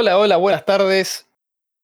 Hola, 0.00 0.16
hola, 0.16 0.36
buenas 0.36 0.64
tardes. 0.64 1.26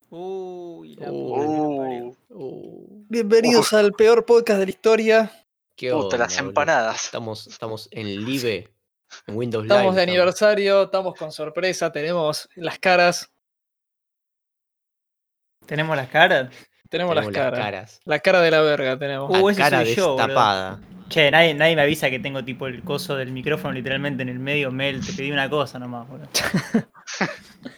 Uy, 0.09 0.95
la 0.95 1.11
Uh. 1.11 2.15
Uh, 2.29 3.05
Bienvenidos 3.09 3.73
al 3.73 3.93
peor 3.93 4.25
podcast 4.25 4.61
de 4.61 4.67
la 4.67 4.71
historia. 4.71 5.33
¿Qué 5.75 5.91
Puta, 5.91 6.17
las 6.17 6.29
onda, 6.35 6.43
boludo? 6.43 6.49
empanadas. 6.51 7.05
Estamos, 7.07 7.49
estamos 7.49 7.89
en 7.91 8.25
Live, 8.25 8.71
en 9.27 9.37
Windows 9.37 9.65
Estamos 9.65 9.95
Live. 9.95 9.97
de 9.97 10.03
aniversario, 10.13 10.83
estamos 10.85 11.15
con 11.17 11.33
sorpresa, 11.33 11.91
tenemos 11.91 12.49
las 12.55 12.79
caras. 12.79 13.33
¿Tenemos 15.67 15.97
las 15.97 16.09
caras? 16.09 16.51
Tenemos, 16.89 17.15
Tenemos 17.17 17.17
las 17.17 17.29
caras. 17.35 17.59
caras. 17.59 18.01
La 18.05 18.21
cara 18.21 18.41
de 18.43 18.51
la 18.53 18.61
verga 18.61 18.97
tenemos. 18.97 19.29
Uh, 19.29 19.47
La 19.49 19.51
ese 19.53 19.61
cara 19.61 19.85
soy 19.85 19.95
yo, 19.97 20.17
destapada. 20.17 20.81
Che, 21.09 21.33
nadie, 21.33 21.53
nadie 21.55 21.75
me 21.75 21.83
avisa 21.83 22.11
que 22.11 22.21
tengo 22.21 22.45
tipo 22.45 22.69
el 22.69 22.85
coso 22.85 23.17
del 23.17 23.33
micrófono 23.33 23.75
literalmente 23.75 24.23
en 24.23 24.29
el 24.29 24.39
medio. 24.39 24.71
Mel, 24.71 25.05
te 25.05 25.13
pedí 25.13 25.33
una 25.33 25.51
cosa 25.51 25.81
nomás, 25.81 26.07
boludo. 26.09 26.29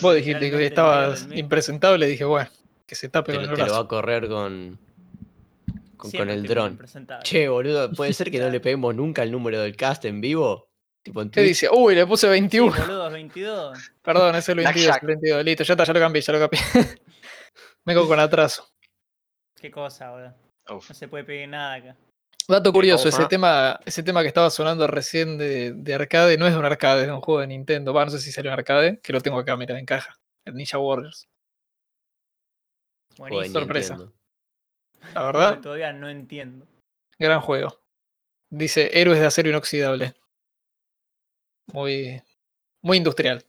Vos 0.00 0.14
dijiste 0.14 0.50
que 0.50 0.66
estabas 0.66 1.26
impresentable, 1.32 2.06
dije, 2.06 2.24
bueno, 2.24 2.50
que 2.86 2.94
se 2.94 3.08
tape 3.08 3.32
Te, 3.32 3.38
con 3.38 3.50
el 3.50 3.56
te 3.56 3.66
lo 3.66 3.72
va 3.72 3.78
a 3.80 3.88
correr 3.88 4.28
con, 4.28 4.78
con, 5.96 6.30
el 6.30 6.42
dron. 6.44 6.78
Che, 7.22 7.48
boludo, 7.48 7.92
¿puede 7.92 8.12
ser 8.12 8.30
que 8.30 8.38
no 8.38 8.48
le 8.48 8.60
peguemos 8.60 8.94
nunca 8.94 9.22
el 9.22 9.30
número 9.30 9.60
del 9.60 9.76
cast 9.76 10.04
en 10.04 10.20
vivo? 10.20 10.68
Tipo 11.02 11.22
en 11.22 11.30
¿Qué 11.30 11.42
dice? 11.42 11.68
Uy, 11.70 11.94
le 11.94 12.06
puse 12.06 12.26
Sí, 12.26 12.30
21. 12.30 12.72
boludo, 12.76 13.10
22. 13.10 13.92
Perdón, 14.02 14.36
es 14.36 14.48
el 14.48 14.56
22, 14.56 14.84
Blackjack. 14.84 15.02
el 15.02 15.06
22. 15.06 15.44
Listo, 15.44 15.64
ya 15.64 15.74
está, 15.74 15.84
ya 15.84 15.92
lo 15.92 16.00
cambié, 16.00 16.22
ya 16.22 16.32
lo 16.32 16.38
cambié. 16.40 16.60
Vengo 17.84 18.06
con 18.06 18.20
atraso. 18.20 18.68
Qué 19.60 19.70
cosa, 19.70 20.10
boludo. 20.10 20.34
Uf. 20.70 20.88
No 20.88 20.94
se 20.94 21.08
puede 21.08 21.24
pedir 21.24 21.48
nada 21.48 21.74
acá. 21.74 21.96
Dato 22.48 22.72
curioso, 22.72 23.08
ese 23.08 23.26
tema, 23.26 23.78
ese 23.84 24.02
tema 24.02 24.22
que 24.22 24.28
estaba 24.28 24.50
sonando 24.50 24.86
recién 24.86 25.38
de, 25.38 25.72
de 25.72 25.94
arcade 25.94 26.36
no 26.36 26.46
es 26.46 26.52
de 26.52 26.58
un 26.58 26.64
arcade, 26.64 27.02
es 27.02 27.06
de 27.06 27.12
un 27.12 27.20
juego 27.20 27.40
de 27.40 27.46
Nintendo. 27.46 27.92
Va, 27.94 28.04
no 28.04 28.10
sé 28.10 28.18
si 28.18 28.32
salió 28.32 28.50
en 28.50 28.58
arcade, 28.58 29.00
que 29.00 29.12
lo 29.12 29.20
tengo 29.20 29.38
acá, 29.38 29.56
mira, 29.56 29.78
en 29.78 29.86
caja. 29.86 30.18
El 30.44 30.54
Ninja 30.54 30.78
Warriors. 30.78 31.28
Buenísimo. 33.18 33.60
sorpresa. 33.60 33.96
Nintendo. 33.96 34.18
La 35.14 35.22
verdad, 35.22 35.60
Todavía 35.60 35.92
no 35.92 36.08
entiendo. 36.08 36.66
gran 37.18 37.40
juego. 37.40 37.80
Dice 38.50 38.90
Héroes 39.00 39.20
de 39.20 39.26
acero 39.26 39.48
inoxidable. 39.48 40.14
Muy, 41.72 42.20
muy 42.82 42.96
industrial. 42.96 43.44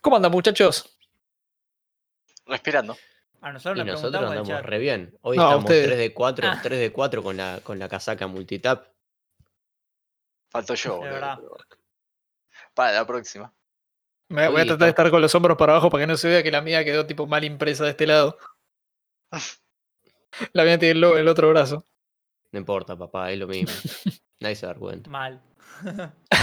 ¿Cómo 0.00 0.16
andan, 0.16 0.32
muchachos? 0.32 0.98
Respirando. 2.46 2.96
A 3.42 3.52
nosotros 3.52 3.84
Y 3.84 3.88
nos 3.88 4.02
nosotros 4.02 4.30
andamos 4.30 4.62
re 4.62 4.78
bien. 4.78 5.16
Hoy 5.22 5.36
No, 5.36 5.44
estamos 5.44 5.64
ustedes. 5.64 5.86
3 5.86 5.98
de 5.98 6.14
4, 6.14 6.48
Ah. 6.48 6.60
3 6.62 6.80
de 6.80 6.92
4 6.92 7.22
con 7.22 7.36
la, 7.36 7.60
con 7.62 7.78
la 7.78 7.88
casaca 7.88 8.26
multitap. 8.26 8.86
Falto 10.50 10.74
yo, 10.74 11.00
verdad. 11.00 11.38
Para 12.74 12.92
la 12.92 13.06
próxima. 13.06 13.52
Me 14.28 14.48
voy 14.48 14.60
a 14.60 14.64
tratar 14.64 14.84
de 14.84 14.90
estar 14.90 15.10
con 15.10 15.20
los 15.22 15.34
hombros 15.34 15.56
para 15.56 15.72
abajo 15.72 15.90
para 15.90 16.02
que 16.02 16.06
no 16.06 16.16
se 16.16 16.28
vea 16.28 16.42
que 16.42 16.50
la 16.50 16.60
mía 16.60 16.84
quedó 16.84 17.06
tipo 17.06 17.26
mal 17.26 17.44
impresa 17.44 17.84
de 17.84 17.90
este 17.90 18.06
lado. 18.06 18.36
La 20.52 20.62
mía 20.62 20.78
tiene 20.78 21.00
el, 21.00 21.28
otro 21.28 21.48
brazo. 21.50 21.84
No 22.52 22.60
importa, 22.60 22.96
papá, 22.96 23.32
es 23.32 23.38
lo 23.38 23.48
mismo. 23.48 23.72
Nadie 24.40 24.54
se 24.54 24.64
da 24.66 24.74
cuenta. 24.76 25.10
Mal. 25.10 25.42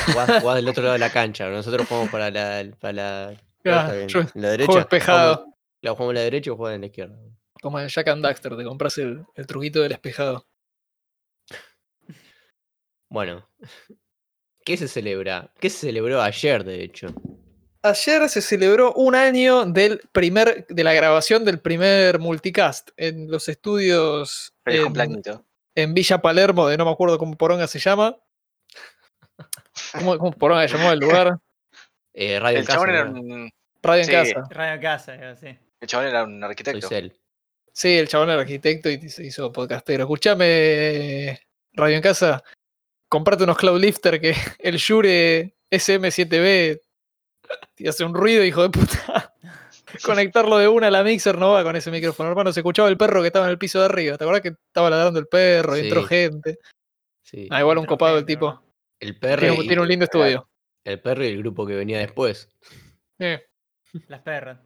Jugás, 0.07 0.41
jugás 0.41 0.56
del 0.57 0.68
otro 0.68 0.84
lado 0.84 0.94
de 0.94 1.00
la 1.00 1.09
cancha. 1.13 1.47
Nosotros 1.47 1.88
jugamos 1.88 2.09
para 2.12 2.30
la. 2.30 2.66
Para 2.80 2.94
la, 2.94 3.28
Ah, 3.30 3.36
está 3.63 3.94
bien. 3.94 4.07
yo 4.09 4.19
En 4.19 4.41
la 4.41 4.50
derecha. 4.50 4.66
Juego 4.68 4.81
espejado. 4.81 5.56
La 5.81 5.91
jugamos 5.91 6.11
en 6.11 6.15
la 6.15 6.21
derecha 6.21 6.51
o 6.51 6.55
jugamos 6.55 6.75
en 6.75 6.81
la 6.81 6.88
izquierda. 6.88 7.17
Como 7.61 7.79
en 7.79 7.88
Jack 7.88 8.07
and 8.07 8.23
Daxter, 8.23 8.55
te 8.57 8.63
compras 8.63 8.97
el, 8.97 9.25
el 9.35 9.47
truquito 9.47 9.81
del 9.81 9.91
espejado. 9.91 10.47
Bueno. 13.09 13.47
¿Qué 14.65 14.75
se 14.75 14.88
celebra? 14.88 15.53
¿Qué 15.59 15.69
se 15.69 15.88
celebró 15.88 16.21
ayer, 16.21 16.63
de 16.65 16.83
hecho? 16.83 17.07
Ayer 17.83 18.27
se 18.27 18.41
celebró 18.41 18.91
un 18.93 19.15
año 19.15 19.65
del 19.65 20.01
primer, 20.11 20.67
de 20.67 20.83
la 20.83 20.91
grabación 20.91 21.45
del 21.45 21.59
primer 21.59 22.19
multicast 22.19 22.89
en 22.97 23.31
los 23.31 23.47
estudios 23.47 24.53
en, 24.65 24.94
en 25.75 25.94
Villa 25.94 26.21
Palermo, 26.21 26.67
de 26.67 26.75
no 26.75 26.83
me 26.83 26.91
acuerdo 26.91 27.17
cómo 27.17 27.38
Poronga 27.38 27.65
se 27.67 27.79
llama. 27.79 28.17
¿Cómo, 29.94 30.17
cómo 30.17 30.31
Poronga 30.33 30.67
se 30.67 30.75
llamó 30.77 30.91
el 30.91 30.99
lugar? 30.99 31.38
Eh, 32.19 32.39
Radio 32.39 32.57
en 32.57 32.65
Casa, 32.65 32.83
era 32.89 33.05
¿no? 33.05 33.21
un. 33.21 33.49
Radio 33.83 34.01
en 34.01 34.05
Sí. 34.07 34.11
casa. 34.11 34.44
Radio 34.49 34.81
casa, 34.81 35.13
era 35.13 35.31
así. 35.33 35.55
El 35.79 35.88
chabón 35.88 36.07
era 36.07 36.23
un 36.23 36.39
Soy 36.39 36.49
arquitecto. 36.49 36.88
Cel. 36.88 37.13
Sí, 37.71 37.97
el 37.97 38.07
chabón 38.07 38.29
era 38.29 38.41
arquitecto 38.41 38.89
y 38.89 39.09
se 39.09 39.25
hizo 39.25 39.51
podcastero. 39.51 40.03
Escuchame, 40.03 41.39
Radio 41.73 41.95
en 41.95 42.01
casa, 42.01 42.43
comprate 43.07 43.43
unos 43.43 43.57
Cloud 43.57 43.79
Lifter 43.79 44.19
que 44.19 44.33
el 44.59 44.77
Shure 44.77 45.55
SM7B 45.69 46.81
te 47.75 47.89
hace 47.89 48.03
un 48.03 48.13
ruido, 48.15 48.43
hijo 48.43 48.63
de 48.63 48.69
puta. 48.69 49.33
Conectarlo 50.03 50.57
de 50.57 50.67
una 50.67 50.88
a 50.88 50.91
la 50.91 51.03
mixer 51.03 51.38
no 51.38 51.51
va 51.53 51.63
con 51.63 51.75
ese 51.75 51.91
micrófono, 51.91 52.29
hermano. 52.29 52.51
Se 52.51 52.59
escuchaba 52.59 52.89
el 52.89 52.97
perro 52.97 53.21
que 53.21 53.27
estaba 53.27 53.45
en 53.45 53.51
el 53.51 53.57
piso 53.57 53.79
de 53.79 53.85
arriba. 53.85 54.17
¿Te 54.17 54.23
acuerdas 54.25 54.41
que 54.41 54.49
estaba 54.49 54.89
ladrando 54.89 55.19
el 55.19 55.27
perro 55.27 55.77
y 55.77 55.81
entró 55.81 56.01
Sí. 56.01 56.07
gente? 56.07 56.59
Sí. 57.23 57.47
Ah, 57.51 57.61
igual 57.61 57.77
un 57.77 57.85
copado 57.85 58.17
el 58.17 58.25
tipo. 58.25 58.61
El 58.99 59.17
perro, 59.17 59.41
Tiene, 59.41 59.55
y, 59.63 59.67
tiene 59.67 59.81
un 59.81 59.88
lindo 59.88 60.05
estudio. 60.05 60.49
el 60.83 60.99
perro 61.01 61.23
y 61.23 61.27
el 61.27 61.38
grupo 61.38 61.65
que 61.65 61.75
venía 61.75 61.99
después. 61.99 62.49
Eh, 63.19 63.45
Las 64.07 64.21
perras. 64.21 64.59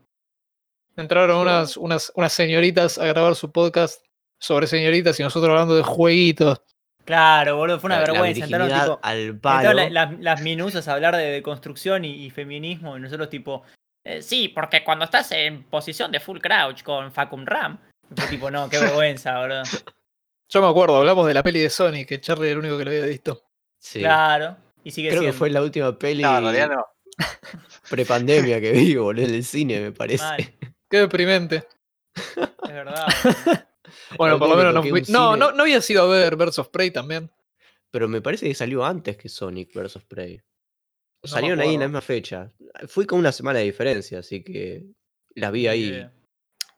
Entraron 0.97 1.38
unas, 1.38 1.78
unas, 1.78 2.12
unas 2.16 2.34
señoritas 2.34 2.97
a 2.97 3.06
grabar 3.06 3.35
su 3.35 3.52
podcast 3.52 4.03
sobre 4.40 4.68
señoritas 4.68 5.19
y 5.19 5.24
nosotros 5.24 5.50
hablando 5.50 5.75
de 5.75 5.84
jueguitos. 5.84 6.62
Claro, 7.06 7.57
boludo, 7.57 7.79
fue 7.79 7.88
una 7.90 8.00
La- 8.00 8.06
la 8.06 8.12
vergüenza. 8.13 8.44
Entraron 8.46 8.69
tipo. 8.69 9.00
al 9.02 9.18
Entraron 9.19 9.40
palo. 9.75 9.90
la- 9.90 10.16
las, 10.19 10.41
minusas 10.41 10.88
a 10.88 10.94
hablar 10.94 11.16
de, 11.16 11.25
de 11.25 11.41
construcción 11.41 12.06
y, 12.06 12.25
y 12.25 12.29
feminismo, 12.29 12.96
y 12.97 13.00
nosotros 13.02 13.29
tipo, 13.29 13.63
"Eh, 14.03 14.22
sí, 14.22 14.50
porque 14.50 14.84
cuando 14.84 15.06
estás 15.06 15.31
en 15.31 15.63
posición 15.63 16.12
de 16.12 16.19
full 16.19 16.40
crouch 16.40 16.84
con 16.84 17.12
Facum 17.12 17.46
Ram, 17.46 17.79
fue 18.16 18.28
tipo, 18.28 18.52
no, 18.52 18.69
qué 18.69 18.78
vergüenza, 18.79 19.40
boludo. 19.40 19.63
Yo 20.50 20.62
me 20.62 20.68
acuerdo, 20.68 20.97
hablamos 20.97 21.25
de 21.28 21.34
la 21.34 21.44
peli 21.44 21.59
de 21.62 21.69
Sonic, 21.69 22.08
que 22.08 22.22
Charlie 22.22 22.47
era 22.47 22.53
el 22.53 22.59
único 22.59 22.78
que 22.78 22.85
lo 22.85 22.91
había 22.91 23.06
visto. 23.06 23.44
Sí. 23.79 24.00
Claro, 24.00 24.58
y 24.84 24.91
sigue 24.91 25.09
Creo 25.09 25.22
que 25.22 25.34
fue 25.34 25.50
la 25.50 25.62
última 25.62 25.97
peli 25.97 26.22
No, 26.23 26.38
en 26.38 26.44
realidad 26.44 26.69
no. 26.69 26.85
prepandemia 27.90 28.59
que 28.62 28.72
vi, 28.72 28.96
boludo, 28.96 29.25
en 29.25 29.34
el 29.35 29.44
cine, 29.44 29.79
me 29.81 29.91
parece. 29.91 30.23
Mal, 30.23 30.53
Qué 30.91 30.97
deprimente. 30.97 31.68
es 32.16 32.69
verdad. 32.69 33.07
Bueno, 34.18 34.35
La 34.35 34.40
por 34.40 34.50
lo 34.50 34.56
menos 34.56 34.74
no 34.74 34.84
fui. 34.84 35.03
No, 35.09 35.35
no, 35.35 35.52
no 35.52 35.63
había 35.63 35.81
sido 35.81 36.03
a 36.03 36.07
ver 36.07 36.34
of 36.34 36.69
Prey 36.69 36.91
también. 36.91 37.29
Pero 37.90 38.07
me 38.07 38.22
parece 38.22 38.47
que 38.47 38.53
salió 38.53 38.85
antes 38.85 39.18
que 39.18 39.28
Sonic 39.28 39.74
vs 39.74 40.03
Prey. 40.07 40.41
No 41.24 41.29
Salieron 41.29 41.59
ahí 41.59 41.74
en 41.74 41.81
la 41.81 41.88
misma 41.88 42.02
fecha. 42.02 42.52
Fui 42.88 43.06
con 43.06 43.19
una 43.19 43.31
semana 43.31 43.59
de 43.59 43.66
diferencia, 43.66 44.19
así 44.19 44.44
que 44.44 44.85
las 45.35 45.52
vi 45.52 45.68
ahí. 45.68 46.09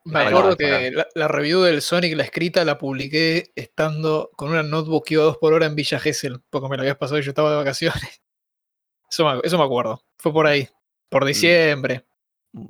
Me 0.04 0.20
acuerdo 0.20 0.56
que 0.56 0.90
la, 0.90 1.06
la 1.14 1.28
review 1.28 1.62
del 1.62 1.82
Sonic, 1.82 2.16
la 2.16 2.24
escrita, 2.24 2.64
la 2.64 2.78
publiqué 2.78 3.52
estando 3.54 4.30
con 4.36 4.50
una 4.50 4.62
notebook 4.62 5.06
que 5.06 5.14
iba 5.14 5.22
a 5.22 5.26
dos 5.26 5.38
por 5.38 5.52
hora 5.52 5.66
en 5.66 5.76
Villa 5.76 5.98
Gesell, 5.98 6.40
porque 6.50 6.68
me 6.68 6.76
la 6.76 6.82
habías 6.82 6.98
pasado 6.98 7.18
y 7.18 7.22
yo 7.22 7.30
estaba 7.30 7.50
de 7.50 7.56
vacaciones. 7.56 8.22
Eso 9.10 9.24
me, 9.24 9.40
eso 9.44 9.56
me 9.58 9.64
acuerdo. 9.64 10.02
Fue 10.18 10.32
por 10.32 10.46
ahí. 10.46 10.68
Por 11.08 11.24
diciembre. 11.24 12.04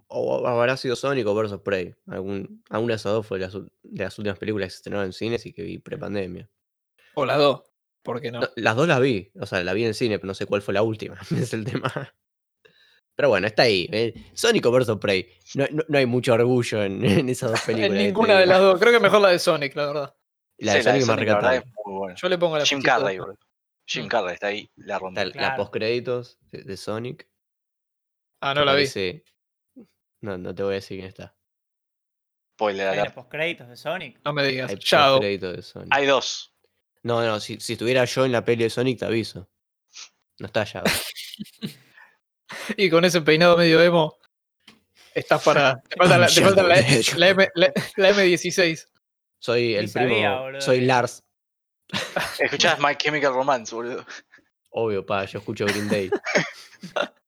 O 0.09 0.47
habrá 0.47 0.77
sido 0.77 0.97
Sonic 0.97 1.27
o 1.27 1.35
vs 1.35 1.61
Prey. 1.63 1.95
Algún, 2.07 2.63
alguna 2.71 2.93
de 2.93 2.97
esas 2.97 3.13
dos 3.13 3.27
fue 3.27 3.39
de 3.39 3.45
las, 3.47 3.55
ul- 3.55 3.71
de 3.83 4.05
las 4.05 4.19
últimas 4.19 4.39
películas 4.39 4.67
que 4.67 4.71
se 4.71 4.77
estrenaron 4.77 5.07
en 5.07 5.13
cines 5.13 5.45
y 5.47 5.53
que 5.53 5.63
vi 5.63 5.79
prepandemia. 5.79 6.49
O 7.15 7.27
las 7.27 7.39
dos. 7.39 7.63
¿Por 8.03 8.21
qué 8.21 8.31
no? 8.31 8.41
No, 8.41 8.49
las 8.57 8.77
dos 8.77 8.87
las 8.89 9.01
vi, 9.01 9.31
o 9.41 9.47
sea, 9.47 9.63
la 9.65 9.73
vi 9.73 9.85
en 9.85 9.95
cine, 9.95 10.19
pero 10.19 10.29
no 10.29 10.35
sé 10.35 10.47
cuál 10.47 10.63
fue 10.63 10.75
la 10.75 10.83
última, 10.83 11.19
es 11.37 11.53
el 11.55 11.65
tema. 11.65 11.93
Pero 13.17 13.29
bueno, 13.29 13.47
está 13.47 13.63
ahí. 13.65 13.89
¿eh? 13.93 14.13
Sonic 14.35 14.67
o 14.67 14.71
vs 14.73 14.97
Prey. 15.01 15.29
No, 15.55 15.67
no- 15.71 15.85
no 15.89 15.99
hay 15.99 16.07
mucho 16.07 16.33
orgullo 16.35 16.83
en, 16.83 17.05
en 17.05 17.29
esas 17.29 17.51
dos 17.51 17.61
películas. 17.67 17.91
en 18.01 18.07
ninguna 18.07 18.39
de 18.39 18.47
las 18.47 18.61
dos. 18.61 18.79
Creo 18.81 18.93
que 18.93 19.01
mejor 19.01 19.21
la 19.21 19.29
de 19.29 19.39
Sonic, 19.39 19.75
la 19.77 19.87
verdad. 19.87 20.17
La 20.59 20.75
de 20.75 20.79
Sí, 20.81 20.85
la 20.87 20.93
Sonic 21.01 21.27
de 21.27 21.35
más 21.35 21.43
la 21.43 21.57
es 21.57 21.65
muy 21.85 21.95
buena. 21.99 22.15
Yo 22.17 22.29
le 22.29 22.39
pongo 22.39 22.59
la 22.59 22.65
Jim. 22.65 22.81
Carrey. 22.83 23.19
Jim 23.87 24.07
Mm. 24.07 24.09
Carrey 24.09 24.35
está 24.35 24.47
ahí, 24.47 24.71
la 24.77 24.95
Está 24.95 24.99
rompe. 24.99 25.25
la 25.27 25.33
Claro. 25.33 25.57
postcréditos 25.59 26.39
de, 26.51 26.63
de 26.63 26.77
Sonic. 26.79 27.29
Ah, 28.41 28.55
no 28.55 28.65
la 28.65 28.73
vi. 28.73 28.83
parece- 28.83 29.25
No, 30.25 30.39
no 30.39 30.55
te 30.55 30.63
voy 30.63 30.73
a 30.73 30.75
decir 30.77 30.97
quién 30.99 31.09
está. 31.09 31.37
Spoiler 32.55 32.87
Hay 32.89 32.93
alert. 32.95 33.07
los 33.09 33.15
postcréditos 33.25 33.69
de 33.69 33.77
Sonic. 33.77 34.21
No 34.25 34.33
me 34.33 34.47
digas. 34.47 34.71
Hay 34.71 34.77
postcréditos 34.77 35.57
de 35.57 35.63
Sonic. 35.63 35.89
Hay 35.95 36.07
dos. 36.07 36.55
No, 37.03 37.23
no, 37.23 37.39
si, 37.41 37.61
si 37.61 37.75
estuviera 37.75 38.05
yo 38.07 38.25
en 38.25 38.33
la 38.33 38.43
peli 38.45 38.65
de 38.65 38.71
Sonic 38.71 38.99
te 39.01 39.05
aviso. 39.05 39.51
No 40.39 40.47
está 40.47 40.65
ya. 40.65 40.83
Y 42.77 42.89
con 42.89 43.05
ese 43.05 43.21
peinado 43.21 43.57
medio 43.57 43.83
emo. 43.83 44.17
Estás 45.15 45.43
para. 45.43 45.81
Te 45.89 45.97
falta 45.97 46.19
la, 46.19 46.27
te 46.29 46.41
falta 46.41 46.63
la, 46.63 46.77
la 47.17 47.29
M, 47.29 47.49
la- 47.55 47.73
la 47.97 48.11
M16. 48.11 48.87
Soy 49.41 49.75
el 49.75 49.89
sabía, 49.89 50.09
primo. 50.09 50.41
boludo, 50.41 50.61
soy 50.61 50.81
Lars. 50.83 51.23
Escuchás 52.39 52.79
My 52.79 52.97
Chemical 52.97 53.35
Romance, 53.35 53.75
boludo. 53.75 54.07
Obvio, 54.71 55.05
pa, 55.05 55.25
yo 55.27 55.41
escucho 55.41 55.67
Green 55.67 55.89
Day. 55.89 56.11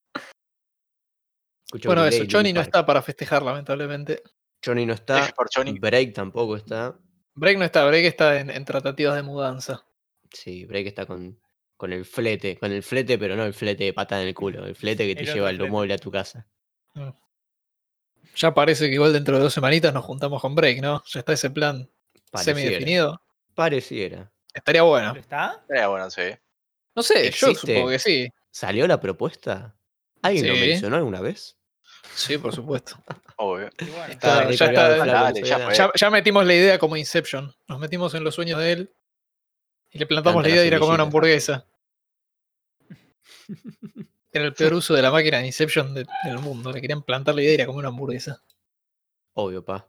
Escucho 1.66 1.88
Bueno, 1.88 2.06
eso. 2.06 2.24
Johnny 2.30 2.52
no 2.52 2.60
está 2.60 2.86
para 2.86 3.02
festejar, 3.02 3.42
lamentablemente. 3.42 4.22
Johnny 4.64 4.86
no 4.86 4.94
está. 4.94 5.32
Por 5.36 5.48
Johnny. 5.54 5.78
Break 5.78 6.14
tampoco 6.14 6.56
está. 6.56 6.96
Break 7.34 7.58
no 7.58 7.64
está. 7.64 7.84
Break 7.86 8.04
está 8.06 8.40
en, 8.40 8.50
en 8.50 8.64
tratativas 8.64 9.14
de 9.14 9.22
mudanza. 9.22 9.84
Sí, 10.32 10.64
Break 10.64 10.86
está 10.86 11.06
con, 11.06 11.38
con 11.76 11.92
el 11.92 12.04
flete. 12.04 12.56
Con 12.58 12.72
el 12.72 12.82
flete, 12.82 13.18
pero 13.18 13.36
no 13.36 13.44
el 13.44 13.52
flete 13.54 13.84
de 13.84 13.92
patada 13.92 14.22
en 14.22 14.28
el 14.28 14.34
culo. 14.34 14.64
El 14.64 14.74
flete 14.74 15.06
que 15.06 15.14
te 15.14 15.28
El 15.28 15.34
lleva 15.34 15.50
el 15.50 15.68
mueble 15.68 15.94
a 15.94 15.98
tu 15.98 16.10
casa. 16.10 16.46
Mm. 16.94 17.10
Ya 18.36 18.52
parece 18.54 18.88
que 18.88 18.94
igual 18.94 19.12
dentro 19.12 19.36
de 19.36 19.42
dos 19.42 19.54
semanitas 19.54 19.92
nos 19.94 20.04
juntamos 20.04 20.40
con 20.42 20.54
Break, 20.54 20.80
¿no? 20.82 21.02
Ya 21.06 21.20
está 21.20 21.32
ese 21.32 21.50
plan 21.50 21.90
Pareciera. 22.30 22.60
semi-definido. 22.60 23.22
Pareciera. 23.54 24.30
Estaría 24.52 24.82
bueno. 24.82 25.14
¿Está? 25.16 25.58
Estaría 25.62 25.88
bueno, 25.88 26.10
sí. 26.10 26.22
No 26.94 27.02
sé, 27.02 27.30
yo 27.30 27.54
supongo 27.54 27.88
que 27.90 27.98
sí. 27.98 28.28
¿Salió 28.50 28.86
la 28.86 29.00
propuesta? 29.00 29.76
¿Alguien 30.22 30.48
lo 30.48 30.54
mencionó 30.54 30.96
alguna 30.96 31.20
vez? 31.20 31.55
Sí, 32.14 32.38
por 32.38 32.54
supuesto. 32.54 32.96
Obvio. 33.36 33.68
Bueno, 33.78 34.04
Está- 34.06 34.44
ya 34.44 34.48
recargado 34.48 34.92
está- 34.92 35.04
Flavio 35.04 35.22
Dale, 35.24 35.40
ya 35.40 35.46
Saavedra. 35.48 35.66
fue. 35.66 35.74
Ya, 35.76 35.90
ya 35.94 36.10
metimos 36.10 36.46
la 36.46 36.54
idea 36.54 36.78
como 36.78 36.96
Inception. 36.96 37.54
Nos 37.68 37.78
metimos 37.78 38.14
en 38.14 38.24
los 38.24 38.34
sueños 38.34 38.58
de 38.60 38.72
él 38.72 38.94
y 39.90 39.98
le 39.98 40.06
plantamos 40.06 40.36
Planta 40.42 40.48
la 40.48 40.54
idea 40.54 40.62
de 40.62 40.68
ir 40.68 40.74
a 40.74 40.78
comer 40.78 40.94
una 40.94 41.02
hamburguesa. 41.04 41.66
Era 44.32 44.44
el 44.44 44.54
peor 44.54 44.74
uso 44.74 44.94
de 44.94 45.02
la 45.02 45.10
máquina 45.10 45.38
de 45.38 45.46
Inception 45.46 45.94
de- 45.94 46.06
del 46.24 46.38
mundo. 46.38 46.72
Le 46.72 46.80
querían 46.80 47.02
plantar 47.02 47.34
la 47.34 47.42
idea 47.42 47.50
de 47.50 47.54
ir 47.54 47.62
a 47.62 47.66
comer 47.66 47.80
una 47.80 47.88
hamburguesa. 47.88 48.42
Obvio, 49.34 49.62
pa. 49.64 49.86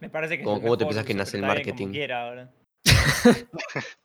me 0.00 0.10
parece 0.10 0.38
que 0.38 0.44
¿Cómo- 0.44 0.56
el 0.56 0.62
cómo 0.62 0.76
te 0.76 0.86
pensás 0.86 1.04
que 1.04 1.14
nace 1.14 1.36
el 1.36 1.44
marketing? 1.44 1.92
quiera 1.92 2.26
ahora. 2.26 2.52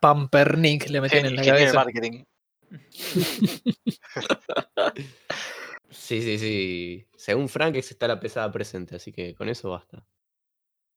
Pampernick 0.00 0.88
le 0.88 1.00
metían 1.00 1.26
en 1.26 1.36
la 1.36 1.44
cabeza. 1.44 1.74
marketing. 1.74 2.24
Sí, 5.90 6.22
sí, 6.22 6.38
sí. 6.38 7.06
Según 7.16 7.48
Frank, 7.48 7.74
está 7.76 8.06
la 8.08 8.20
pesada 8.20 8.50
presente, 8.50 8.96
así 8.96 9.12
que 9.12 9.34
con 9.34 9.48
eso 9.48 9.70
basta. 9.70 10.06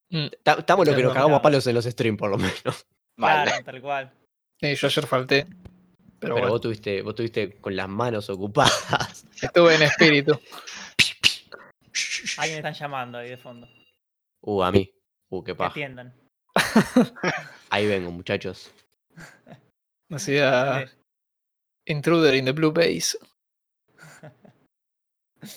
Mm. 0.09 0.27
Ta- 0.43 0.53
Estamos 0.59 0.87
lo 0.87 0.95
que 0.95 1.03
nos 1.03 1.13
cagamos 1.13 1.39
a 1.39 1.41
palos 1.41 1.65
en 1.67 1.75
los 1.75 1.85
streams, 1.85 2.19
por 2.19 2.29
lo 2.29 2.37
menos. 2.37 2.85
Mal. 3.17 3.45
Claro, 3.47 3.63
tal 3.65 3.81
cual. 3.81 4.13
Sí, 4.61 4.75
yo 4.75 4.87
ayer 4.87 5.07
falté. 5.07 5.45
Pero, 5.45 5.57
Pero 6.19 6.33
bueno, 6.35 6.49
vos 6.49 6.61
tuviste, 6.61 7.01
vos 7.01 7.15
tuviste 7.15 7.57
con 7.59 7.75
las 7.75 7.89
manos 7.89 8.29
ocupadas. 8.29 9.25
estuve 9.41 9.75
en 9.75 9.81
espíritu. 9.83 10.39
Alguien 12.37 12.57
están 12.59 12.73
llamando 12.73 13.17
ahí 13.17 13.29
de 13.29 13.37
fondo. 13.37 13.67
Uh, 14.41 14.63
a 14.63 14.71
mí. 14.71 14.89
Uh, 15.29 15.43
qué 15.43 15.51
Que 15.51 15.55
paja. 15.55 15.71
atiendan. 15.71 16.13
Ahí 17.69 17.87
vengo, 17.87 18.11
muchachos. 18.11 18.71
Decía 20.09 20.85
Sí. 20.87 20.93
Intruder 21.87 22.35
in 22.35 22.45
the 22.45 22.51
Blue 22.51 22.71
Base. 22.71 23.17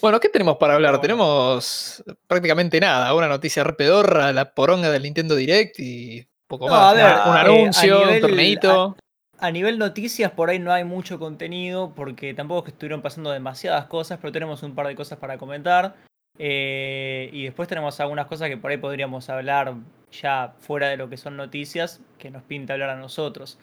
Bueno, 0.00 0.20
¿qué 0.20 0.28
tenemos 0.28 0.56
para 0.56 0.74
hablar? 0.74 1.00
Tenemos 1.00 2.02
prácticamente 2.26 2.80
nada. 2.80 3.14
Una 3.14 3.28
noticia 3.28 3.64
re 3.64 3.72
pedorra, 3.74 4.32
la 4.32 4.52
poronga 4.52 4.90
del 4.90 5.02
Nintendo 5.02 5.34
Direct 5.34 5.78
y 5.78 6.26
poco 6.46 6.66
No, 6.68 6.74
más. 6.74 6.92
a 6.92 6.94
ver, 6.94 7.04
un 7.04 7.36
eh, 7.36 7.40
anuncio, 7.60 7.98
nivel- 8.00 8.14
un 8.14 8.20
torneito. 8.20 8.96
A 9.38 9.50
nivel 9.50 9.78
noticias, 9.78 10.30
por 10.30 10.48
ahí 10.48 10.58
no 10.58 10.72
hay 10.72 10.84
mucho 10.84 11.18
contenido, 11.18 11.92
porque 11.94 12.32
tampoco 12.32 12.60
es 12.60 12.64
que 12.64 12.70
estuvieron 12.70 13.02
pasando 13.02 13.30
demasiadas 13.30 13.84
cosas, 13.86 14.18
pero 14.20 14.32
tenemos 14.32 14.62
un 14.62 14.74
par 14.74 14.86
de 14.86 14.94
cosas 14.94 15.18
para 15.18 15.36
comentar. 15.36 15.94
Eh, 16.38 17.28
y 17.32 17.44
después 17.44 17.68
tenemos 17.68 17.98
algunas 18.00 18.26
cosas 18.26 18.48
que 18.48 18.56
por 18.56 18.70
ahí 18.70 18.76
podríamos 18.76 19.28
hablar 19.28 19.74
ya 20.10 20.54
fuera 20.60 20.88
de 20.88 20.96
lo 20.96 21.08
que 21.08 21.16
son 21.16 21.36
noticias, 21.36 22.00
que 22.18 22.30
nos 22.30 22.42
pinta 22.44 22.72
hablar 22.74 22.90
a 22.90 22.96
nosotros. 22.96 23.58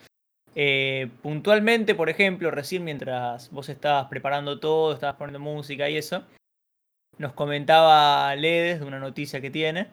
Eh, 0.54 1.08
puntualmente, 1.22 1.94
por 1.94 2.08
ejemplo, 2.08 2.50
recién 2.50 2.84
mientras 2.84 3.50
vos 3.50 3.68
estabas 3.68 4.06
preparando 4.08 4.60
todo, 4.60 4.92
estabas 4.94 5.16
poniendo 5.16 5.40
música 5.40 5.88
y 5.90 5.96
eso, 5.96 6.24
nos 7.18 7.32
comentaba 7.32 8.34
Ledes 8.36 8.80
de 8.80 8.86
una 8.86 8.98
noticia 9.00 9.40
que 9.40 9.50
tiene 9.50 9.88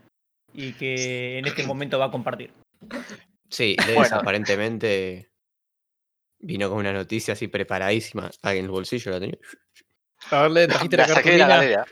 y 0.54 0.74
que 0.74 1.40
en 1.40 1.46
este 1.48 1.66
momento 1.66 1.98
va 1.98 2.06
a 2.06 2.12
compartir. 2.12 2.52
Sí, 3.50 3.76
Ledes 3.88 3.96
Bueno. 3.96 4.16
aparentemente 4.18 5.32
vino 6.40 6.70
con 6.70 6.78
una 6.80 6.94
noticia 6.94 7.34
así 7.34 7.48
preparadísima. 7.48 8.30
Ah, 8.44 8.54
en 8.54 8.66
el 8.66 8.72
bolsillo 8.72 9.12
la 9.12 9.20
tenía. 9.20 9.38
A 10.30 10.44
ver, 10.44 10.52
le 10.52 10.68
trajiste 10.68 10.98
la 10.98 11.08
La 11.08 11.14
saqué 11.16 11.32
de 11.32 11.38
la 11.40 11.48
cartulina. 11.48 11.86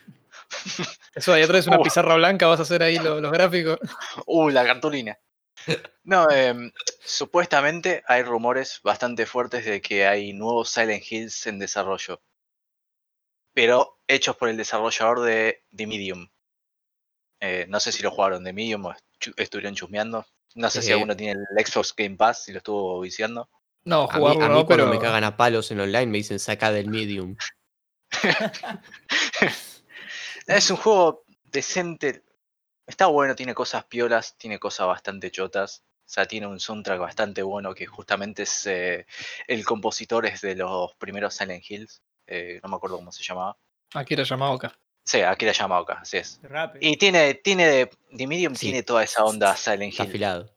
Eso, 1.16 1.34
ahí 1.34 1.42
atrás 1.44 1.60
es 1.62 1.68
una 1.68 1.80
Uh. 1.80 1.84
pizarra 1.84 2.16
blanca, 2.16 2.48
vas 2.48 2.60
a 2.60 2.64
hacer 2.64 2.82
ahí 2.84 2.98
lo- 2.98 3.20
los 3.22 3.32
gráficos. 3.32 3.78
Uh, 4.26 4.50
la 4.50 4.64
cartulina. 4.66 5.18
No, 6.04 6.30
em, 6.32 6.72
supuestamente 7.04 8.04
hay 8.08 8.24
rumores 8.24 8.80
bastante 8.84 9.26
fuertes 9.26 9.66
de 9.66 9.82
que 9.82 10.08
hay 10.08 10.34
nuevos 10.34 10.70
Silent 10.70 11.04
Hills 11.10 11.46
en 11.48 11.60
desarrollo. 11.60 12.22
Pero 13.54 14.00
hechos 14.08 14.36
por 14.38 14.50
el 14.50 14.58
desarrollador 14.58 15.22
de 15.22 15.64
The 15.76 15.88
Medium. 15.88 16.28
Eh, 17.42 17.66
no 17.70 17.80
sé 17.80 17.92
si 17.92 18.04
lo 18.04 18.12
jugaron 18.12 18.44
The 18.44 18.54
Medium 18.54 18.86
o 18.86 18.96
estuvieron 19.38 19.76
chusmeando. 19.76 20.26
No 20.56 20.70
sé 20.70 20.82
si 20.82 20.90
Eh. 20.90 20.94
alguno 20.94 21.16
tiene 21.16 21.40
el 21.58 21.66
Xbox 21.66 21.94
Game 21.96 22.16
Pass 22.16 22.48
y 22.50 22.54
lo 22.54 22.58
estuvo 22.58 23.00
viciando. 23.02 23.50
No, 23.86 24.04
A 24.10 24.14
mí, 24.14 24.20
jugarlo 24.20 24.44
a 24.46 24.50
mí 24.50 24.56
no, 24.56 24.66
cuando 24.66 24.86
pero. 24.86 24.96
me 24.96 25.00
cagan 25.00 25.24
a 25.24 25.38
palos 25.38 25.70
en 25.72 25.80
online 25.80 26.08
me 26.08 26.18
dicen 26.18 26.40
saca 26.40 26.72
del 26.72 26.88
medium. 26.90 27.36
Es 30.48 30.72
un 30.72 30.78
juego 30.78 31.24
decente. 31.52 32.24
Está 32.90 33.06
bueno, 33.06 33.36
tiene 33.36 33.54
cosas 33.54 33.86
piolas, 33.86 34.36
tiene 34.36 34.58
cosas 34.58 34.88
bastante 34.88 35.30
chotas. 35.30 35.84
O 36.06 36.12
sea, 36.12 36.26
tiene 36.26 36.48
un 36.48 36.60
soundtrack 36.60 37.00
bastante 37.00 37.44
bueno 37.44 37.76
que 37.76 37.86
justamente 37.86 38.42
es 38.44 38.66
eh, 38.66 39.06
el 39.48 39.64
compositor 39.64 40.26
es 40.26 40.42
de 40.42 40.56
los 40.56 40.96
primeros 40.96 41.36
Silent 41.36 41.64
Hills. 41.70 42.02
eh, 42.26 42.60
no 42.64 42.70
me 42.70 42.76
acuerdo 42.78 42.96
cómo 42.98 43.12
se 43.12 43.24
llamaba. 43.24 43.56
Akira 43.94 44.24
Yamaoka. 44.24 44.76
Sí, 45.04 45.22
Akira 45.22 45.52
Yamaoka, 45.52 46.00
así 46.02 46.18
es. 46.18 46.40
Rápido. 46.42 46.80
Y 46.82 46.98
tiene, 46.98 47.36
tiene 47.36 47.68
de, 47.68 47.90
The 48.18 48.26
Medium 48.28 48.56
Sí. 48.56 48.68
tiene 48.68 48.82
toda 48.84 49.04
esa 49.04 49.24
onda 49.24 49.56
Silent 49.56 49.94
Hill. 49.94 50.02
afilado. 50.08 50.56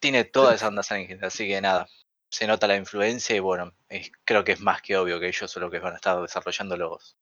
Tiene 0.00 0.24
toda 0.24 0.54
esa 0.54 0.68
onda 0.68 0.82
Silent 0.82 1.10
Hill, 1.10 1.24
así 1.24 1.46
que 1.48 1.60
nada. 1.60 1.88
Se 2.30 2.46
nota 2.46 2.66
la 2.66 2.76
influencia 2.76 3.34
y 3.36 3.40
bueno, 3.40 3.72
es- 3.88 4.10
creo 4.24 4.44
que 4.44 4.52
es 4.52 4.60
más 4.60 4.80
que 4.82 4.96
obvio 4.96 5.18
que 5.20 5.28
ellos 5.28 5.50
son 5.50 5.62
los 5.62 5.70
que 5.72 5.78
van 5.78 5.92
a 5.94 5.96
estar 5.96 6.20
desarrollando 6.20 6.76
los 6.76 7.16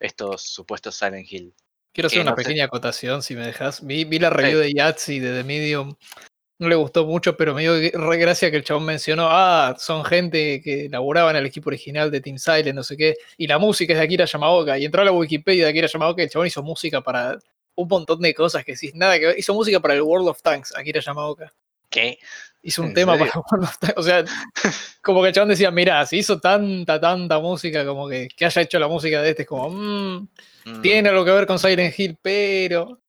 estos 0.00 0.42
supuestos 0.42 0.94
Silent 0.96 1.30
Hill. 1.30 1.54
Quiero 1.92 2.06
hacer 2.06 2.18
Que 2.18 2.22
una 2.22 2.30
no 2.32 2.36
sé. 2.36 2.42
pequeña 2.42 2.64
acotación, 2.64 3.22
si 3.22 3.34
me 3.34 3.46
dejas. 3.46 3.84
Vi, 3.86 4.04
vi 4.04 4.18
la 4.18 4.30
review 4.30 4.58
de 4.60 4.72
Yahtzee 4.72 5.20
de 5.20 5.38
The 5.38 5.44
Medium. 5.44 5.94
No 6.58 6.68
le 6.68 6.76
gustó 6.76 7.04
mucho, 7.06 7.36
pero 7.36 7.54
me 7.54 7.62
dio 7.62 7.74
re 7.74 8.16
gracia 8.18 8.50
que 8.50 8.56
el 8.56 8.64
chabón 8.64 8.84
mencionó, 8.84 9.26
ah, 9.28 9.74
son 9.78 10.04
gente 10.04 10.60
que 10.62 10.88
laburaba 10.88 11.30
en 11.30 11.36
el 11.36 11.46
equipo 11.46 11.70
original 11.70 12.10
de 12.10 12.20
Team 12.20 12.38
Silent, 12.38 12.74
no 12.76 12.84
sé 12.84 12.96
qué, 12.96 13.16
y 13.36 13.48
la 13.48 13.58
música 13.58 13.92
es 13.94 13.98
de 13.98 14.04
Akira 14.04 14.24
Yamaoka. 14.26 14.78
Y 14.78 14.84
entró 14.84 15.02
a 15.02 15.04
la 15.04 15.12
Wikipedia 15.12 15.64
de 15.64 15.70
Akira 15.70 15.88
Yamaoka 15.88 16.22
y 16.22 16.24
el 16.24 16.30
chabón 16.30 16.46
hizo 16.46 16.62
música 16.62 17.00
para 17.00 17.38
un 17.74 17.88
montón 17.88 18.20
de 18.20 18.32
cosas 18.32 18.64
que 18.64 18.76
sí, 18.76 18.92
nada 18.94 19.18
que 19.18 19.26
ver. 19.26 19.38
Hizo 19.38 19.54
música 19.54 19.80
para 19.80 19.94
el 19.94 20.02
World 20.02 20.28
of 20.28 20.40
Tanks, 20.42 20.74
Akira 20.76 21.00
Yamaoka. 21.00 21.52
¿Qué? 21.92 22.18
Hizo 22.64 22.82
un 22.82 22.88
¿En 22.88 22.94
tema 22.94 23.16
serio? 23.18 23.44
para. 23.48 23.72
O 23.96 24.02
sea, 24.02 24.24
como 25.02 25.20
que 25.22 25.28
el 25.28 25.34
chabón 25.34 25.48
decía, 25.50 25.70
mirá, 25.70 26.04
si 26.06 26.18
hizo 26.18 26.40
tanta, 26.40 27.00
tanta 27.00 27.38
música, 27.38 27.84
como 27.84 28.08
que, 28.08 28.28
que 28.28 28.44
haya 28.44 28.62
hecho 28.62 28.78
la 28.78 28.88
música 28.88 29.20
de 29.22 29.30
este, 29.30 29.42
es 29.42 29.48
como, 29.48 29.70
mmm, 29.70 30.28
Mm, 30.64 30.80
tiene 30.80 31.08
algo 31.08 31.24
que 31.24 31.32
ver 31.32 31.44
con 31.44 31.58
Silent 31.58 31.98
Hill, 31.98 32.16
pero... 32.22 33.00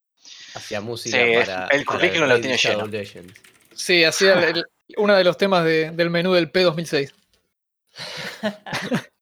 Hacía 0.56 0.82
música 0.82 1.18
Sí, 1.18 1.34
para. 1.36 1.68
el 1.68 1.86
currículum 1.86 2.28
lo 2.28 2.42
tiene 2.42 2.58
lleno. 2.58 2.88
Legends. 2.88 3.34
Sí, 3.75 4.04
hacía 4.04 4.52
uno 4.98 5.16
de 5.16 5.24
los 5.24 5.38
temas 5.38 5.63
de- 5.63 5.92
del 5.92 6.10
menú 6.10 6.34
del 6.34 6.52
P2006. 6.52 7.13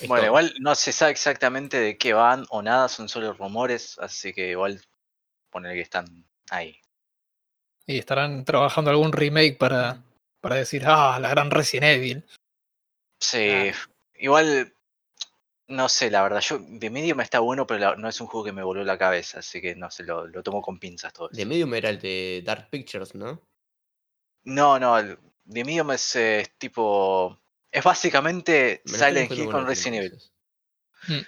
Es 0.00 0.08
Bueno, 0.08 0.26
igual 0.26 0.52
no 0.60 0.74
se 0.74 0.92
sabe 0.92 1.12
exactamente 1.12 1.78
de 1.78 1.96
qué 1.98 2.12
van 2.12 2.46
o 2.50 2.62
nada, 2.62 2.88
son 2.88 3.08
solo 3.08 3.32
rumores, 3.32 3.96
así 4.00 4.32
que 4.32 4.50
igual 4.50 4.80
poner 5.50 5.74
que 5.74 5.80
están 5.82 6.24
ahí. 6.50 6.76
Y 7.86 7.98
estarán 7.98 8.44
trabajando 8.44 8.90
algún 8.90 9.12
remake 9.12 9.56
para, 9.58 10.02
para 10.40 10.56
decir, 10.56 10.82
ah, 10.86 11.18
la 11.20 11.28
gran 11.30 11.50
Resident 11.50 11.96
Evil. 11.96 12.24
Sí, 13.20 13.70
igual 14.16 14.74
no 15.68 15.88
sé, 15.88 16.10
la 16.10 16.22
verdad, 16.22 16.40
yo 16.40 16.58
de 16.60 16.90
medio 16.90 17.14
me 17.16 17.22
está 17.22 17.38
bueno, 17.40 17.66
pero 17.66 17.80
la- 17.80 17.96
no 17.96 18.08
es 18.08 18.20
un 18.20 18.26
juego 18.26 18.44
que 18.44 18.52
me 18.52 18.62
voló 18.62 18.84
la 18.84 18.98
cabeza, 18.98 19.38
así 19.38 19.60
que 19.60 19.74
no 19.74 19.90
sé, 19.90 20.04
lo, 20.04 20.26
lo 20.26 20.42
tomo 20.42 20.60
con 20.60 20.78
pinzas 20.78 21.12
todo. 21.12 21.28
De 21.28 21.46
medium 21.46 21.72
era 21.74 21.88
el 21.88 21.98
de 22.00 22.42
Dark 22.44 22.68
Pictures, 22.68 23.14
¿no? 23.14 23.40
No, 24.44 24.78
no, 24.78 24.98
el 24.98 25.18
de 25.44 25.64
medium 25.64 25.90
es 25.92 26.16
eh, 26.16 26.46
tipo. 26.58 27.38
Es 27.70 27.82
básicamente 27.82 28.82
Me 28.84 28.98
Silent 28.98 29.32
Hill 29.32 29.48
con 29.50 29.66
Resident 29.66 29.96
Evil. 29.96 30.12
entonces. 30.12 30.32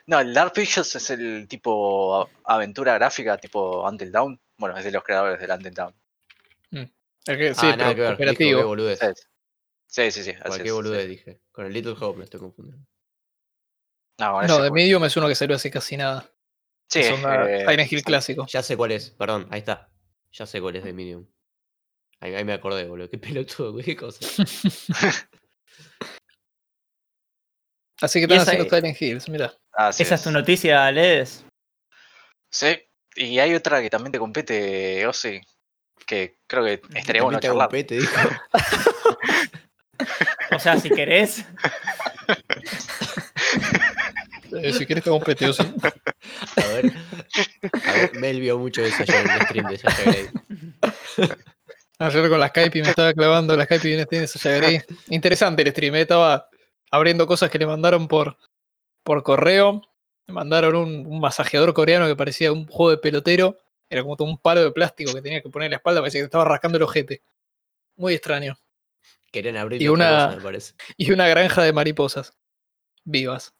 No, 0.06 0.20
el 0.20 0.34
Dark 0.34 0.52
Pictures 0.52 0.94
es 0.96 1.10
el 1.10 1.46
tipo 1.48 2.28
aventura 2.44 2.94
gráfica, 2.94 3.38
tipo 3.38 3.82
Until 3.88 4.12
Dawn. 4.12 4.38
Bueno, 4.58 4.76
es 4.76 4.84
de 4.84 4.90
los 4.92 5.02
creadores 5.02 5.40
del 5.40 5.50
Until 5.50 5.72
Dawn. 6.74 6.94
El 7.26 7.38
que- 7.38 7.54
sí, 7.54 7.60
ah, 7.64 7.76
nada 7.76 7.94
pero 7.94 8.16
que 8.16 8.24
ver. 8.24 8.36
Qué 8.36 8.54
boludez. 8.54 8.98
Sí, 9.86 10.10
sí, 10.10 10.10
sí. 10.10 10.24
sí, 10.24 10.30
así 10.30 10.42
Cualquier 10.42 10.66
es, 10.66 10.72
boludez 10.74 11.02
sí. 11.02 11.08
dije. 11.08 11.40
Con 11.52 11.66
el 11.66 11.72
Little 11.72 11.94
Hope 11.98 12.18
me 12.18 12.24
estoy 12.24 12.40
confundiendo. 12.40 12.86
No, 14.18 14.62
de. 14.62 14.70
Medium 14.70 15.04
es 15.04 15.16
uno 15.16 15.26
que 15.28 15.34
salió 15.34 15.56
hace 15.56 15.70
casi 15.70 15.96
nada. 15.96 16.30
Sí, 16.88 17.00
es 17.00 17.10
eh, 17.10 17.64
Silent 17.66 17.92
Hill 17.92 18.02
clásico. 18.04 18.46
Ya 18.48 18.62
sé 18.62 18.76
cuál 18.76 18.92
es, 18.92 19.10
perdón, 19.10 19.48
ahí 19.50 19.58
está. 19.60 19.90
Ya 20.32 20.46
sé 20.46 20.60
cuál 20.60 20.76
es 20.76 20.84
de 20.84 20.92
medium. 20.92 21.26
Ahí, 22.20 22.34
ahí 22.34 22.44
me 22.44 22.52
acordé, 22.52 22.84
boludo. 22.84 23.08
Qué 23.10 23.18
pelotudo, 23.18 23.76
qué 23.82 23.96
cosa. 23.96 24.20
Así 28.00 28.18
que 28.18 28.24
están 28.24 28.40
haciendo 28.40 28.64
es- 28.64 28.70
Silent 28.70 29.00
Hills, 29.00 29.28
mira. 29.28 29.54
Así 29.72 30.02
Esa 30.02 30.16
es 30.16 30.22
tu 30.22 30.30
noticia, 30.30 30.90
Ledes. 30.92 31.44
Sí, 32.50 32.76
y 33.16 33.38
hay 33.38 33.54
otra 33.54 33.80
que 33.82 33.90
también 33.90 34.12
te 34.12 34.18
compete, 34.18 35.06
Ozzy, 35.06 35.40
que 36.06 36.38
creo 36.46 36.64
que 36.64 36.82
estaría 36.94 37.22
bueno 37.22 37.40
charlar. 37.40 37.68
un 37.68 37.72
pete, 37.72 37.96
dijo. 37.96 38.12
O 40.54 40.58
sea, 40.58 40.78
si 40.78 40.90
querés. 40.90 41.44
Eh, 44.52 44.72
si 44.72 44.86
querés 44.86 45.02
te 45.02 45.10
hago 45.10 45.18
un 45.18 45.24
peteo, 45.24 45.52
sí. 45.52 45.62
A 46.56 46.66
ver, 46.68 46.92
a 47.86 47.92
ver, 47.92 48.14
Mel 48.14 48.40
vio 48.40 48.58
mucho 48.58 48.82
de 48.82 48.88
eso 48.88 49.02
ayer 49.02 49.16
en 49.24 49.30
el 49.30 49.42
stream 49.42 49.66
de 49.66 49.78
Sasha 49.78 50.02
Grey. 50.04 50.28
Ayer 51.98 52.28
con 52.28 52.40
la 52.40 52.48
Skype 52.48 52.78
y 52.78 52.82
me 52.82 52.90
estaba 52.90 53.12
clavando 53.12 53.56
la 53.56 53.64
Skype 53.64 53.86
y 53.86 53.90
viene 53.90 54.06
tiene 54.06 54.26
Sasha 54.26 54.50
Grey. 54.56 54.80
Interesante 55.08 55.62
el 55.62 55.70
stream, 55.70 55.96
eh, 55.96 56.02
estaba 56.02 56.48
abriendo 56.90 57.26
cosas 57.26 57.50
que 57.50 57.58
le 57.58 57.66
mandaron 57.66 58.06
por, 58.06 58.36
por 59.02 59.22
correo. 59.22 59.82
Me 60.26 60.34
mandaron 60.34 60.76
un, 60.76 61.06
un 61.06 61.20
masajeador 61.20 61.74
coreano 61.74 62.06
que 62.06 62.16
parecía 62.16 62.52
un 62.52 62.66
juego 62.66 62.90
de 62.90 62.98
pelotero. 62.98 63.58
Era 63.90 64.02
como 64.02 64.16
todo 64.16 64.28
un 64.28 64.38
palo 64.38 64.62
de 64.62 64.72
plástico 64.72 65.12
que 65.14 65.22
tenía 65.22 65.42
que 65.42 65.50
poner 65.50 65.66
en 65.66 65.70
la 65.72 65.76
espalda, 65.76 66.00
parecía 66.00 66.20
que 66.20 66.24
te 66.24 66.26
estaba 66.26 66.44
rascando 66.44 66.76
el 66.78 66.82
ojete. 66.84 67.22
Muy 67.96 68.14
extraño. 68.14 68.56
Querían 69.30 69.56
abrir 69.56 69.82
Y 69.82 69.88
una- 69.88 70.28
me 70.36 70.40
parece. 70.42 70.74
Y 70.96 71.12
una 71.12 71.28
granja 71.28 71.62
de 71.62 71.72
mariposas. 71.72 72.36
Vivas. 73.04 73.54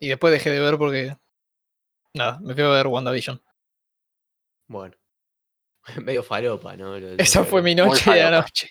Y 0.00 0.08
después 0.08 0.32
dejé 0.32 0.50
de 0.50 0.60
ver 0.60 0.78
porque. 0.78 1.16
Nada, 2.14 2.38
me 2.40 2.54
fui 2.54 2.62
a 2.62 2.68
ver 2.68 2.86
WandaVision. 2.86 3.42
Bueno. 4.68 4.96
Medio 6.02 6.22
falopa, 6.22 6.76
¿no? 6.76 6.98
Lo 6.98 7.08
Esa 7.18 7.44
fue 7.44 7.60
mi 7.62 7.74
noche 7.74 8.10
de 8.10 8.22
anoche. 8.22 8.70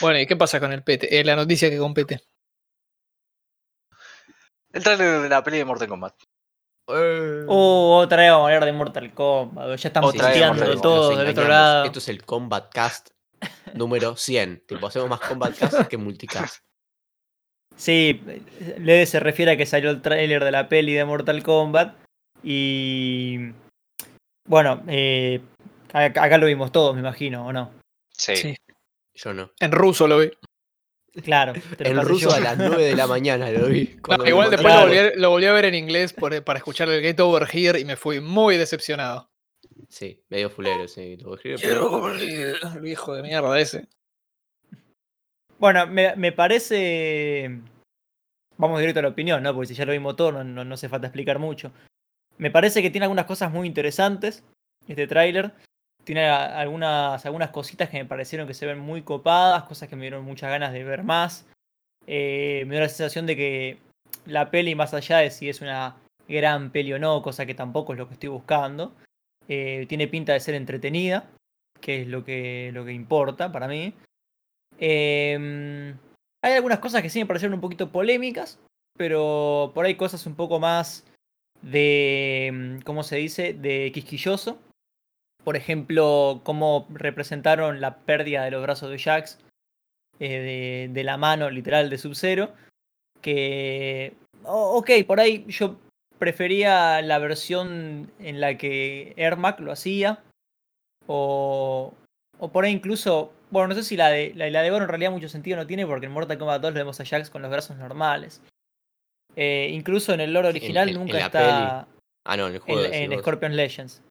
Bueno, 0.00 0.18
¿y 0.18 0.26
qué 0.26 0.34
pasa 0.36 0.58
con 0.58 0.72
el 0.72 0.82
PT? 0.82 1.20
Eh, 1.20 1.24
la 1.24 1.36
noticia 1.36 1.70
que 1.70 1.78
compete. 1.78 2.20
El 4.72 4.82
trailer 4.82 5.20
de 5.22 5.28
la 5.28 5.42
peli 5.44 5.58
de 5.58 5.64
Mortal 5.64 5.88
Kombat. 5.88 6.14
Eh. 6.88 7.44
Uh, 7.46 7.92
otra 7.94 8.18
vez 8.18 8.30
vamos 8.30 8.44
a 8.44 8.54
hablar 8.54 8.64
de 8.64 8.72
Mortal 8.72 9.12
Kombat. 9.12 9.76
Ya 9.76 9.88
están 9.88 10.04
Otra 10.04 10.28
vez 10.28 10.36
puteando 10.36 10.54
Mortal 10.54 10.68
Kombat, 10.68 10.82
todo 10.82 11.10
Nos 11.10 11.18
del 11.18 11.28
otro 11.30 11.48
lado. 11.48 11.84
Esto 11.84 11.98
es 11.98 12.08
el 12.08 12.24
Combat 12.24 12.72
Cast 12.72 13.10
número 13.74 14.16
100. 14.16 14.64
Tipo, 14.66 14.86
hacemos 14.86 15.08
más 15.08 15.20
Combat 15.20 15.56
Cast 15.56 15.88
que 15.88 15.96
Multicast. 15.96 16.62
Sí, 17.76 18.22
Lede 18.78 19.04
se 19.06 19.20
refiere 19.20 19.52
a 19.52 19.56
que 19.56 19.66
salió 19.66 19.90
el 19.90 20.00
tráiler 20.00 20.42
de 20.42 20.50
la 20.50 20.68
peli 20.68 20.94
de 20.94 21.04
Mortal 21.04 21.42
Kombat. 21.42 21.96
Y. 22.42 23.52
Bueno, 24.48 24.82
eh, 24.86 25.40
acá, 25.92 26.22
acá 26.22 26.38
lo 26.38 26.46
vimos 26.46 26.70
todos, 26.72 26.94
me 26.94 27.00
imagino, 27.00 27.46
¿o 27.46 27.52
no? 27.52 27.72
Sí. 28.10 28.36
Sí. 28.36 28.56
Yo 29.14 29.34
no. 29.34 29.50
En 29.60 29.72
ruso 29.72 30.06
lo 30.06 30.18
vi. 30.18 30.30
Claro. 31.24 31.52
te 31.54 31.60
pasé 31.84 31.94
ruso 31.94 32.28
yo. 32.30 32.34
a 32.36 32.40
las 32.40 32.58
9 32.58 32.84
de 32.84 32.94
la 32.96 33.06
mañana 33.06 33.50
lo 33.50 33.66
vi. 33.68 33.96
No, 34.08 34.26
igual 34.26 34.50
después 34.50 34.72
Claro. 34.72 34.86
lo, 34.86 34.94
volví 34.94 34.98
a, 34.98 35.10
lo 35.16 35.30
volví 35.30 35.46
a 35.46 35.52
ver 35.52 35.64
en 35.66 35.74
inglés 35.74 36.12
por- 36.12 36.42
para 36.44 36.58
escuchar 36.58 36.88
el 36.88 37.00
Get 37.02 37.18
Over 37.20 37.48
Here 37.52 37.80
y 37.80 37.84
me 37.84 37.96
fui 37.96 38.20
muy 38.20 38.56
decepcionado. 38.56 39.28
Sí, 39.88 40.22
medio 40.28 40.50
fulero, 40.50 40.86
sí. 40.88 41.16
pero- 41.62 42.12
El 42.14 42.86
hijo 42.86 43.14
de 43.14 43.22
mierda 43.22 43.58
ese. 43.58 43.88
Bueno, 45.58 45.86
me, 45.86 46.14
me 46.16 46.32
parece. 46.32 47.60
Vamos 48.58 48.80
directo 48.80 49.00
a 49.00 49.02
la 49.02 49.08
opinión, 49.08 49.42
¿no? 49.42 49.54
Porque 49.54 49.68
si 49.68 49.74
ya 49.74 49.84
lo 49.86 49.92
vimos 49.92 50.16
todo, 50.16 50.32
no, 50.32 50.44
no, 50.44 50.64
no 50.64 50.74
hace 50.74 50.88
falta 50.88 51.06
explicar 51.06 51.38
mucho. 51.38 51.72
Me 52.38 52.50
parece 52.50 52.82
que 52.82 52.90
tiene 52.90 53.04
algunas 53.04 53.26
cosas 53.26 53.50
muy 53.50 53.66
interesantes 53.66 54.44
este 54.88 55.06
tráiler. 55.06 55.52
Tiene 56.06 56.28
algunas, 56.28 57.26
algunas 57.26 57.50
cositas 57.50 57.90
que 57.90 57.98
me 57.98 58.04
parecieron 58.04 58.46
que 58.46 58.54
se 58.54 58.64
ven 58.64 58.78
muy 58.78 59.02
copadas, 59.02 59.64
cosas 59.64 59.88
que 59.88 59.96
me 59.96 60.02
dieron 60.02 60.24
muchas 60.24 60.50
ganas 60.50 60.72
de 60.72 60.84
ver 60.84 61.02
más. 61.02 61.46
Eh, 62.06 62.62
me 62.68 62.76
dio 62.76 62.82
la 62.82 62.88
sensación 62.88 63.26
de 63.26 63.34
que 63.34 63.78
la 64.24 64.52
peli, 64.52 64.76
más 64.76 64.94
allá 64.94 65.18
de 65.18 65.32
si 65.32 65.48
es 65.48 65.60
una 65.62 65.96
gran 66.28 66.70
peli 66.70 66.92
o 66.92 67.00
no, 67.00 67.22
cosa 67.22 67.44
que 67.44 67.56
tampoco 67.56 67.92
es 67.92 67.98
lo 67.98 68.06
que 68.06 68.14
estoy 68.14 68.28
buscando, 68.28 68.94
eh, 69.48 69.86
tiene 69.88 70.06
pinta 70.06 70.32
de 70.32 70.38
ser 70.38 70.54
entretenida, 70.54 71.28
que 71.80 72.02
es 72.02 72.06
lo 72.06 72.24
que, 72.24 72.70
lo 72.72 72.84
que 72.84 72.92
importa 72.92 73.50
para 73.50 73.66
mí. 73.66 73.92
Em, 74.78 75.98
hay 76.40 76.52
algunas 76.52 76.78
cosas 76.78 77.02
que 77.02 77.10
sí 77.10 77.18
me 77.18 77.26
parecieron 77.26 77.54
un 77.54 77.60
poquito 77.60 77.90
polémicas, 77.90 78.60
pero 78.96 79.72
por 79.74 79.84
ahí 79.84 79.96
cosas 79.96 80.24
un 80.24 80.36
poco 80.36 80.60
más 80.60 81.04
de, 81.62 82.46
em, 82.46 82.80
¿cómo 82.82 83.02
se 83.02 83.16
dice?, 83.16 83.54
de 83.54 83.90
quisquilloso. 83.92 84.60
Por 85.46 85.54
ejemplo, 85.56 86.40
cómo 86.42 86.88
representaron 86.90 87.80
la 87.80 87.98
pérdida 87.98 88.42
de 88.42 88.50
los 88.50 88.60
brazos 88.64 88.90
de 88.90 88.98
Jax, 88.98 89.38
eh, 90.18 90.28
de, 90.88 90.90
de 90.92 91.04
la 91.04 91.18
mano 91.18 91.50
literal 91.50 91.88
de 91.88 91.98
Sub-Zero. 91.98 92.52
Que, 93.22 94.12
o- 94.42 94.76
ok, 94.76 94.90
por 95.06 95.20
ahí 95.20 95.44
yo 95.46 95.78
prefería 96.18 97.00
la 97.00 97.20
versión 97.20 98.10
en 98.18 98.40
la 98.40 98.58
que 98.58 99.12
Ermac 99.16 99.60
lo 99.60 99.70
hacía. 99.70 100.18
O, 101.06 101.94
o 102.40 102.48
por 102.50 102.64
ahí 102.64 102.72
incluso, 102.72 103.32
bueno, 103.52 103.68
no 103.68 103.74
sé 103.76 103.84
si 103.84 103.96
la 103.96 104.08
de, 104.08 104.32
la, 104.34 104.50
la 104.50 104.62
de 104.62 104.70
Goro 104.70 104.82
en 104.82 104.88
realidad 104.88 105.12
mucho 105.12 105.28
sentido 105.28 105.56
no 105.58 105.66
tiene 105.68 105.86
porque 105.86 106.06
en 106.06 106.12
Mortal 106.12 106.38
Kombat 106.38 106.60
2 106.60 106.72
lo 106.72 106.78
vemos 106.80 106.98
a 106.98 107.04
Jax 107.04 107.30
con 107.30 107.42
los 107.42 107.52
brazos 107.52 107.76
normales. 107.76 108.42
Eh, 109.36 109.70
incluso 109.72 110.12
en 110.12 110.18
el 110.22 110.32
lore 110.32 110.48
original 110.48 110.88
en- 110.88 110.94
en 110.96 111.00
nunca 111.00 111.18
está 111.26 111.86
Ah, 112.26 112.36
no, 112.36 112.48
en 112.48 112.54
el 112.54 112.58
juego. 112.58 112.82
en, 112.92 113.10
vos. 113.10 113.20
Scorpion 113.20 113.54
Legends. 113.54 114.02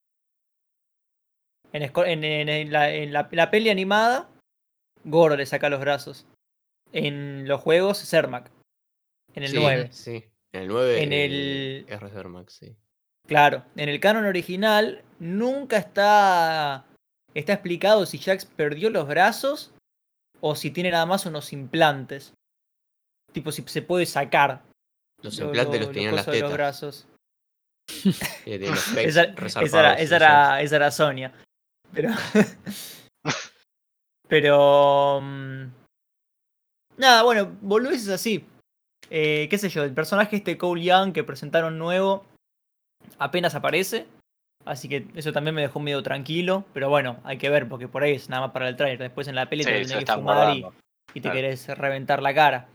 En, 1.76 2.24
en- 2.24 2.72
la, 2.72 2.90
en 2.94 3.12
la- 3.14 3.28
la 3.32 3.52
peli 3.52 3.70
animada, 3.70 4.30
Goro 5.04 5.36
le 5.36 5.46
saca 5.46 5.70
los 5.70 5.80
brazos. 5.80 6.26
En 6.94 7.48
los 7.48 7.60
juegos, 7.62 8.02
es 8.02 8.14
Ermac. 8.14 8.50
En 9.34 9.44
el 9.44 9.50
Sí, 9.50 9.58
9. 9.60 9.90
Sí, 9.92 10.24
en 10.54 10.62
el 10.62 10.68
9. 10.68 11.04
En 11.04 11.14
eh, 11.14 11.26
el- 11.26 11.86
es 11.90 12.26
Max, 12.26 12.54
sí. 12.54 12.76
Claro, 13.28 13.66
en 13.76 13.90
el 13.90 14.00
canon 14.00 14.26
original 14.26 15.04
nunca 15.20 15.78
está, 15.78 16.86
está 17.34 17.54
explicado 17.54 18.06
si 18.06 18.20
Jax 18.20 18.46
perdió 18.46 18.90
los 18.90 19.08
brazos 19.08 19.74
o 20.42 20.56
si 20.56 20.70
tiene 20.72 20.92
nada 20.92 21.06
más 21.06 21.26
unos 21.26 21.52
implantes. 21.52 22.34
Tipo, 23.34 23.52
si 23.52 23.64
se 23.68 23.82
puede 23.82 24.06
sacar. 24.06 24.62
Los 25.24 25.40
lo- 25.40 25.48
implantes 25.48 25.80
lo- 25.80 25.86
los 25.88 25.94
tenían 25.94 26.16
las 26.16 26.26
cosos 26.26 26.34
de 26.36 26.42
los 26.42 26.52
tetas. 26.52 26.58
brazos. 26.58 27.08
pecs 28.46 28.96
Esa, 28.98 29.24
esa 29.24 29.80
era, 29.80 29.94
esa, 29.96 30.16
era, 30.16 30.62
esa 30.62 30.76
era 30.78 30.92
Sonia. 30.92 31.34
Pero. 31.96 32.10
pero. 34.28 35.22
mm, 35.22 35.64
Nada, 36.98 37.24
bueno, 37.24 37.52
boludeces 37.62 38.10
así. 38.10 38.46
Eh, 39.10 39.48
qué 39.50 39.58
sé 39.58 39.70
yo, 39.70 39.84
el 39.84 39.94
personaje 39.94 40.38
este 40.38 40.58
Cole 40.58 40.84
Young 40.84 41.14
que 41.14 41.24
presentaron 41.24 41.78
nuevo 41.78 42.26
apenas 43.20 43.56
aparece. 43.56 44.08
Así 44.66 44.90
que 44.90 45.06
eso 45.16 45.32
también 45.32 45.54
me 45.56 45.62
dejó 45.62 45.80
medio 45.80 46.02
tranquilo. 46.04 46.66
Pero 46.74 46.90
bueno, 46.90 47.18
hay 47.24 47.38
que 47.38 47.50
ver, 47.50 47.68
porque 47.70 47.88
por 47.88 48.04
ahí 48.04 48.14
es 48.14 48.30
nada 48.30 48.44
más 48.44 48.52
para 48.52 48.68
el 48.70 48.76
trailer. 48.78 49.00
Después 49.00 49.28
en 49.28 49.36
la 49.36 49.50
peli 49.50 49.64
te 49.64 49.70
Sí, 49.70 49.76
tenés 49.88 50.00
se 50.00 50.06
que 50.06 50.14
fumar 50.14 50.56
y, 50.56 50.66
y 51.14 51.14
te 51.14 51.22
Claro. 51.22 51.36
querés 51.36 51.68
reventar 51.68 52.22
la 52.22 52.34
cara. 52.34 52.68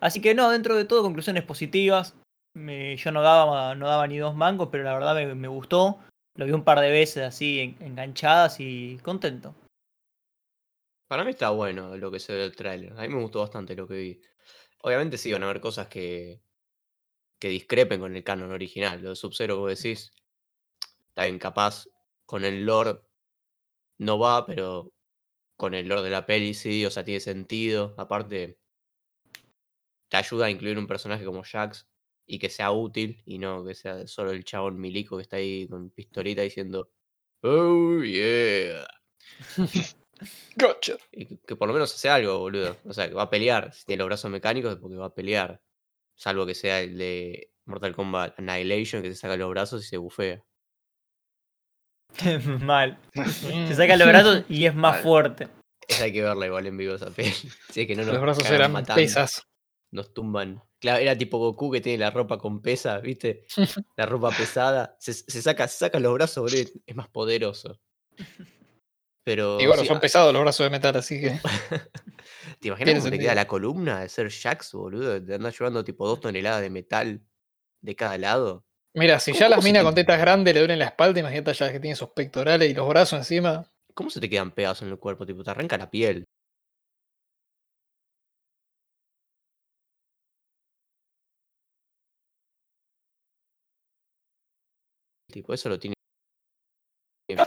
Así 0.00 0.20
que 0.20 0.34
no, 0.34 0.50
dentro 0.50 0.74
de 0.74 0.84
todo, 0.86 1.02
conclusiones 1.02 1.44
positivas. 1.44 2.14
Me- 2.54 2.96
yo 2.96 3.12
no 3.12 3.22
daba, 3.22 3.74
no 3.74 3.86
daba 3.86 4.06
ni 4.06 4.16
dos 4.18 4.34
mangos, 4.34 4.68
pero 4.72 4.82
la 4.84 4.94
verdad 4.94 5.14
me, 5.14 5.34
me 5.34 5.48
gustó. 5.48 5.98
Lo 6.36 6.44
vi 6.44 6.52
un 6.52 6.64
par 6.64 6.80
de 6.80 6.90
veces 6.90 7.22
así 7.24 7.60
en- 7.60 7.76
enganchadas 7.80 8.60
y 8.60 8.98
contento. 9.02 9.54
Para 11.08 11.24
mí 11.24 11.30
está 11.30 11.50
bueno 11.50 11.96
lo 11.96 12.10
que 12.10 12.18
se 12.18 12.32
ve 12.32 12.40
del 12.40 12.56
tráiler. 12.56 12.92
A 12.92 13.02
mí 13.02 13.08
me 13.08 13.22
gustó 13.22 13.40
bastante 13.40 13.74
lo 13.74 13.86
que 13.86 13.94
vi. 13.94 14.20
Obviamente 14.82 15.18
sí 15.18 15.32
van 15.32 15.42
a 15.42 15.46
haber 15.46 15.60
cosas 15.60 15.88
que, 15.88 16.40
que 17.38 17.48
discrepen 17.48 18.00
con 18.00 18.14
el 18.14 18.24
canon 18.24 18.52
original. 18.52 19.00
Lo 19.00 19.10
de 19.10 19.16
Sub-Zero 19.16 19.58
vos 19.58 19.80
decís, 19.80 20.12
está 21.08 21.24
bien, 21.24 21.38
capaz 21.38 21.86
con 22.26 22.44
el 22.44 22.64
lore 22.66 23.00
no 23.98 24.18
va, 24.18 24.44
pero 24.44 24.92
con 25.56 25.74
el 25.74 25.88
lore 25.88 26.02
de 26.02 26.10
la 26.10 26.26
peli 26.26 26.52
sí, 26.54 26.84
o 26.84 26.90
sea, 26.90 27.04
tiene 27.04 27.20
sentido. 27.20 27.94
Aparte, 27.96 28.58
te 30.08 30.16
ayuda 30.16 30.46
a 30.46 30.50
incluir 30.50 30.78
un 30.78 30.86
personaje 30.86 31.24
como 31.24 31.42
Jax 31.42 31.86
y 32.26 32.38
que 32.38 32.50
sea 32.50 32.72
útil 32.72 33.22
y 33.24 33.38
no 33.38 33.64
que 33.64 33.74
sea 33.74 34.06
solo 34.06 34.32
el 34.32 34.44
chabón 34.44 34.80
milico 34.80 35.16
que 35.16 35.22
está 35.22 35.36
ahí 35.36 35.68
con 35.68 35.90
pistolita 35.90 36.42
diciendo, 36.42 36.90
oh 37.42 38.02
yeah. 38.02 38.86
Gotcha. 40.56 40.96
Y 41.12 41.26
que, 41.26 41.38
que 41.38 41.56
por 41.56 41.68
lo 41.68 41.74
menos 41.74 41.94
hace 41.94 42.08
algo, 42.08 42.38
boludo. 42.38 42.76
O 42.84 42.92
sea, 42.92 43.08
que 43.08 43.14
va 43.14 43.22
a 43.22 43.30
pelear. 43.30 43.72
Si 43.72 43.84
tiene 43.84 43.98
los 43.98 44.06
brazos 44.06 44.30
mecánicos 44.30 44.72
es 44.72 44.78
porque 44.78 44.96
va 44.96 45.06
a 45.06 45.14
pelear. 45.14 45.60
Salvo 46.14 46.46
que 46.46 46.54
sea 46.54 46.80
el 46.80 46.96
de 46.96 47.52
Mortal 47.66 47.94
Kombat 47.94 48.38
Annihilation, 48.38 49.02
que 49.02 49.10
se 49.10 49.16
saca 49.16 49.36
los 49.36 49.50
brazos 49.50 49.84
y 49.84 49.88
se 49.88 49.98
bufea. 49.98 50.42
Mal. 52.60 52.98
Se 53.14 53.74
saca 53.74 53.96
los 53.96 54.08
brazos 54.08 54.44
y 54.48 54.64
es 54.64 54.74
más 54.74 54.94
Mal. 54.94 55.02
fuerte. 55.02 55.48
Esa 55.86 56.04
hay 56.04 56.12
que 56.12 56.22
verla 56.22 56.46
igual 56.46 56.66
en 56.66 56.76
vivo 56.76 56.94
esa 56.94 57.10
peli. 57.10 57.30
Si 57.70 57.82
es 57.82 57.86
que 57.86 57.94
no 57.94 58.02
nos 58.02 58.14
Los 58.14 58.22
brazos 58.22 58.50
eran 58.50 58.72
matando, 58.72 59.00
pesas. 59.00 59.46
Nos 59.92 60.12
tumban. 60.12 60.62
Claro, 60.78 60.98
era 61.00 61.16
tipo 61.16 61.38
Goku 61.38 61.70
que 61.72 61.80
tiene 61.80 61.98
la 61.98 62.10
ropa 62.10 62.38
con 62.38 62.60
pesa, 62.60 62.98
¿viste? 62.98 63.44
La 63.96 64.04
ropa 64.04 64.30
pesada. 64.30 64.94
Se, 65.00 65.14
se 65.14 65.40
saca, 65.40 65.66
se 65.68 65.78
saca 65.78 65.98
los 65.98 66.12
brazos, 66.12 66.42
boludo. 66.52 66.70
Es 66.86 66.94
más 66.96 67.08
poderoso. 67.08 67.80
Pero. 69.24 69.58
Y 69.60 69.66
bueno, 69.66 69.82
sí, 69.82 69.88
son 69.88 70.00
pesados 70.00 70.32
los 70.32 70.42
brazos 70.42 70.64
de 70.66 70.70
metal, 70.70 70.96
así 70.96 71.20
que. 71.20 71.30
¿Te 72.60 72.68
imaginas 72.68 72.94
cómo 72.96 73.10
te 73.10 73.18
queda 73.18 73.34
la 73.34 73.46
columna 73.46 74.00
de 74.00 74.08
ser 74.08 74.30
Jax, 74.30 74.72
boludo? 74.72 75.18
De 75.20 75.34
andar 75.34 75.52
llevando 75.52 75.82
tipo 75.84 76.06
dos 76.06 76.20
toneladas 76.20 76.60
de 76.60 76.70
metal 76.70 77.20
de 77.80 77.96
cada 77.96 78.18
lado. 78.18 78.64
Mira, 78.94 79.18
si 79.20 79.32
¿Cómo- 79.32 79.40
ya 79.40 79.48
las 79.48 79.64
minas 79.64 79.80
te- 79.80 79.84
con 79.84 79.94
tetas 79.94 80.20
grandes 80.20 80.54
le 80.54 80.60
duelen 80.60 80.78
la 80.78 80.86
espalda, 80.86 81.20
imagínate 81.20 81.52
ya 81.54 81.72
que 81.72 81.80
tiene 81.80 81.94
esos 81.94 82.10
pectorales 82.10 82.70
y 82.70 82.74
los 82.74 82.88
brazos 82.88 83.18
encima. 83.18 83.70
¿Cómo 83.94 84.10
se 84.10 84.20
te 84.20 84.28
quedan 84.28 84.52
pegados 84.52 84.82
en 84.82 84.88
el 84.88 84.98
cuerpo? 84.98 85.26
Tipo, 85.26 85.42
te 85.42 85.50
arranca 85.50 85.76
la 85.78 85.90
piel. 85.90 86.24
Tipo, 95.36 95.52
eso 95.52 95.68
lo 95.68 95.78
tiene. 95.78 95.94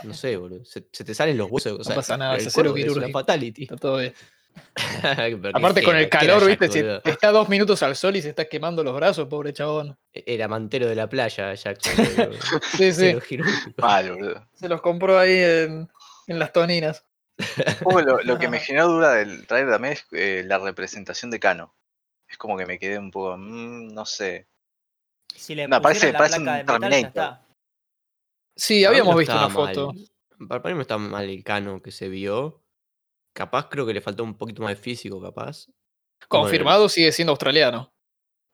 No 0.04 0.14
sé, 0.14 0.36
boludo. 0.36 0.64
Se, 0.64 0.86
se 0.92 1.04
te 1.04 1.14
salen 1.14 1.36
los 1.36 1.50
huesos. 1.50 1.80
O 1.80 1.84
sea, 1.84 1.96
pasa 1.96 2.16
nada, 2.16 2.36
el 2.36 2.46
es 2.46 2.52
cero 2.52 2.74
es 2.76 2.96
una 2.96 3.08
fatality. 3.08 3.64
Está 3.64 3.76
todo 3.76 3.96
bien. 3.98 4.14
Aparte 5.54 5.82
con 5.82 5.96
el 5.96 6.08
calor, 6.08 6.40
Jack, 6.40 6.48
viste, 6.48 6.68
si 6.70 6.80
boludo. 6.82 7.02
está 7.04 7.30
dos 7.30 7.48
minutos 7.48 7.82
al 7.82 7.96
sol 7.96 8.16
y 8.16 8.22
se 8.22 8.30
está 8.30 8.44
quemando 8.46 8.82
los 8.84 8.94
brazos, 8.94 9.26
pobre 9.28 9.52
chabón. 9.52 9.96
Era 10.12 10.48
mantero 10.48 10.86
de 10.88 10.94
la 10.94 11.08
playa, 11.08 11.54
Jack. 11.54 11.78
Sí, 12.76 12.92
sí. 12.92 13.16
Mal, 13.78 14.12
boludo. 14.12 14.46
Se 14.54 14.68
los 14.68 14.80
compró 14.80 15.18
ahí 15.18 15.36
en, 15.38 15.88
en 16.26 16.38
las 16.38 16.52
toninas. 16.52 17.04
Lo, 18.04 18.20
lo 18.22 18.38
que 18.38 18.48
me 18.48 18.60
generó 18.60 18.88
duda 18.88 19.14
del 19.14 19.46
trailer 19.46 19.72
también 19.72 19.94
es 19.94 20.06
eh, 20.12 20.44
la 20.46 20.58
representación 20.58 21.30
de 21.30 21.40
Kano. 21.40 21.74
Es 22.28 22.36
como 22.36 22.56
que 22.58 22.66
me 22.66 22.78
quedé 22.78 22.98
un 22.98 23.10
poco, 23.10 23.36
mm, 23.36 23.94
no 23.94 24.04
sé. 24.04 24.46
Si 25.34 25.54
le 25.54 25.66
No, 25.66 25.80
parece- 25.80 26.12
la 26.12 26.18
parece 26.18 26.40
placa 26.40 26.40
un 26.40 26.44
de 26.44 26.52
metal, 26.52 26.80
ya 26.80 26.88
Terminator. 26.90 27.49
Sí, 28.60 28.84
habíamos 28.84 29.16
visto 29.16 29.32
una 29.32 29.48
mal. 29.48 29.74
foto. 29.74 29.92
Para 30.48 30.62
mí 30.70 30.74
no 30.74 30.80
está 30.82 30.98
mal 30.98 31.28
el 31.28 31.42
cano 31.42 31.80
que 31.82 31.90
se 31.90 32.08
vio. 32.08 32.62
Capaz 33.34 33.68
creo 33.70 33.86
que 33.86 33.94
le 33.94 34.00
faltó 34.00 34.22
un 34.24 34.36
poquito 34.36 34.62
más 34.62 34.70
de 34.70 34.76
físico, 34.82 35.20
capaz. 35.20 35.66
Confirmado 36.28 36.88
sigue 36.88 37.12
siendo 37.12 37.30
australiano. 37.32 37.92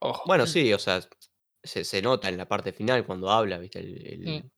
Ojo. 0.00 0.22
Bueno, 0.26 0.46
sí, 0.46 0.72
o 0.72 0.78
sea, 0.78 1.00
se, 1.64 1.84
se 1.84 2.02
nota 2.02 2.28
en 2.28 2.36
la 2.36 2.46
parte 2.46 2.72
final 2.72 3.04
cuando 3.06 3.30
habla, 3.30 3.58
¿viste? 3.58 3.80
El, 3.80 4.06
el- 4.06 4.42
Mm. 4.42 4.50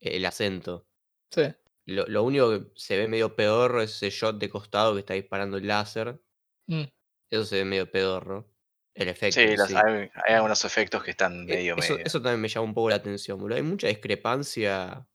el 0.00 0.24
acento. 0.26 0.86
Sí. 1.32 1.42
Lo, 1.86 2.06
lo 2.06 2.22
único 2.22 2.50
que 2.50 2.70
se 2.74 2.96
ve 2.98 3.08
medio 3.08 3.34
pedorro 3.36 3.80
es 3.82 3.92
ese 3.96 4.10
shot 4.10 4.38
de 4.38 4.50
costado 4.50 4.94
que 4.94 5.00
está 5.00 5.14
disparando 5.14 5.56
el 5.56 5.66
láser. 5.68 6.20
Mm. 6.68 6.84
Eso 7.30 7.44
se 7.44 7.56
ve 7.56 7.64
medio 7.64 7.90
pedorro. 7.90 8.50
El 8.94 9.08
efecto. 9.08 9.40
Sí, 9.40 9.46
en 9.46 9.56
las- 9.56 9.68
sí. 9.68 9.74
hay, 9.76 10.10
hay 10.26 10.34
algunos 10.34 10.64
efectos 10.64 11.02
que 11.02 11.12
están 11.12 11.42
E- 11.42 11.54
medio, 11.54 11.76
Eso, 11.78 11.92
medio. 11.94 12.06
eso 12.06 12.20
también 12.20 12.40
me 12.40 12.48
llama 12.48 12.66
un 12.66 12.74
poco 12.74 12.90
la 12.90 12.96
atención, 12.96 13.38
boludo. 13.38 13.56
Hay 13.56 13.62
mucha 13.62 13.86
discrepancia. 13.88 15.06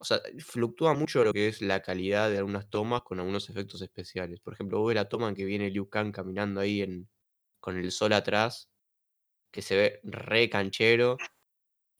O 0.00 0.04
sea, 0.04 0.20
fluctúa 0.46 0.94
mucho 0.94 1.24
lo 1.24 1.32
que 1.32 1.48
es 1.48 1.60
la 1.60 1.82
calidad 1.82 2.30
de 2.30 2.38
algunas 2.38 2.70
tomas 2.70 3.02
con 3.02 3.18
algunos 3.18 3.50
efectos 3.50 3.82
especiales. 3.82 4.38
Por 4.40 4.52
ejemplo, 4.54 4.78
vos 4.78 4.88
ves 4.88 4.94
la 4.94 5.08
toma 5.08 5.28
en 5.28 5.34
que 5.34 5.44
viene 5.44 5.70
Liu 5.70 5.88
Kang 5.88 6.12
caminando 6.12 6.60
ahí 6.60 6.82
en, 6.82 7.08
con 7.58 7.76
el 7.76 7.90
sol 7.90 8.12
atrás, 8.12 8.70
que 9.50 9.60
se 9.62 9.76
ve 9.76 10.00
re 10.04 10.48
canchero, 10.48 11.16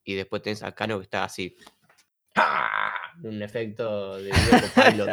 y 0.05 0.15
después 0.15 0.43
tenés 0.43 0.63
a 0.63 0.73
Kano 0.77 0.99
que 0.99 1.05
está 1.05 1.25
así. 1.25 1.57
¡Ah! 2.37 2.93
Un 3.25 3.43
efecto 3.43 4.19
de 4.19 4.31
boludo. 4.77 5.13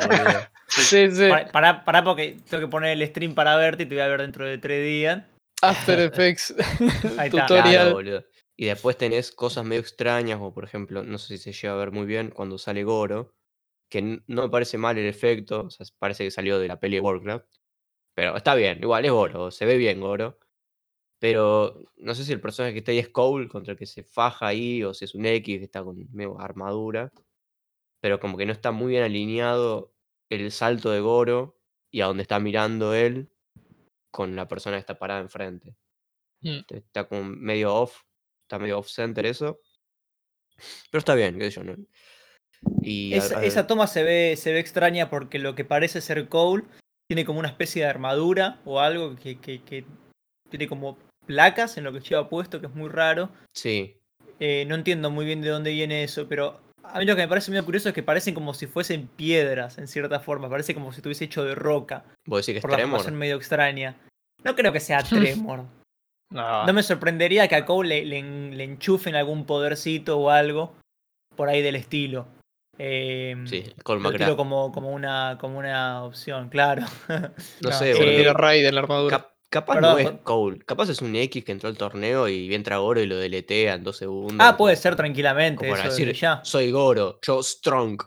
Sí, 0.68 1.10
sí. 1.10 1.28
Pará, 1.30 1.52
pará, 1.52 1.86
pará 1.86 2.04
porque 2.04 2.38
tengo 2.48 2.66
que 2.66 2.70
poner 2.70 2.92
el 2.92 3.08
stream 3.08 3.34
para 3.34 3.56
verte 3.56 3.84
y 3.84 3.86
te 3.88 3.96
voy 3.96 4.04
a 4.04 4.08
ver 4.10 4.22
dentro 4.22 4.46
de 4.46 4.60
tres 4.60 4.86
días. 4.86 5.24
After 5.62 6.00
Effects 6.12 6.54
Ahí 7.18 7.28
está. 7.30 7.46
tutorial. 7.48 7.72
Claro, 7.72 7.94
boludo. 7.94 8.26
Y 8.58 8.66
después 8.66 8.98
tenés 8.98 9.32
cosas 9.32 9.66
medio 9.66 9.82
extrañas, 9.82 10.38
como 10.38 10.54
por 10.54 10.64
ejemplo, 10.64 11.04
no 11.04 11.18
sé 11.18 11.38
si 11.38 11.44
se 11.44 11.54
llega 11.54 11.74
a 11.74 11.78
ver 11.78 11.92
muy 11.92 12.06
bien 12.06 12.30
cuando 12.30 12.58
sale 12.58 12.84
Goro, 12.84 13.34
que 13.90 14.02
no 14.02 14.44
me 14.44 14.50
parece 14.50 14.78
mal 14.78 14.98
el 14.98 15.08
efecto, 15.08 15.66
o 15.66 15.70
sea, 15.70 15.86
parece 16.00 16.24
que 16.24 16.32
salió 16.32 16.58
de 16.60 16.70
la 16.70 16.80
peli 16.80 16.96
de 16.96 17.02
Warcraft, 17.02 17.46
pero 18.14 18.38
está 18.38 18.56
bien, 18.56 18.80
igual 18.82 19.04
es 19.06 19.12
Goro, 19.12 19.52
se 19.52 19.66
ve 19.66 19.78
bien 19.78 20.00
Goro, 20.00 20.40
pero 21.20 21.78
no 21.98 22.16
sé 22.16 22.24
si 22.24 22.32
el 22.32 22.42
personaje 22.42 22.74
que 22.74 22.80
está 22.80 22.92
ahí 22.92 23.00
es 23.00 23.10
Cole, 23.10 23.50
contra 23.50 23.74
el 23.74 23.78
que 23.78 23.86
se 23.86 24.04
faja 24.04 24.48
ahí, 24.48 24.84
o 24.84 24.94
si 24.94 25.04
es 25.06 25.16
un 25.16 25.26
X 25.26 25.60
que 25.60 25.66
está 25.66 25.84
con 25.84 25.98
medio 26.14 26.40
armadura, 26.40 27.12
pero 28.02 28.20
como 28.22 28.38
que 28.38 28.46
no 28.46 28.54
está 28.54 28.72
muy 28.72 28.92
bien 28.92 29.04
alineado 29.04 29.94
el 30.30 30.52
salto 30.52 30.92
de 30.92 31.02
Goro 31.02 31.60
y 31.92 32.02
a 32.02 32.06
donde 32.08 32.24
está 32.24 32.40
mirando 32.40 32.94
él 32.94 33.30
con 34.16 34.34
la 34.34 34.48
persona 34.48 34.78
que 34.78 34.80
está 34.80 34.98
parada 34.98 35.20
enfrente. 35.20 35.76
Mm. 36.42 36.60
Está 36.70 37.06
como 37.06 37.24
medio 37.26 37.76
off, 37.76 38.00
está 38.44 38.58
medio 38.60 38.80
off 38.80 38.88
center 38.88 39.26
eso. 39.26 39.60
Pero 40.90 41.00
está 41.00 41.16
bien, 41.16 41.38
qué 41.38 41.52
sé 41.52 41.60
yo. 41.60 41.64
¿no? 41.66 41.76
Y 42.82 43.14
a- 43.14 43.18
Esa, 43.18 43.40
a- 43.40 43.44
esa 43.44 43.68
toma 43.68 43.88
se 43.88 44.04
ve, 44.04 44.36
se 44.38 44.54
ve 44.54 44.60
extraña 44.60 45.10
porque 45.10 45.38
lo 45.38 45.54
que 45.54 45.66
parece 45.66 46.00
ser 46.00 46.30
Cole 46.30 46.64
tiene 47.10 47.26
como 47.26 47.40
una 47.40 47.50
especie 47.50 47.84
de 47.84 47.90
armadura 47.90 48.62
o 48.64 48.80
algo 48.80 49.18
que, 49.18 49.38
que- 49.42 49.62
que 49.64 49.86
tiene 50.50 50.68
como 50.70 50.98
placas 51.26 51.78
en 51.78 51.84
lo 51.84 51.92
que 51.92 52.00
lleva 52.00 52.30
puesto, 52.30 52.62
que 52.62 52.68
es 52.68 52.74
muy 52.74 52.88
raro. 52.90 53.30
Sí, 53.54 54.00
Eh, 54.40 54.66
no 54.66 54.76
entiendo 54.76 55.10
muy 55.12 55.26
bien 55.26 55.42
de 55.42 55.50
dónde 55.50 55.72
viene 55.72 56.04
eso, 56.04 56.28
pero 56.28 56.60
a 56.94 57.00
mí 57.00 57.06
lo 57.06 57.16
que 57.16 57.22
me 57.24 57.28
parece 57.28 57.52
muy 57.52 57.62
curioso 57.64 57.90
es 57.90 57.96
que 57.96 58.04
parecen 58.04 58.34
como 58.34 58.54
si 58.54 58.68
fuesen 58.68 59.08
piedras, 59.08 59.78
en 59.78 59.88
cierta 59.88 60.20
forma. 60.20 60.50
Parece 60.50 60.74
como 60.74 60.92
si 60.92 60.98
estuviese 60.98 61.26
hecho 61.26 61.44
de 61.44 61.56
roca, 61.56 62.04
vos 62.26 62.40
decís 62.46 62.54
que 62.54 62.58
es 62.60 62.62
por 62.62 62.72
la 62.72 62.78
Tremor. 62.78 63.00
formación 63.00 63.18
medio 63.20 63.36
extraña. 63.36 63.96
No 64.44 64.56
creo 64.56 64.72
que 64.72 64.80
sea 64.80 65.00
Tremor. 65.04 65.66
No. 66.32 66.66
No 66.66 66.74
me 66.74 66.84
sorprendería 66.84 67.48
que 67.48 67.56
a 67.56 67.66
Cole 67.66 67.90
le, 67.90 68.06
le 68.06 68.18
en- 68.20 68.58
le 68.58 68.64
enchufen 68.64 69.16
algún 69.16 69.46
podercito 69.46 70.18
o 70.20 70.30
algo 70.30 70.74
por 71.36 71.50
ahí 71.50 71.62
del 71.62 71.76
estilo. 71.76 72.28
Eh, 72.78 73.36
Sí, 73.46 73.72
Cole 73.84 74.02
como, 74.36 74.72
como, 74.72 74.90
una, 74.92 75.38
como 75.40 75.60
una 75.60 76.04
opción, 76.04 76.50
claro. 76.50 76.84
No 77.08 77.30
no, 77.62 77.72
sé, 77.72 77.92
eh, 77.92 78.34
Raid 78.34 78.66
en 78.66 78.76
la 78.76 78.82
armadura. 78.82 79.18
Cap- 79.18 79.32
capaz 79.60 79.74
perdón, 79.76 80.04
no 80.04 80.10
es 80.10 80.22
Cole. 80.24 80.60
Capaz 80.66 80.90
es 80.90 81.02
un 81.02 81.16
X 81.16 81.44
que 81.46 81.52
entró 81.52 81.70
al 81.70 81.78
torneo 81.78 82.28
y 82.28 82.54
entra 82.54 82.78
Goro 82.78 83.02
y 83.02 83.08
lo 83.08 83.16
deletea 83.18 83.74
en 83.76 83.84
dos 83.84 83.98
segundos. 83.98 84.38
ah, 84.40 84.56
puede 84.58 84.76
ser 84.76 84.96
tranquilamente, 84.96 85.60
Como 85.60 85.72
para 85.72 85.84
eso 85.90 85.92
decir, 85.98 86.14
ya. 86.14 86.42
soy 86.44 86.72
Goro, 86.72 87.20
yo 87.26 87.42
strong. 87.42 88.02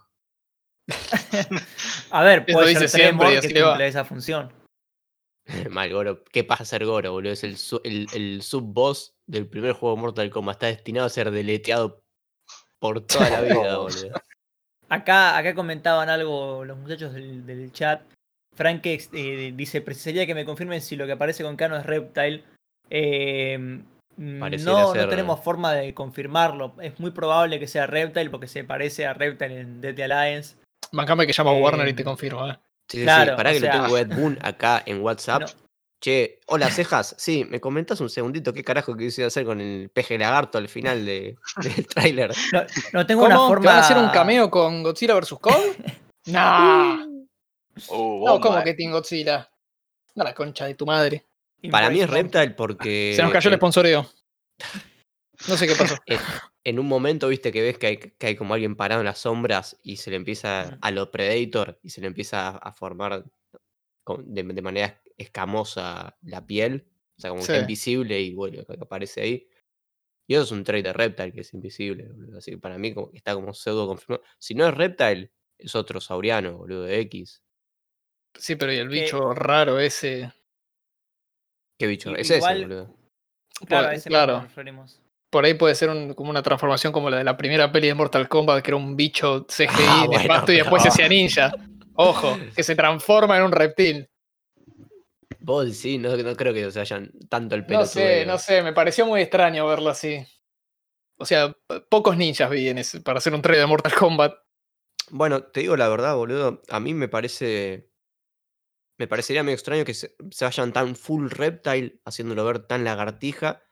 A 2.10 2.22
ver, 2.22 2.46
puede 2.46 2.74
ser 2.74 2.88
siempre 2.88 3.26
Tremor 3.26 3.40
que 3.40 3.62
cumple 3.62 3.86
esa 3.86 4.04
función. 4.04 4.52
Mal 5.70 5.92
Goro. 5.92 6.22
¿Qué 6.24 6.44
pasa 6.44 6.62
a 6.62 6.66
ser 6.66 6.84
Goro, 6.84 7.12
boludo? 7.12 7.32
Es 7.32 7.44
el, 7.44 7.56
su- 7.56 7.80
el, 7.84 8.06
el 8.14 8.42
sub-boss 8.42 9.14
del 9.26 9.46
primer 9.48 9.72
juego 9.72 9.96
de 9.96 10.02
Mortal 10.02 10.30
Kombat. 10.30 10.56
Está 10.56 10.66
destinado 10.66 11.06
a 11.06 11.10
ser 11.10 11.30
deleteado 11.30 12.02
por 12.78 13.00
toda 13.06 13.30
la 13.30 13.40
vida, 13.42 13.78
boludo. 13.78 14.12
Acá, 14.90 15.36
acá 15.36 15.54
comentaban 15.54 16.08
algo 16.08 16.64
los 16.64 16.76
muchachos 16.78 17.12
del, 17.14 17.44
del 17.46 17.72
chat. 17.72 18.02
Frank 18.58 18.82
eh, 18.84 19.52
dice, 19.54 19.80
precisaría 19.80 20.26
que 20.26 20.34
me 20.34 20.44
confirmen 20.44 20.80
si 20.82 20.96
lo 20.96 21.06
que 21.06 21.12
aparece 21.12 21.44
con 21.44 21.54
Kano 21.56 21.76
es 21.76 21.86
Reptile. 21.86 22.42
Eh, 22.90 23.80
Pareciera 24.40 24.72
no, 24.72 24.92
ser- 24.92 25.02
no 25.04 25.08
tenemos 25.08 25.40
forma 25.44 25.72
de 25.74 25.94
confirmarlo. 25.94 26.74
Es 26.82 26.98
muy 26.98 27.12
probable 27.12 27.60
que 27.60 27.68
sea 27.68 27.86
Reptile 27.86 28.30
porque 28.30 28.48
se 28.48 28.64
parece 28.64 29.06
a 29.06 29.14
Reptile 29.14 29.60
en 29.60 29.80
Deadly 29.80 30.02
Alliance. 30.02 30.56
Bancame 30.90 31.24
que 31.24 31.32
llama 31.32 31.52
a 31.52 31.54
Warner 31.54 31.86
y 31.86 31.92
te 31.94 32.02
Eh, 32.02 32.04
confirma. 32.04 32.50
¿eh? 32.50 32.58
Sí, 32.88 32.98
sí, 32.98 33.02
Claro, 33.04 33.30
sí. 33.30 33.36
Pará 33.36 33.52
que 33.52 33.60
sea- 33.60 33.76
lo 33.76 33.82
tengo 33.84 33.96
a 33.96 34.00
Ed 34.00 34.08
Boon 34.16 34.38
acá 34.42 34.82
en 34.84 35.00
WhatsApp. 35.02 35.42
No. 35.42 35.46
Che, 36.02 36.40
hola 36.46 36.68
cejas. 36.70 37.14
Sí, 37.18 37.44
¿me 37.48 37.60
comentás 37.60 38.00
un 38.00 38.08
segundito 38.10 38.52
qué 38.52 38.64
carajo 38.64 38.96
quise 38.96 39.24
hacer 39.24 39.44
con 39.44 39.60
el 39.60 39.88
peje 39.90 40.18
lagarto 40.18 40.58
al 40.58 40.68
final 40.68 41.04
de, 41.06 41.36
del 41.62 41.86
tráiler? 41.86 42.32
No, 42.52 42.62
no 42.92 43.06
tengo 43.06 43.22
¿Cómo? 43.22 43.34
una 43.34 43.44
¿Te 43.44 43.48
forma. 43.54 43.66
van 43.70 43.76
a 43.76 43.80
hacer 43.80 43.96
un 43.98 44.08
cameo 44.10 44.50
con 44.50 44.82
Godzilla 44.82 45.14
vs. 45.14 45.34
Kong? 45.40 45.54
nah. 46.26 47.04
Uh, 47.88 48.26
No, 48.26 48.40
¿cómo 48.40 48.58
eh. 48.58 48.64
que 48.64 48.74
Team 48.74 48.92
Godzilla? 48.92 49.50
No, 50.14 50.24
la 50.24 50.34
concha 50.34 50.66
de 50.66 50.74
tu 50.74 50.86
madre. 50.86 51.26
Para 51.70 51.90
mí 51.90 52.00
es. 52.00 52.10
Reptile 52.10 52.50
porque 52.50 53.12
Se 53.16 53.22
nos 53.22 53.32
cayó 53.32 53.50
el 53.50 53.56
sponsoreo. 53.56 54.10
No 55.48 55.56
sé 55.56 55.66
qué 55.66 55.74
pasó. 55.74 55.96
en 56.64 56.78
un 56.78 56.86
momento 56.86 57.28
viste 57.28 57.52
que 57.52 57.62
ves 57.62 57.78
que 57.78 57.86
hay, 57.86 57.96
que 57.96 58.26
hay 58.26 58.36
como 58.36 58.54
alguien 58.54 58.76
parado 58.76 59.00
en 59.00 59.06
las 59.06 59.18
sombras 59.18 59.76
y 59.82 59.96
se 59.96 60.10
le 60.10 60.16
empieza 60.16 60.78
a 60.80 60.90
lo 60.90 61.10
Predator 61.10 61.78
y 61.82 61.90
se 61.90 62.00
le 62.00 62.08
empieza 62.08 62.48
a, 62.50 62.72
formar 62.72 63.24
con- 64.04 64.32
de, 64.34 64.42
de 64.42 64.62
manera 64.62 65.00
escamosa 65.16 66.16
la 66.22 66.44
piel. 66.46 66.86
O 67.16 67.20
sea, 67.20 67.30
como 67.30 67.42
que 67.42 67.52
está 67.52 67.60
invisible 67.60 68.20
y 68.20 68.34
bueno, 68.34 68.64
que 68.64 68.78
aparece 68.80 69.20
ahí. 69.22 69.48
Y 70.26 70.34
eso 70.34 70.42
es 70.44 70.50
un 70.50 70.62
trait 70.62 70.84
de 70.84 70.92
Reptile 70.92 71.32
que 71.32 71.40
es 71.40 71.54
invisible, 71.54 72.06
boludo. 72.08 72.38
Así 72.38 72.50
que 72.52 72.58
para 72.58 72.76
mí 72.78 72.92
como 72.92 73.10
que 73.10 73.16
está 73.16 73.34
como 73.34 73.54
pseudo 73.54 73.86
confirmado. 73.86 74.22
Si 74.38 74.54
no 74.54 74.68
es 74.68 74.74
Reptile, 74.74 75.32
es 75.56 75.74
otro 75.74 76.00
sauriano, 76.00 76.58
boludo, 76.58 76.82
de 76.82 77.00
X. 77.00 77.42
Sí, 78.36 78.56
pero 78.56 78.72
y 78.72 78.76
el 78.78 78.88
Que- 78.88 79.02
bicho 79.02 79.34
raro 79.34 79.78
ese. 79.80 80.32
¿Qué 81.78 81.86
bicho? 81.86 82.14
Es 82.16 82.30
ese, 82.30 82.40
boludo. 82.40 82.94
Claro, 83.66 83.86
Por- 83.88 83.94
ese 83.94 84.08
claro. 84.08 84.32
nos 84.34 84.42
referimos. 84.44 85.00
Por 85.30 85.44
ahí 85.44 85.54
puede 85.54 85.74
ser 85.74 85.90
un- 85.90 86.14
como 86.14 86.30
una 86.30 86.42
transformación 86.42 86.92
como 86.92 87.10
la 87.10 87.18
de 87.18 87.24
la 87.24 87.36
primera 87.36 87.70
peli 87.70 87.88
de 87.88 87.94
Mortal 87.94 88.28
Kombat, 88.28 88.62
que 88.64 88.70
era 88.70 88.76
un 88.76 88.96
bicho 88.96 89.46
CGI 89.48 89.66
Ah, 89.88 90.06
bueno, 90.06 90.44
y 90.48 90.56
después 90.56 90.82
se 90.82 90.88
hacía 90.88 91.08
ninja. 91.08 91.52
Ojo, 91.94 92.38
que 92.54 92.62
se 92.62 92.74
transforma 92.76 93.36
en 93.36 93.42
un 93.44 93.52
reptil. 93.52 94.08
Vos 95.40 95.76
sí, 95.76 95.98
no, 95.98 96.16
no 96.16 96.36
creo 96.36 96.54
que 96.54 96.70
se 96.70 96.80
hayan 96.80 97.10
tanto 97.28 97.54
el 97.54 97.66
pelo. 97.66 97.80
No 97.80 97.86
sé, 97.86 98.24
no 98.26 98.38
sé, 98.38 98.62
me 98.62 98.72
pareció 98.72 99.04
muy 99.06 99.20
extraño 99.20 99.66
verlo 99.66 99.90
así. 99.90 100.24
O 101.18 101.24
sea, 101.24 101.52
pocos 101.88 102.16
ninjas 102.16 102.48
vi 102.50 102.68
en 102.68 102.78
ese, 102.78 103.00
para 103.00 103.18
hacer 103.18 103.34
un 103.34 103.42
trailer 103.42 103.62
de 103.64 103.68
Mortal 103.68 103.94
Kombat. 103.94 104.34
Bueno, 105.10 105.42
te 105.42 105.60
digo 105.60 105.76
la 105.76 105.88
verdad, 105.88 106.14
boludo. 106.16 106.62
A 106.68 106.80
mí 106.80 106.94
me 106.94 107.08
parece. 107.08 107.87
Me 108.98 109.06
parecería 109.06 109.42
medio 109.42 109.54
extraño 109.54 109.84
que 109.84 109.94
se, 109.94 110.14
se 110.30 110.44
vayan 110.44 110.72
tan 110.72 110.96
full 110.96 111.30
reptile, 111.30 112.00
haciéndolo 112.04 112.44
ver 112.44 112.60
tan 112.66 112.84
lagartija, 112.84 113.62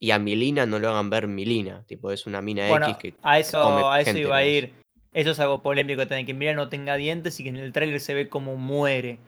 y 0.00 0.12
a 0.12 0.18
Milina 0.18 0.64
no 0.64 0.78
lo 0.78 0.88
hagan 0.88 1.10
ver 1.10 1.28
Milina. 1.28 1.84
Tipo, 1.86 2.10
es 2.10 2.26
una 2.26 2.40
mina 2.40 2.66
Bueno, 2.68 2.88
X 2.88 2.96
que. 2.98 3.14
a 3.22 3.38
eso, 3.38 3.62
come 3.62 3.82
a 3.84 4.00
eso 4.00 4.06
gente 4.06 4.22
iba 4.22 4.36
a 4.36 4.44
ir. 4.44 4.72
Eso 5.12 5.32
es 5.32 5.40
algo 5.40 5.62
polémico 5.62 6.06
también, 6.06 6.26
que 6.26 6.34
Mira 6.34 6.54
no 6.54 6.68
tenga 6.68 6.96
dientes 6.96 7.38
y 7.40 7.42
que 7.42 7.50
en 7.50 7.56
el 7.56 7.72
tráiler 7.72 8.00
se 8.00 8.14
ve 8.14 8.28
como 8.28 8.56
muere. 8.56 9.18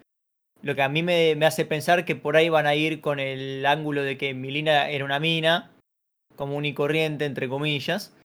Lo 0.62 0.74
que 0.74 0.82
a 0.82 0.88
mí 0.88 1.02
me, 1.02 1.34
me 1.34 1.44
hace 1.44 1.64
pensar 1.64 2.04
que 2.04 2.14
por 2.14 2.36
ahí 2.36 2.48
van 2.48 2.66
a 2.66 2.74
ir 2.74 3.00
con 3.00 3.18
el 3.18 3.66
ángulo 3.66 4.04
de 4.04 4.16
que 4.16 4.32
Milina 4.32 4.88
era 4.88 5.04
una 5.04 5.18
mina, 5.18 5.72
común 6.36 6.64
y 6.64 6.72
corriente, 6.72 7.24
entre 7.24 7.48
comillas. 7.48 8.16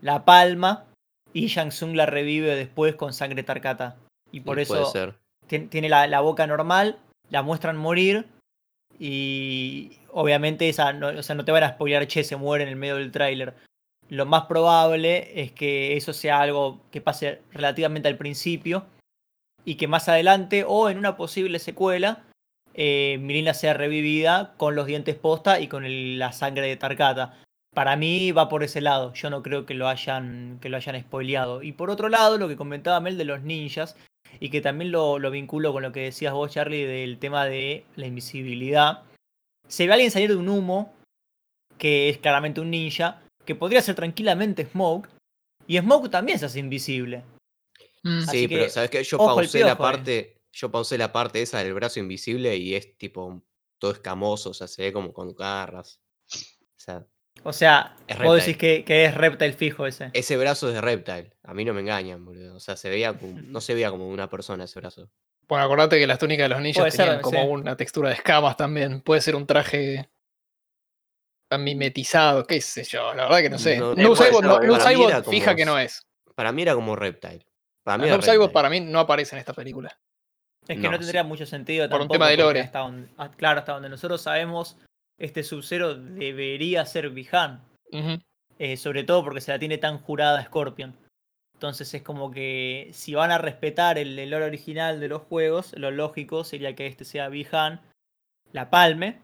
la 0.00 0.24
palma 0.24 0.86
y 1.32 1.48
Shang 1.48 1.68
Tsung 1.68 1.94
la 1.94 2.06
revive 2.06 2.56
después 2.56 2.94
con 2.94 3.12
sangre 3.12 3.42
Tarkata. 3.42 3.96
Y 4.32 4.40
por 4.40 4.58
eso 4.58 4.74
Puede 4.74 4.86
ser. 4.86 5.14
Tien- 5.48 5.68
tiene 5.68 5.88
la, 5.88 6.06
la 6.06 6.20
boca 6.20 6.46
normal, 6.46 6.98
la 7.30 7.42
muestran 7.42 7.76
morir 7.76 8.26
y 8.98 9.98
obviamente 10.12 10.68
esa 10.68 10.92
no, 10.92 11.08
o 11.08 11.22
sea, 11.22 11.34
no 11.34 11.44
te 11.44 11.52
van 11.52 11.64
a 11.64 11.70
spoilear, 11.70 12.06
che, 12.06 12.24
se 12.24 12.36
muere 12.36 12.64
en 12.64 12.70
el 12.70 12.76
medio 12.76 12.96
del 12.96 13.10
tráiler. 13.10 13.54
Lo 14.08 14.26
más 14.26 14.44
probable 14.46 15.40
es 15.42 15.52
que 15.52 15.96
eso 15.96 16.12
sea 16.12 16.40
algo 16.40 16.80
que 16.90 17.00
pase 17.00 17.40
relativamente 17.52 18.08
al 18.08 18.18
principio 18.18 18.86
y 19.64 19.76
que 19.76 19.88
más 19.88 20.08
adelante 20.08 20.64
o 20.66 20.90
en 20.90 20.98
una 20.98 21.16
posible 21.16 21.58
secuela 21.58 22.22
eh, 22.74 23.18
Milena 23.20 23.54
sea 23.54 23.72
revivida 23.72 24.54
con 24.58 24.74
los 24.74 24.86
dientes 24.86 25.14
posta 25.14 25.60
y 25.60 25.68
con 25.68 26.18
la 26.18 26.32
sangre 26.32 26.66
de 26.66 26.76
Tarkata. 26.76 27.40
Para 27.74 27.96
mí 27.96 28.30
va 28.30 28.48
por 28.48 28.62
ese 28.62 28.80
lado, 28.80 29.12
yo 29.14 29.30
no 29.30 29.42
creo 29.42 29.64
que 29.64 29.74
lo 29.74 29.88
hayan, 29.88 30.58
que 30.60 30.68
lo 30.68 30.76
hayan 30.76 31.00
spoileado. 31.00 31.62
Y 31.62 31.72
por 31.72 31.90
otro 31.90 32.08
lado, 32.08 32.36
lo 32.36 32.46
que 32.46 32.56
comentaba 32.56 33.00
Mel 33.00 33.16
de 33.16 33.24
los 33.24 33.42
ninjas, 33.42 33.96
y 34.40 34.50
que 34.50 34.60
también 34.60 34.92
lo, 34.92 35.18
lo 35.18 35.30
vinculo 35.30 35.72
con 35.72 35.82
lo 35.82 35.92
que 35.92 36.00
decías 36.00 36.32
vos, 36.32 36.52
Charlie, 36.52 36.84
del 36.84 37.18
tema 37.18 37.44
de 37.46 37.84
la 37.96 38.06
invisibilidad. 38.06 39.02
Se 39.68 39.86
ve 39.86 39.92
a 39.92 39.94
alguien 39.94 40.10
salir 40.10 40.30
de 40.30 40.36
un 40.36 40.48
humo, 40.48 40.94
que 41.78 42.08
es 42.08 42.18
claramente 42.18 42.60
un 42.60 42.70
ninja, 42.70 43.22
que 43.44 43.54
podría 43.54 43.82
ser 43.82 43.94
tranquilamente 43.94 44.66
Smoke, 44.66 45.08
y 45.66 45.78
Smoke 45.78 46.10
también 46.10 46.38
se 46.38 46.46
hace 46.46 46.58
invisible. 46.60 47.22
Mm. 48.02 48.22
Sí, 48.30 48.48
pero 48.48 48.64
que, 48.64 48.70
¿sabes 48.70 48.90
qué? 48.90 49.02
Yo 49.02 49.18
pausé 49.18 49.60
la 49.60 49.76
piojo 49.76 49.82
parte. 49.82 50.36
Yo 50.52 50.70
pausé 50.70 50.98
la 50.98 51.12
parte 51.12 51.42
esa 51.42 51.58
del 51.58 51.74
brazo 51.74 51.98
invisible 51.98 52.56
y 52.56 52.74
es 52.74 52.96
tipo 52.96 53.42
todo 53.78 53.90
escamoso, 53.90 54.50
o 54.50 54.54
sea, 54.54 54.68
se 54.68 54.82
ve 54.82 54.92
como 54.92 55.12
con 55.12 55.34
garras. 55.34 56.00
O 56.32 56.76
sea, 56.76 57.06
O 57.44 57.52
sea, 57.52 57.94
Es 58.08 58.18
vos 58.18 58.36
decís 58.36 58.56
que, 58.56 58.84
que 58.84 59.04
es 59.04 59.14
Reptile 59.14 59.52
fijo 59.52 59.86
ese. 59.86 60.10
ese 60.14 60.36
brazo 60.36 60.68
es 60.68 60.74
de 60.74 60.80
Reptile. 60.80 61.30
A 61.44 61.54
mí 61.54 61.64
no 61.64 61.74
me 61.74 61.80
engañan, 61.82 62.24
boludo. 62.24 62.56
O 62.56 62.60
sea, 62.60 62.76
se 62.76 62.88
veía 62.90 63.12
como- 63.12 63.40
no 63.42 63.60
se 63.60 63.74
veía 63.74 63.90
como 63.90 64.08
una 64.08 64.28
persona 64.30 64.64
ese 64.64 64.80
brazo. 64.80 65.10
Bueno, 65.46 65.64
acordate 65.64 65.98
que 65.98 66.06
las 66.06 66.18
túnicas 66.18 66.44
de 66.44 66.48
los 66.48 66.60
ninjas 66.62 66.80
Puede 66.82 66.90
ser, 66.92 67.04
tenían 67.04 67.22
como 67.22 67.40
sí. 67.42 67.46
una 67.48 67.76
textura 67.76 68.08
de 68.08 68.14
escamas 68.14 68.56
también. 68.56 69.02
Puede 69.02 69.20
ser 69.20 69.36
un 69.36 69.46
traje 69.46 70.08
mimetizado, 71.58 72.44
qué 72.46 72.60
sé 72.60 72.82
yo, 72.84 73.14
la 73.14 73.24
verdad 73.24 73.38
que 73.42 73.50
no 73.50 73.58
sé. 73.58 73.76
No, 73.78 73.94
No, 73.94 74.16
ser, 74.16 74.32
no, 74.32 74.40
para 74.40 74.58
Noob 74.66 74.74
mí 74.76 74.80
Saibot 74.80 75.08
era 75.10 75.20
como 75.22 75.30
fija 75.30 75.54
que 75.54 75.64
no 75.64 75.78
es. 75.78 76.02
Para 76.34 76.50
mí 76.50 76.62
era 76.62 76.74
como 76.74 76.96
Reptile. 76.96 77.46
Para 77.84 77.98
mí 78.02 78.22
Saibot 78.22 78.50
para 78.52 78.68
mí 78.70 78.80
no 78.80 78.98
aparece 78.98 79.36
en 79.36 79.40
esta 79.40 79.52
película. 79.52 79.96
Es 80.66 80.76
que 80.76 80.82
No, 80.82 80.90
no, 80.90 80.96
sí. 80.96 81.00
tendría 81.00 81.22
mucho 81.22 81.46
sentido 81.46 81.88
Por 81.88 82.00
un 82.00 82.08
tampoco. 82.08 82.14
tema 82.14 82.28
de 82.30 82.36
lore. 82.38 82.60
Hasta 82.62 82.78
donde, 82.80 83.08
ah, 83.18 83.30
claro, 83.30 83.60
hasta 83.60 83.72
donde 83.74 83.88
nosotros 83.90 84.20
sabemos, 84.22 84.78
este 85.18 85.42
Sub-Zero 85.42 85.94
debería 85.94 86.84
ser 86.86 87.10
Bihan. 87.10 87.62
Eh, 88.58 88.76
sobre 88.76 89.04
todo 89.04 89.24
porque 89.24 89.40
se 89.40 89.50
la 89.52 89.58
tiene 89.58 89.78
tan 89.78 89.98
jurada 89.98 90.38
a 90.38 90.44
Scorpion. 90.44 90.94
Entonces 91.54 91.92
es 91.94 92.02
como 92.02 92.30
que 92.30 92.90
si 92.92 93.14
van 93.14 93.30
a 93.30 93.38
respetar 93.38 93.96
el, 93.98 94.18
el 94.18 94.30
lore 94.30 94.44
original 94.46 95.00
de 95.00 95.08
los 95.08 95.22
juegos, 95.22 95.72
lo 95.76 95.90
lógico 95.90 96.44
sería 96.44 96.74
que 96.74 96.86
este 96.86 97.04
sea 97.04 97.28
Bihan, 97.28 97.80
la 98.52 98.70
palme. 98.70 99.20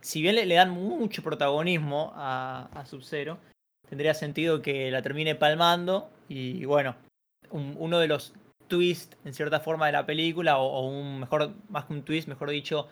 Si 0.00 0.20
bien 0.22 0.34
le, 0.34 0.46
le 0.46 0.56
dan 0.56 0.70
mucho 0.70 1.22
protagonismo 1.22 2.12
a, 2.16 2.68
a 2.74 2.86
Sub-Zero, 2.86 3.38
tendría 3.88 4.14
sentido 4.14 4.60
que 4.62 4.90
la 4.90 5.02
termine 5.02 5.34
palmando. 5.36 6.10
Y 6.28 6.64
bueno, 6.64 6.96
un- 7.50 7.76
uno 7.78 7.98
de 8.00 8.08
los 8.08 8.34
twists 8.68 9.16
en 9.24 9.34
cierta 9.34 9.60
forma 9.60 9.86
de 9.86 9.92
la 9.92 10.06
película, 10.06 10.58
o, 10.58 10.66
o 10.66 10.88
un 10.88 11.20
mejor, 11.20 11.52
más 11.68 11.84
que 11.84 11.92
un 11.92 12.02
twist, 12.02 12.26
mejor 12.26 12.50
dicho, 12.50 12.88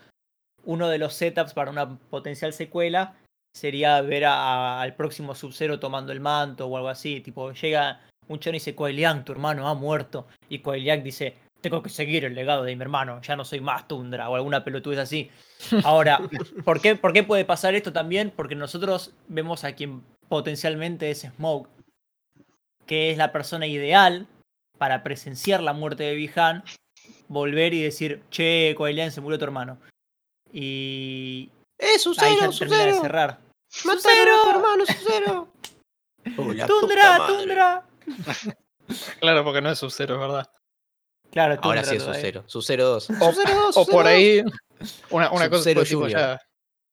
uno 0.64 0.88
de 0.88 0.99
los 0.99 1.14
setups 1.14 1.55
para 1.55 1.70
una 1.70 1.99
potencial 1.99 2.53
secuela 2.53 3.14
sería 3.57 4.01
ver 4.03 4.25
a- 4.27 4.81
al 4.81 4.94
próximo 4.94 5.35
Sub-Zero 5.35 5.81
tomando 5.81 6.12
el 6.12 6.20
manto 6.20 6.66
o 6.66 6.77
algo 6.77 6.88
así. 6.88 7.20
Tipo, 7.20 7.53
llega 7.53 8.01
un 8.29 8.38
chon 8.38 8.55
y 8.55 8.59
dice, 8.59 8.75
Kuei 8.75 8.94
Liang, 8.94 9.25
tu 9.25 9.33
hermano 9.33 9.68
ha 9.68 9.75
muerto. 9.75 10.27
Y 10.49 10.61
Kuei 10.61 10.83
Liang 10.83 11.03
dice, 11.03 11.35
tengo 11.61 11.83
que 11.83 11.90
seguir 11.90 12.25
el 12.25 12.35
legado 12.35 12.62
de 12.62 12.75
mi 12.77 12.83
hermano, 12.83 13.20
ya 13.23 13.37
no 13.37 13.44
soy 13.44 13.61
más 13.61 13.87
Tundra 13.88 14.31
o 14.31 14.37
alguna 14.37 14.64
pelotudez 14.64 15.01
así. 15.01 15.31
Ahora, 15.85 16.20
¿por 16.64 16.81
qué, 16.81 16.96
¿por 16.96 17.12
qué 17.12 17.23
puede 17.23 17.44
pasar 17.44 17.75
esto 17.75 17.92
también? 17.92 18.33
Porque 18.35 18.55
nosotros 18.55 19.12
vemos 19.29 19.64
a 19.64 19.73
quien 19.75 20.03
potencialmente 20.29 21.11
es 21.11 21.23
Smoke, 21.37 21.68
que 22.87 23.11
es 23.11 23.18
la 23.18 23.33
persona 23.33 23.66
ideal 23.66 24.27
para 24.79 25.03
presenciar 25.03 25.62
la 25.62 25.73
muerte 25.73 26.05
de 26.05 26.14
Bihan, 26.14 26.62
volver 27.29 27.75
y 27.75 27.83
decir, 27.83 28.23
che, 28.31 28.75
Kuei 28.77 28.94
Liang 28.94 29.11
se 29.11 29.20
murió 29.20 29.38
tu 29.38 29.44
hermano. 29.44 29.79
Y 30.52 31.50
¡Eh, 31.78 31.96
ya 32.16 32.50
termina 32.50 32.86
de 32.86 32.94
cerrar. 32.94 33.38
¡Mataron 33.84 34.38
a 34.38 34.42
tu 34.42 34.50
hermano, 34.50 34.84
la 36.24 36.36
puta 36.36 36.66
¡Tundra! 36.66 37.26
Tundra! 37.26 37.86
Claro, 39.20 39.44
porque 39.44 39.60
no 39.60 39.70
es 39.70 39.78
Sub-Zero, 39.78 40.14
es 40.16 40.20
verdad. 40.20 40.50
Claro, 41.30 41.56
Ahora 41.62 41.84
sí 41.84 41.94
es. 41.94 42.02
Sub-Zero. 42.02 42.42
Sub-Zero 42.46 42.86
2. 42.86 43.10
O, 43.10 43.14
Sub-Zero 43.32 43.60
2, 43.66 43.76
o 43.76 43.86
por 43.86 44.06
ahí, 44.06 44.42
una, 45.10 45.30
una 45.30 45.48
cosa 45.48 45.72
tipo 45.72 46.08
ya. 46.08 46.40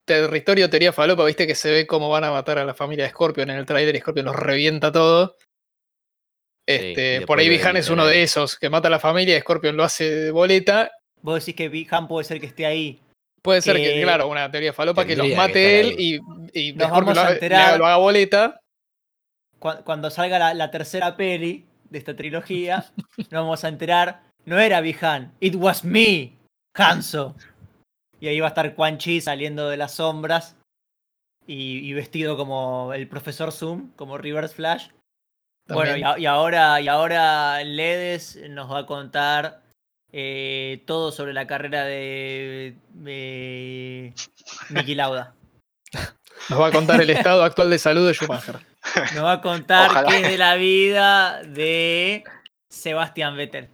Territorio 0.05 0.69
teoría 0.69 0.93
falopa, 0.93 1.25
viste 1.25 1.47
que 1.47 1.55
se 1.55 1.71
ve 1.71 1.87
cómo 1.87 2.07
van 2.07 2.23
a 2.23 2.31
matar 2.31 2.59
a 2.59 2.65
la 2.65 2.75
familia 2.75 3.05
de 3.05 3.09
Scorpion 3.09 3.49
en 3.49 3.57
el 3.57 3.65
trailer 3.65 3.95
y 3.95 3.99
Scorpion 3.99 4.27
los 4.27 4.35
revienta 4.35 4.91
todo. 4.91 5.35
Este, 6.65 7.25
por 7.25 7.39
ahí 7.39 7.49
Bihan 7.49 7.77
es 7.77 7.89
uno 7.89 8.05
de 8.05 8.23
esos 8.23 8.57
que 8.57 8.69
mata 8.69 8.89
a 8.89 8.91
la 8.91 8.99
familia 8.99 9.37
y 9.37 9.41
Scorpion 9.41 9.75
lo 9.75 9.83
hace 9.83 10.09
de 10.09 10.31
boleta. 10.31 10.91
Vos 11.21 11.39
decís 11.39 11.55
que 11.55 11.67
Bihan 11.67 12.07
puede 12.07 12.25
ser 12.25 12.39
que 12.39 12.45
esté 12.45 12.65
ahí. 12.65 13.01
Puede 13.47 13.61
ser 13.61 13.77
que, 13.77 13.93
Que 13.93 14.01
claro, 14.03 14.27
una 14.27 14.51
teoría 14.51 14.73
falopa 14.73 15.05
que 15.05 15.15
los 15.15 15.29
mate 15.29 15.79
él 15.79 15.95
y, 15.97 16.19
y 16.53 16.73
Nos 16.73 16.91
vamos 16.91 17.15
lo, 17.15 17.21
a 17.21 17.23
haga- 17.23 17.33
enterar. 17.35 17.77
lo 17.79 17.85
haga 17.85 17.95
boleta. 17.95 18.59
Cu- 19.57 19.83
Cuando 19.85 20.09
salga 20.09 20.37
la, 20.37 20.53
la 20.53 20.69
tercera 20.69 21.15
peli 21.15 21.65
de 21.89 21.97
esta 21.97 22.13
trilogía, 22.13 22.85
nos 23.17 23.29
vamos 23.31 23.63
a 23.63 23.69
enterar. 23.69 24.21
No 24.43 24.59
era 24.59 24.81
Bihan, 24.81 25.33
it 25.39 25.55
was 25.55 25.85
me, 25.85 26.33
Hanzo. 26.75 27.35
Y 28.19 28.27
ahí 28.27 28.39
va 28.41 28.47
a 28.47 28.49
estar 28.49 28.75
Quan 28.75 28.97
Chi 28.97 29.21
saliendo 29.21 29.69
de 29.69 29.77
las 29.77 29.93
sombras 29.93 30.57
y, 31.45 31.79
y 31.89 31.93
vestido 31.93 32.35
como 32.35 32.93
el 32.93 33.07
profesor 33.07 33.53
Zoom, 33.53 33.91
como 33.95 34.17
Reverse 34.17 34.55
Flash. 34.55 34.89
Bueno, 35.69 35.97
y, 35.97 36.01
También. 36.01 36.07
a- 36.07 36.19
y 36.19 36.25
ahora, 36.25 36.81
y 36.81 36.87
ahora 36.89 37.63
Ledes 37.63 38.37
nos 38.49 38.69
va 38.69 38.79
a 38.79 38.85
contar 38.85 39.61
eh, 40.11 40.83
todo 40.85 41.11
sobre 41.11 41.33
la 41.33 41.47
carrera 41.47 41.83
de, 41.85 42.75
de 42.93 44.13
Niki 44.69 44.95
Lauda. 44.95 45.33
Nos 46.49 46.61
va 46.61 46.67
a 46.67 46.71
contar 46.71 47.01
el 47.01 47.09
estado 47.09 47.43
actual 47.43 47.69
de 47.69 47.79
salud 47.79 48.07
de 48.07 48.13
Schumacher. 48.13 48.59
Nos 49.15 49.23
va 49.23 49.33
a 49.33 49.41
contar 49.41 49.89
Ojalá. 49.89 50.09
qué 50.09 50.17
es 50.21 50.27
de 50.29 50.37
la 50.37 50.55
vida 50.55 51.41
de 51.43 52.23
Sebastián 52.69 53.35
Vettel. 53.35 53.69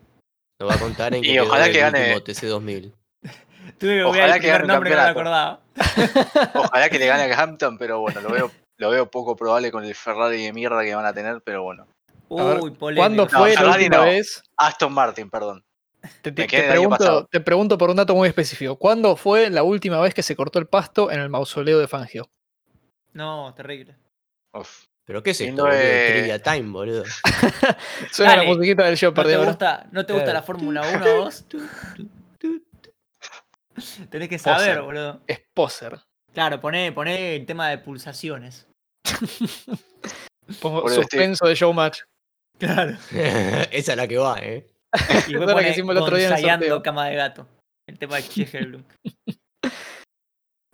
Nos 0.59 0.69
va 0.71 0.75
a 0.75 0.79
contar 0.79 1.13
en 1.13 1.23
Y 1.23 1.27
qué 1.27 1.33
quedó 1.33 1.43
ojalá 1.45 1.71
que 1.71 1.79
gane- 1.79 2.15
último 2.15 2.25
TC2000. 2.61 2.93
Tuve 3.79 3.95
que 3.97 4.03
Ojalá 4.03 4.39
que 4.39 4.47
gane 4.47 4.67
nombre 4.67 4.89
que 4.91 4.95
no 4.95 5.01
campeonato. 5.03 5.09
acordaba. 5.19 5.59
Ojalá 6.55 6.89
que 6.89 6.99
le 6.99 7.07
gane 7.07 7.31
a 7.33 7.41
Hampton, 7.41 7.77
pero 7.77 7.99
bueno, 7.99 8.21
lo 8.21 8.29
veo, 8.29 8.51
lo 8.77 8.89
veo 8.89 9.09
poco 9.11 9.35
probable 9.35 9.71
con 9.71 9.83
el 9.83 9.95
Ferrari 9.95 10.43
de 10.45 10.53
mierda 10.53 10.83
que 10.83 10.95
van 10.95 11.05
a 11.05 11.13
tener, 11.13 11.41
pero 11.43 11.63
bueno. 11.63 11.87
Ver, 12.29 12.59
Uy, 12.61 12.71
polémico. 12.71 13.01
¿Cuándo 13.01 13.23
No, 13.25 13.29
fue 13.29 13.53
la 13.55 13.69
última 13.71 13.97
no. 13.97 14.03
vez? 14.03 14.43
Aston 14.57 14.93
Martin, 14.93 15.29
perdón. 15.29 15.63
Te, 16.21 16.31
pregunto, 16.33 16.89
pasado. 16.97 17.27
te 17.31 17.39
pregunto 17.39 17.77
por 17.77 17.89
un 17.89 17.95
dato 17.95 18.13
muy 18.15 18.27
específico. 18.27 18.77
¿Cuándo 18.77 19.15
fue 19.15 19.49
la 19.49 19.63
última 19.63 19.99
vez 20.01 20.13
que 20.13 20.21
se 20.23 20.35
cortó 20.35 20.59
el 20.59 20.67
pasto 20.67 21.09
en 21.11 21.19
el 21.19 21.29
mausoleo 21.29 21.79
de 21.79 21.87
Fangio? 21.87 22.29
No, 23.13 23.53
terrible. 23.55 23.95
Uf. 24.53 24.85
¿Pero 25.05 25.21
qué 25.21 25.31
es 25.31 25.41
esto, 25.41 25.63
boludo? 25.63 25.77
eh. 25.77 26.09
Trivia 26.13 26.41
Time, 26.41 26.71
boludo. 26.71 27.03
Suena 28.11 28.31
Dale. 28.37 28.43
la 28.47 28.53
musiquita 28.53 28.83
del 28.85 28.97
¿No 29.01 29.13
te 29.13 29.23
de 29.27 29.35
ahora. 29.35 29.47
gusta, 29.49 29.87
no 29.91 30.05
te 30.05 30.13
gusta 30.13 30.23
Claro. 30.25 30.39
la 30.39 30.43
Fórmula 30.43 30.81
1 30.95 31.05
a 31.05 31.13
vos? 31.15 31.45
Tenés 34.09 34.29
que 34.29 34.39
saber, 34.39 34.67
Poser. 34.77 34.81
boludo. 34.81 35.21
Es 35.27 35.41
poser. 35.53 35.99
Claro, 36.33 36.59
poné, 36.61 36.91
poné 36.91 37.35
el 37.35 37.45
tema 37.45 37.69
de 37.69 37.77
pulsaciones. 37.79 38.67
Pongo 40.61 40.87
suspenso 40.89 41.47
de 41.47 41.55
showmatch. 41.55 42.01
Claro. 42.59 42.97
Esa 43.71 43.91
es 43.91 43.97
la 43.97 44.07
que 44.07 44.17
va, 44.17 44.37
¿eh? 44.39 44.67
Y 45.27 45.33
que 45.33 45.69
hicimos 45.69 45.95
el 45.95 46.01
otro 46.01 46.17
día 46.17 46.29
en 46.37 46.63
el 46.63 46.81
cama 46.81 47.07
de 47.07 47.15
gato. 47.15 47.47
El 47.87 47.97
tema 47.99 48.17
de 48.17 48.23
Chegelblum. 48.23 48.83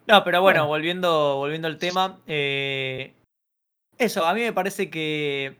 No, 0.07 0.23
pero 0.23 0.41
bueno, 0.41 0.61
Bueno. 0.61 0.67
volviendo, 0.69 1.35
volviendo 1.35 1.67
al 1.67 1.77
tema. 1.77 2.19
eh, 2.25 3.13
eso, 3.99 4.25
a 4.25 4.33
mí 4.33 4.41
me 4.41 4.53
parece 4.53 4.89
que. 4.89 5.55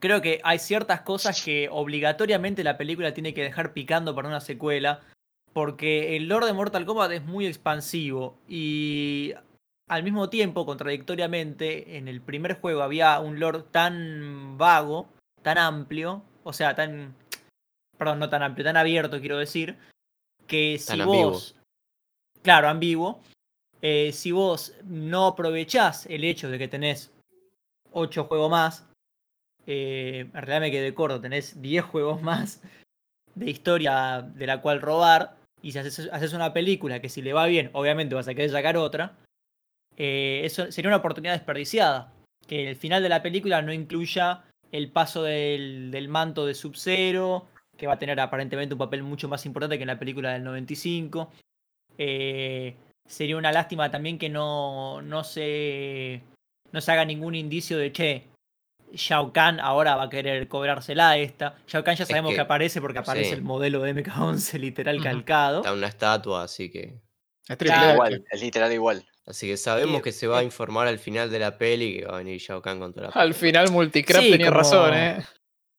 Creo 0.00 0.20
que 0.20 0.40
hay 0.44 0.58
ciertas 0.58 1.00
cosas 1.00 1.42
que 1.42 1.68
obligatoriamente 1.70 2.62
la 2.62 2.76
película 2.76 3.14
tiene 3.14 3.32
que 3.32 3.42
dejar 3.42 3.72
picando 3.72 4.14
para 4.14 4.28
una 4.28 4.40
secuela. 4.40 5.00
Porque 5.54 6.14
el 6.16 6.28
lore 6.28 6.44
de 6.46 6.52
Mortal 6.52 6.84
Kombat 6.84 7.10
es 7.12 7.24
muy 7.24 7.46
expansivo. 7.46 8.36
Y 8.46 9.32
al 9.88 10.02
mismo 10.02 10.28
tiempo, 10.28 10.66
contradictoriamente, 10.66 11.96
en 11.96 12.06
el 12.06 12.20
primer 12.20 12.60
juego 12.60 12.82
había 12.82 13.18
un 13.20 13.40
lore 13.40 13.62
tan 13.70 14.58
vago, 14.58 15.08
tan 15.42 15.56
amplio. 15.56 16.22
O 16.44 16.52
sea, 16.52 16.74
tan. 16.74 17.14
Perdón, 17.98 18.18
no 18.18 18.28
tan 18.30 18.42
amplio, 18.42 18.64
tan 18.64 18.76
abierto, 18.76 19.20
quiero 19.20 19.38
decir. 19.38 19.76
Que 20.46 20.78
si 20.78 20.86
Tan 20.88 21.02
ambiguo. 21.02 21.30
vos. 21.32 21.56
Claro, 22.42 22.68
ambiguo. 22.68 23.20
eh, 23.82 24.12
si 24.12 24.32
vos 24.32 24.74
no 24.84 25.26
aprovechás 25.28 26.06
el 26.06 26.24
hecho 26.24 26.50
de 26.50 26.58
que 26.58 26.68
tenés 26.68 27.12
8 27.92 28.24
juegos 28.24 28.50
más. 28.50 28.86
Eh, 29.66 30.20
en 30.20 30.32
realidad 30.32 30.60
me 30.60 30.70
quedé 30.70 30.94
corto, 30.94 31.20
tenés 31.20 31.60
10 31.62 31.84
juegos 31.84 32.20
más 32.22 32.62
de 33.34 33.50
historia 33.50 34.22
de 34.22 34.46
la 34.46 34.60
cual 34.60 34.80
robar. 34.80 35.36
Y 35.62 35.72
si 35.72 35.78
haces, 35.78 36.08
haces 36.12 36.32
una 36.32 36.52
película 36.54 37.00
que 37.00 37.10
si 37.10 37.20
le 37.22 37.34
va 37.34 37.46
bien, 37.46 37.70
obviamente 37.74 38.14
vas 38.14 38.26
a 38.28 38.34
querer 38.34 38.50
sacar 38.50 38.76
otra. 38.78 39.16
eh, 39.96 40.40
eso 40.44 40.72
sería 40.72 40.88
una 40.88 40.96
oportunidad 40.98 41.34
desperdiciada. 41.34 42.12
Que 42.48 42.68
el 42.70 42.76
final 42.76 43.02
de 43.02 43.10
la 43.10 43.22
película 43.22 43.60
no 43.62 43.72
incluya 43.72 44.42
el 44.72 44.90
paso 44.90 45.22
del, 45.22 45.90
del 45.90 46.08
manto 46.08 46.46
de 46.46 46.54
Sub-Zero, 46.54 47.46
que 47.76 47.86
va 47.86 47.94
a 47.94 47.98
tener 47.98 48.20
aparentemente 48.20 48.74
un 48.74 48.78
papel 48.78 49.02
mucho 49.02 49.28
más 49.28 49.46
importante 49.46 49.76
que 49.78 49.82
en 49.84 49.88
la 49.88 49.98
película 49.98 50.32
del 50.32 50.44
95. 50.44 51.30
Eh, 51.98 52.76
sería 53.06 53.36
una 53.36 53.52
lástima 53.52 53.90
también 53.90 54.18
que 54.18 54.28
no, 54.28 55.02
no, 55.02 55.24
se, 55.24 56.22
no 56.72 56.80
se 56.80 56.92
haga 56.92 57.04
ningún 57.04 57.34
indicio 57.34 57.78
de, 57.78 57.92
che, 57.92 58.24
Shao 58.92 59.32
Kahn 59.32 59.60
ahora 59.60 59.96
va 59.96 60.04
a 60.04 60.10
querer 60.10 60.48
cobrársela 60.48 61.10
a 61.10 61.16
esta. 61.16 61.56
Shao 61.66 61.84
Kahn 61.84 61.96
ya 61.96 62.06
sabemos 62.06 62.30
que, 62.30 62.36
que- 62.36 62.40
aparece 62.42 62.80
porque 62.80 62.98
aparece 62.98 63.30
sí. 63.30 63.34
el 63.34 63.42
modelo 63.42 63.80
de 63.80 63.94
MK11 63.94 64.58
literal 64.58 65.02
calcado. 65.02 65.58
Está 65.58 65.72
una 65.72 65.86
estatua, 65.86 66.44
así 66.44 66.70
que. 66.70 67.00
Es 67.48 67.58
triple 67.58 67.76
Claro. 67.76 67.84
H. 67.86 67.94
Igual, 67.94 68.24
es 68.30 68.40
literal 68.42 68.72
igual. 68.72 69.04
Así 69.26 69.46
que 69.46 69.56
sabemos 69.56 70.02
que 70.02 70.12
se 70.12 70.26
va 70.26 70.38
a 70.38 70.42
eh, 70.42 70.44
informar 70.46 70.88
al 70.88 70.98
final 70.98 71.30
de 71.30 71.38
la 71.38 71.56
peli 71.58 71.98
que 71.98 72.06
va 72.06 72.14
a 72.14 72.18
venir 72.18 72.40
Shao 72.40 72.60
Kahn 72.62 72.80
con 72.80 72.92
toda 72.92 73.08
la 73.08 73.12
Al 73.20 73.34
final 73.34 73.70
Multicraft 73.70 74.24
Sí, 74.24 74.30
tenía 74.32 74.46
como- 74.48 74.58
razón, 74.58 74.94
¿eh? 74.94 75.24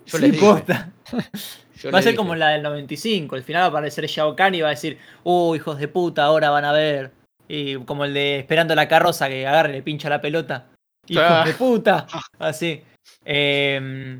Yo 0.06 0.18
Sí, 0.18 0.32
posta. 0.34 0.92
Yo 1.82 1.92
Va 1.92 2.00
a 2.00 2.02
ser 2.02 2.12
dije. 2.12 2.16
como 2.18 2.36
la 2.36 2.50
del 2.50 2.62
95. 2.64 3.36
Al 3.36 3.44
final 3.44 3.62
va 3.64 3.66
a 3.66 3.70
aparecer 3.70 4.06
Shao 4.06 4.36
Kahn 4.36 4.54
y 4.56 4.62
va 4.62 4.68
a 4.68 4.72
decir, 4.72 5.00
uh, 5.24 5.56
hijos 5.56 5.80
de 5.80 5.88
puta, 5.88 6.24
ahora 6.24 6.50
van 6.52 6.64
a 6.66 6.72
ver. 6.72 7.12
Y 7.48 7.76
como 7.86 8.06
el 8.06 8.14
de 8.14 8.38
esperando 8.40 8.76
la 8.76 8.88
carroza 8.88 9.28
que 9.28 9.46
agarre 9.48 9.70
y 9.72 9.74
le 9.74 9.82
pincha 9.84 10.08
la 10.10 10.22
pelota. 10.22 10.68
Hijos 11.08 11.24
Ah. 11.28 11.44
de 11.46 11.54
puta. 11.54 12.08
Así. 12.40 12.82
Eh, 13.26 14.20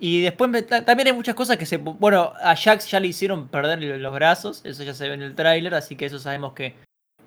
y 0.00 0.22
después 0.22 0.66
también 0.68 1.08
hay 1.08 1.12
muchas 1.12 1.34
cosas 1.34 1.56
que 1.56 1.66
se. 1.66 1.78
Bueno, 1.78 2.32
a 2.40 2.54
Jax 2.54 2.88
ya 2.90 3.00
le 3.00 3.08
hicieron 3.08 3.48
perder 3.48 3.82
los 3.82 4.14
brazos. 4.14 4.60
Eso 4.64 4.84
ya 4.84 4.94
se 4.94 5.08
ve 5.08 5.14
en 5.14 5.22
el 5.22 5.34
tráiler. 5.34 5.74
Así 5.74 5.96
que 5.96 6.06
eso 6.06 6.18
sabemos 6.20 6.52
que 6.52 6.74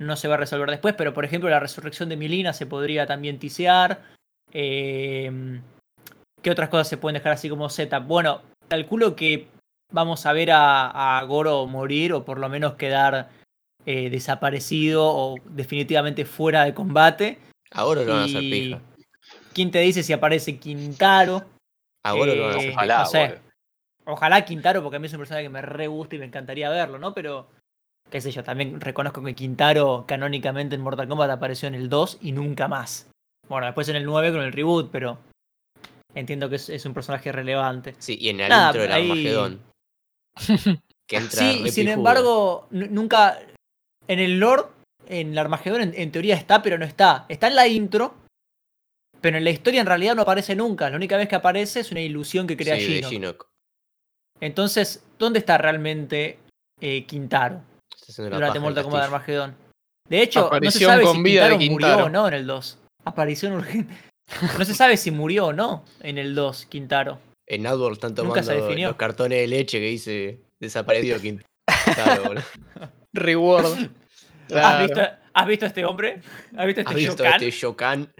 no 0.01 0.15
se 0.15 0.27
va 0.27 0.35
a 0.35 0.37
resolver 0.37 0.69
después. 0.69 0.95
Pero 0.97 1.13
por 1.13 1.25
ejemplo, 1.25 1.49
la 1.49 1.59
resurrección 1.59 2.09
de 2.09 2.17
Milina 2.17 2.53
se 2.53 2.65
podría 2.65 3.05
también 3.05 3.39
tisear. 3.39 4.01
Eh, 4.51 5.61
¿Qué 6.41 6.51
otras 6.51 6.69
cosas 6.69 6.87
se 6.87 6.97
pueden 6.97 7.15
dejar 7.15 7.33
así 7.33 7.49
como 7.49 7.69
setup? 7.69 8.05
Bueno, 8.05 8.41
calculo 8.67 9.15
que 9.15 9.47
vamos 9.91 10.25
a 10.25 10.33
ver 10.33 10.51
a, 10.51 11.19
a 11.19 11.23
Goro 11.23 11.67
morir 11.67 12.13
o 12.13 12.25
por 12.25 12.39
lo 12.39 12.49
menos 12.49 12.75
quedar 12.75 13.29
eh, 13.85 14.09
desaparecido 14.09 15.03
o 15.05 15.35
definitivamente 15.45 16.25
fuera 16.25 16.65
de 16.65 16.73
combate. 16.73 17.39
Ahora 17.71 18.03
lo 18.03 18.13
van 18.13 18.21
a 18.21 18.25
hacer 18.25 18.41
pija. 18.41 18.81
¿Quién 19.53 19.71
te 19.71 19.79
dice 19.79 20.03
si 20.03 20.13
aparece 20.13 20.57
Quintaro? 20.57 21.45
Ahora 22.03 22.33
lo 22.35 22.43
van 22.43 22.51
a 22.51 22.53
eh, 22.53 22.57
hacer 22.57 22.71
Ojalá, 22.73 22.99
no 22.99 23.05
sé. 23.05 23.27
boludo. 23.27 23.41
Ojalá 24.05 24.45
Quintaro, 24.45 24.81
porque 24.81 24.97
a 24.97 24.99
mí 24.99 25.07
es 25.07 25.13
un 25.13 25.19
personaje 25.19 25.45
que 25.45 25.49
me 25.49 25.61
re 25.61 25.87
gusta 25.87 26.15
y 26.15 26.19
me 26.19 26.25
encantaría 26.25 26.69
verlo, 26.69 26.97
¿no? 26.97 27.13
Pero, 27.13 27.47
qué 28.11 28.21
sé 28.21 28.31
yo, 28.31 28.43
también 28.43 28.79
reconozco 28.79 29.23
que 29.23 29.33
Quintaro 29.33 30.05
canónicamente 30.07 30.75
en 30.75 30.81
Mortal 30.81 31.07
Kombat 31.07 31.31
apareció 31.31 31.67
en 31.67 31.75
el 31.75 31.89
2 31.89 32.19
y 32.21 32.31
nunca 32.33 32.67
más. 32.67 33.09
Bueno, 33.47 33.65
después 33.65 33.89
en 33.89 33.95
el 33.95 34.05
9 34.05 34.31
con 34.31 34.41
el 34.41 34.51
reboot, 34.53 34.91
pero 34.91 35.17
entiendo 36.13 36.49
que 36.49 36.57
es, 36.57 36.69
es 36.69 36.85
un 36.85 36.93
personaje 36.93 37.31
relevante. 37.31 37.95
Sí, 37.99 38.17
y 38.21 38.29
en 38.29 38.41
el 38.41 38.49
Nada, 38.49 38.67
intro 38.67 38.81
del 38.83 38.91
ahí- 38.91 39.09
Armagedón. 39.11 39.61
Que 41.07 41.17
entra 41.17 41.39
Sí, 41.41 41.69
sin 41.71 41.89
embargo, 41.89 42.67
nu- 42.71 42.87
nunca. 42.89 43.37
En 44.07 44.19
el 44.19 44.39
lore, 44.39 44.63
en 45.07 45.31
el 45.31 45.37
Armagedón, 45.37 45.81
en, 45.81 45.93
en 45.93 46.11
teoría 46.11 46.35
está, 46.35 46.61
pero 46.61 46.77
no 46.77 46.85
está. 46.85 47.25
Está 47.27 47.47
en 47.47 47.55
la 47.55 47.67
intro, 47.67 48.15
pero 49.19 49.37
en 49.37 49.43
la 49.43 49.49
historia 49.49 49.81
en 49.81 49.87
realidad 49.87 50.15
no 50.15 50.21
aparece 50.21 50.55
nunca. 50.55 50.89
La 50.89 50.95
única 50.95 51.17
vez 51.17 51.27
que 51.27 51.35
aparece 51.35 51.81
es 51.81 51.91
una 51.91 51.99
ilusión 51.99 52.47
que 52.47 52.55
crea 52.55 52.77
Sí, 52.77 53.01
Shinnok. 53.01 53.47
Entonces, 54.39 55.03
¿dónde 55.19 55.39
está 55.39 55.57
realmente 55.57 56.39
eh, 56.79 57.05
Quintaro 57.05 57.55
Está 57.57 57.70
haciendo 58.13 58.31
la 58.31 58.35
durante 58.37 58.57
el 58.57 58.63
Mortal 58.63 58.83
Kombat 58.83 59.01
castillo. 59.01 59.15
Armagedón? 59.15 59.55
De 60.09 60.21
hecho, 60.21 60.49
no 60.61 60.71
se 60.71 60.79
sabe 60.85 61.03
con 61.03 61.15
si 61.17 61.23
vida 61.23 61.47
de 61.49 61.57
Quintaro, 61.57 61.93
murió 61.93 62.05
o 62.05 62.09
no 62.09 62.27
en 62.27 62.33
el 62.33 62.47
2. 62.47 62.77
Aparición 63.05 63.53
urgente. 63.53 63.93
No 64.57 64.65
se 64.65 64.73
sabe 64.73 64.97
si 64.97 65.11
murió 65.11 65.47
o 65.47 65.53
no 65.53 65.83
en 66.01 66.17
el 66.17 66.35
2, 66.35 66.65
Quintaro. 66.67 67.19
En 67.47 67.65
Outworld 67.67 67.95
están 67.97 68.25
Nunca 68.25 68.41
se 68.43 68.49
tomando 68.49 68.65
definió. 68.67 68.87
los 68.89 68.97
cartones 68.97 69.39
de 69.39 69.47
leche 69.47 69.79
que 69.79 69.85
dice 69.87 70.39
desaparecido 70.59 71.19
Quintaro. 71.19 71.45
Reward. 73.13 73.89
¿Has, 74.55 74.83
visto, 74.87 75.01
¿Has 75.33 75.47
visto 75.47 75.65
a 75.65 75.67
este 75.67 75.85
hombre? 75.85 76.21
¿Has 76.55 76.65
visto 76.65 76.81
a 76.81 76.83
¿Has 76.83 76.89
este 76.91 76.95
visto 76.95 77.23
Shokan? 77.23 77.33
este 77.33 77.51
Shokan? 77.51 78.13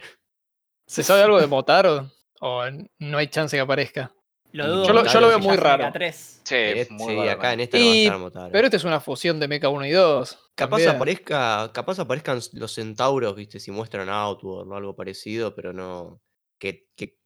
¿Se 0.88 1.04
sabe 1.04 1.24
algo 1.24 1.40
de 1.40 1.48
Motaro? 1.48 2.12
¿O 2.42 2.64
no 3.00 3.18
hay 3.18 3.28
chance 3.28 3.56
que 3.56 3.62
aparezca? 3.62 4.12
Lo 4.54 4.68
dudo. 4.68 4.88
Yo 4.88 4.94
lo- 4.94 5.06
yo 5.06 5.22
lo 5.22 5.28
veo 5.30 5.40
muy 5.40 5.56
raro. 5.58 5.78
Mega 5.84 5.94
3. 5.94 6.42
Sí, 6.44 6.56
este- 6.56 6.94
muy 6.94 7.14
sí, 7.14 7.16
raro, 7.20 7.32
acá 7.32 7.54
en 7.54 7.60
esta 7.62 7.78
no 7.78 7.86
va 7.86 7.92
a 7.92 7.96
Y- 7.96 8.04
estar 8.06 8.20
Motaro. 8.20 8.52
Pero 8.52 8.68
esta 8.68 8.78
es 8.78 8.84
una 8.84 9.00
fusión 9.00 9.40
de 9.40 9.48
Mecha 9.48 9.70
1 9.70 9.86
y 9.86 9.92
2. 9.92 10.40
Capaz 10.56 10.86
aparezca, 10.88 11.72
capaz 11.74 12.00
aparezcan 12.00 12.40
los 12.54 12.74
centauros, 12.74 13.36
viste, 13.36 13.60
si 13.60 13.72
muestran 13.72 14.10
Outworld 14.10 14.72
o 14.72 14.76
algo 14.76 14.96
parecido, 14.96 15.56
pero 15.56 15.72
no 15.74 16.22
que, 16.60 16.88
que, 16.96 17.18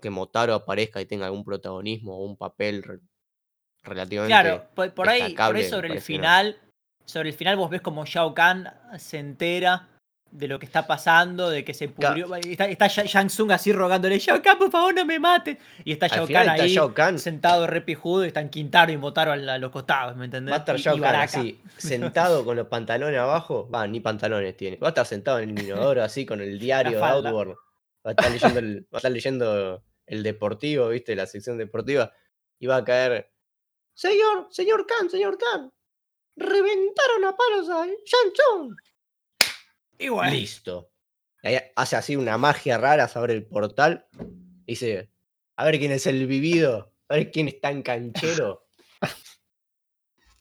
que 0.00 0.10
Motaro 0.10 0.54
aparezca 0.54 1.00
y 1.00 1.06
tenga 1.06 1.26
algún 1.26 1.44
protagonismo 1.44 2.16
o 2.18 2.24
un 2.24 2.36
papel 2.36 2.82
re- 2.82 2.98
relativamente. 3.84 4.32
Claro, 4.32 4.64
por, 4.74 4.92
por 4.94 5.08
ahí, 5.08 5.34
por 5.34 5.62
sobre 5.64 5.92
el 5.92 6.00
final, 6.00 6.58
sobre 7.04 7.30
el 7.30 7.34
final 7.34 7.56
vos 7.56 7.70
ves 7.70 7.80
como 7.80 8.04
Shao 8.04 8.34
Kahn 8.34 8.68
se 8.98 9.18
entera 9.18 9.88
de 10.32 10.48
lo 10.48 10.58
que 10.58 10.64
está 10.66 10.86
pasando, 10.86 11.50
de 11.50 11.62
que 11.64 11.74
se 11.74 11.88
pudrió. 11.88 12.34
Está, 12.34 12.66
está 12.66 12.86
Sha- 12.88 13.04
Shang 13.04 13.28
Tsung 13.28 13.52
así 13.52 13.70
rogándole, 13.72 14.18
Shao 14.18 14.40
Kahn, 14.42 14.58
por 14.58 14.70
favor, 14.70 14.94
no 14.94 15.04
me 15.04 15.18
mate. 15.18 15.58
Y 15.84 15.92
está 15.92 16.06
Shao 16.08 16.26
Kahn 16.26 16.48
ahí 16.48 16.72
Shao 16.74 16.92
Kahn. 16.94 17.18
sentado 17.18 17.66
re 17.66 17.82
pijudo 17.82 18.24
y 18.24 18.28
están 18.28 18.48
Quintaro 18.48 18.90
y 18.90 18.96
Motaro 18.96 19.32
a, 19.32 19.36
los 19.36 19.70
costados, 19.70 20.16
¿me 20.16 20.24
entendés? 20.24 20.52
Va 20.52 20.56
a 20.56 20.60
estar 20.60 20.76
Y- 20.76 20.82
Shao 20.82 20.98
Kahn 20.98 21.14
así, 21.16 21.60
sentado 21.76 22.44
con 22.44 22.56
los 22.56 22.66
pantalones 22.66 23.20
abajo. 23.20 23.68
Va, 23.70 23.86
ni 23.86 24.00
pantalones 24.00 24.56
tiene. 24.56 24.78
Va 24.78 24.88
a 24.88 24.90
estar 24.90 25.06
sentado 25.06 25.38
en 25.38 25.50
el 25.56 25.64
inodoro 25.64 26.02
así 26.02 26.24
con 26.26 26.40
el 26.40 26.58
diario 26.58 26.92
de. 26.92 26.98
Va 26.98 27.12
a 28.04 28.10
estar 28.10 28.30
leyendo 28.32 28.58
el, 28.58 28.80
va 28.84 28.88
a 28.94 28.96
estar 28.96 29.12
leyendo 29.12 29.84
el 30.06 30.22
deportivo, 30.22 30.88
viste, 30.88 31.14
la 31.14 31.26
sección 31.26 31.58
deportiva. 31.58 32.10
Y 32.58 32.66
va 32.66 32.76
a 32.76 32.84
caer. 32.84 33.30
Señor, 33.94 34.48
señor 34.50 34.86
Khan, 34.86 35.10
señor 35.10 35.36
Khan. 35.36 35.70
Reventaron 36.36 37.24
a 37.26 37.36
palos 37.36 37.68
a 37.68 37.86
Shang 37.86 38.32
Tsung. 38.32 38.74
Y 39.98 40.08
bueno, 40.08 40.30
Listo. 40.32 40.90
Hace 41.76 41.96
así 41.96 42.16
una 42.16 42.38
magia 42.38 42.78
rara, 42.78 43.08
se 43.08 43.18
abre 43.18 43.32
el 43.34 43.44
portal. 43.44 44.06
Dice, 44.66 45.10
a 45.56 45.64
ver 45.64 45.78
quién 45.78 45.90
es 45.92 46.06
el 46.06 46.26
vivido, 46.26 46.92
a 47.08 47.14
ver 47.14 47.30
quién 47.30 47.48
es 47.48 47.60
tan 47.60 47.82
canchero. 47.82 48.64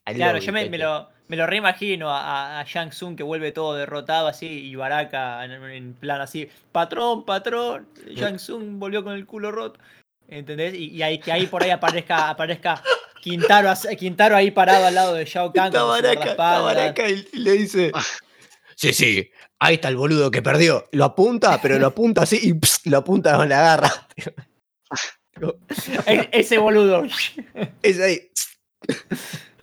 Claro, 0.04 0.40
yo 0.40 0.52
me, 0.52 0.68
lo, 0.78 1.10
me 1.28 1.38
lo 1.38 1.46
reimagino 1.48 2.10
a, 2.10 2.60
a- 2.60 2.64
Shang 2.66 2.90
Tsung 2.90 3.16
que 3.16 3.24
vuelve 3.24 3.52
todo 3.52 3.76
derrotado 3.76 4.28
así 4.28 4.48
y 4.48 4.76
Baraka 4.76 5.46
en, 5.46 5.52
en 5.52 5.94
plan 5.94 6.20
así, 6.20 6.50
patrón, 6.72 7.24
patrón, 7.24 7.88
Shang 8.16 8.38
Tsung 8.38 8.80
volvió 8.80 9.04
con 9.04 9.14
el 9.14 9.26
culo 9.26 9.52
roto. 9.52 9.80
¿Entendés? 10.28 10.74
Y, 10.74 10.88
y 10.88 11.04
ahí, 11.04 11.20
que 11.20 11.32
ahí 11.32 11.46
por 11.46 11.64
ahí 11.64 11.70
aparezca, 11.70 12.30
aparezca 12.32 12.82
Quintaro, 13.22 13.72
Quintaro 13.98 14.36
ahí 14.36 14.50
parado 14.52 14.86
al 14.88 14.96
lado 14.96 15.14
de 15.14 15.26
Shao 15.26 15.54
Kahn. 15.54 15.68
Está 15.68 15.84
Baraka, 15.84 16.32
está. 16.32 16.60
Baraka 16.62 17.08
y 17.10 17.24
le 17.34 17.52
dice, 17.52 17.92
sí, 18.82 18.94
sí, 18.94 19.32
ahí 19.60 19.76
está 19.76 19.88
el 19.90 19.96
boludo 19.98 20.32
que 20.32 20.42
perdió. 20.42 20.88
Lo 20.92 21.06
apunta, 21.06 21.60
pero 21.62 21.78
lo 21.80 21.88
apunta 21.88 22.24
así 22.24 22.40
y 22.42 22.54
pss, 22.54 22.86
lo 22.88 22.98
apunta 22.98 23.36
con 23.38 23.48
la 23.50 23.62
garra. 23.62 23.92
E- 26.06 26.30
Ese 26.32 26.58
boludo. 26.58 27.04
Es 27.82 28.00
ahí. 28.00 28.30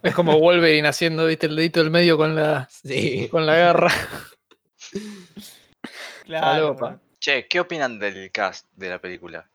Es 0.03 0.15
como 0.15 0.39
Wolverine 0.39 0.87
haciendo, 0.89 1.27
viste, 1.27 1.47
el 1.47 1.57
dedito 1.57 1.81
del 1.81 1.91
medio 1.91 2.17
con 2.17 2.35
la, 2.37 2.69
Sí. 2.71 3.29
con 3.31 3.45
la 3.47 3.57
garra. 3.57 3.93
Claro. 6.25 7.01
Che, 7.21 7.47
¿qué 7.49 7.61
opinan 7.61 7.99
del 7.99 8.31
cast 8.31 8.67
de 8.77 8.89
la 8.91 9.01
película? 9.01 9.51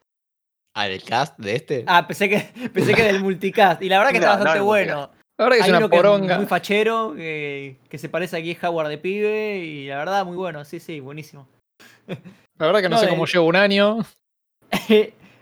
Ah, 0.75 0.87
el 0.87 1.03
cast 1.03 1.37
de 1.39 1.55
este. 1.55 1.83
Ah, 1.87 2.05
pensé 2.07 2.27
que, 2.27 2.39
pensé 2.73 2.93
que 2.93 3.03
del 3.03 3.19
multicast. 3.21 3.81
Y 3.81 3.89
la 3.89 3.99
verdad 3.99 4.11
que 4.11 4.19
No, 4.19 4.25
está 4.25 4.35
bastante 4.35 4.57
del 4.59 4.63
bueno. 4.63 5.11
La 5.43 5.49
verdad 5.49 5.57
que 5.57 5.61
es 5.63 5.67
una 5.69 5.85
es 5.85 5.89
poronga. 5.89 6.37
muy 6.37 6.45
fachero, 6.45 7.13
que, 7.15 7.77
que 7.89 7.97
se 7.97 8.09
parece 8.09 8.37
a 8.37 8.39
Guy 8.39 8.57
Howard 8.61 8.89
de 8.89 8.97
pibe, 8.97 9.57
y 9.57 9.87
la 9.87 9.97
verdad 9.97 10.25
muy 10.25 10.37
bueno, 10.37 10.63
sí, 10.65 10.79
sí, 10.79 10.99
buenísimo. 10.99 11.47
La 12.59 12.67
verdad 12.67 12.81
que 12.81 12.89
no, 12.89 12.95
No, 12.95 12.99
sé 12.99 13.05
el- 13.05 13.09
cómo 13.11 13.25
llevo 13.25 13.47
un 13.47 13.55
año. 13.55 13.97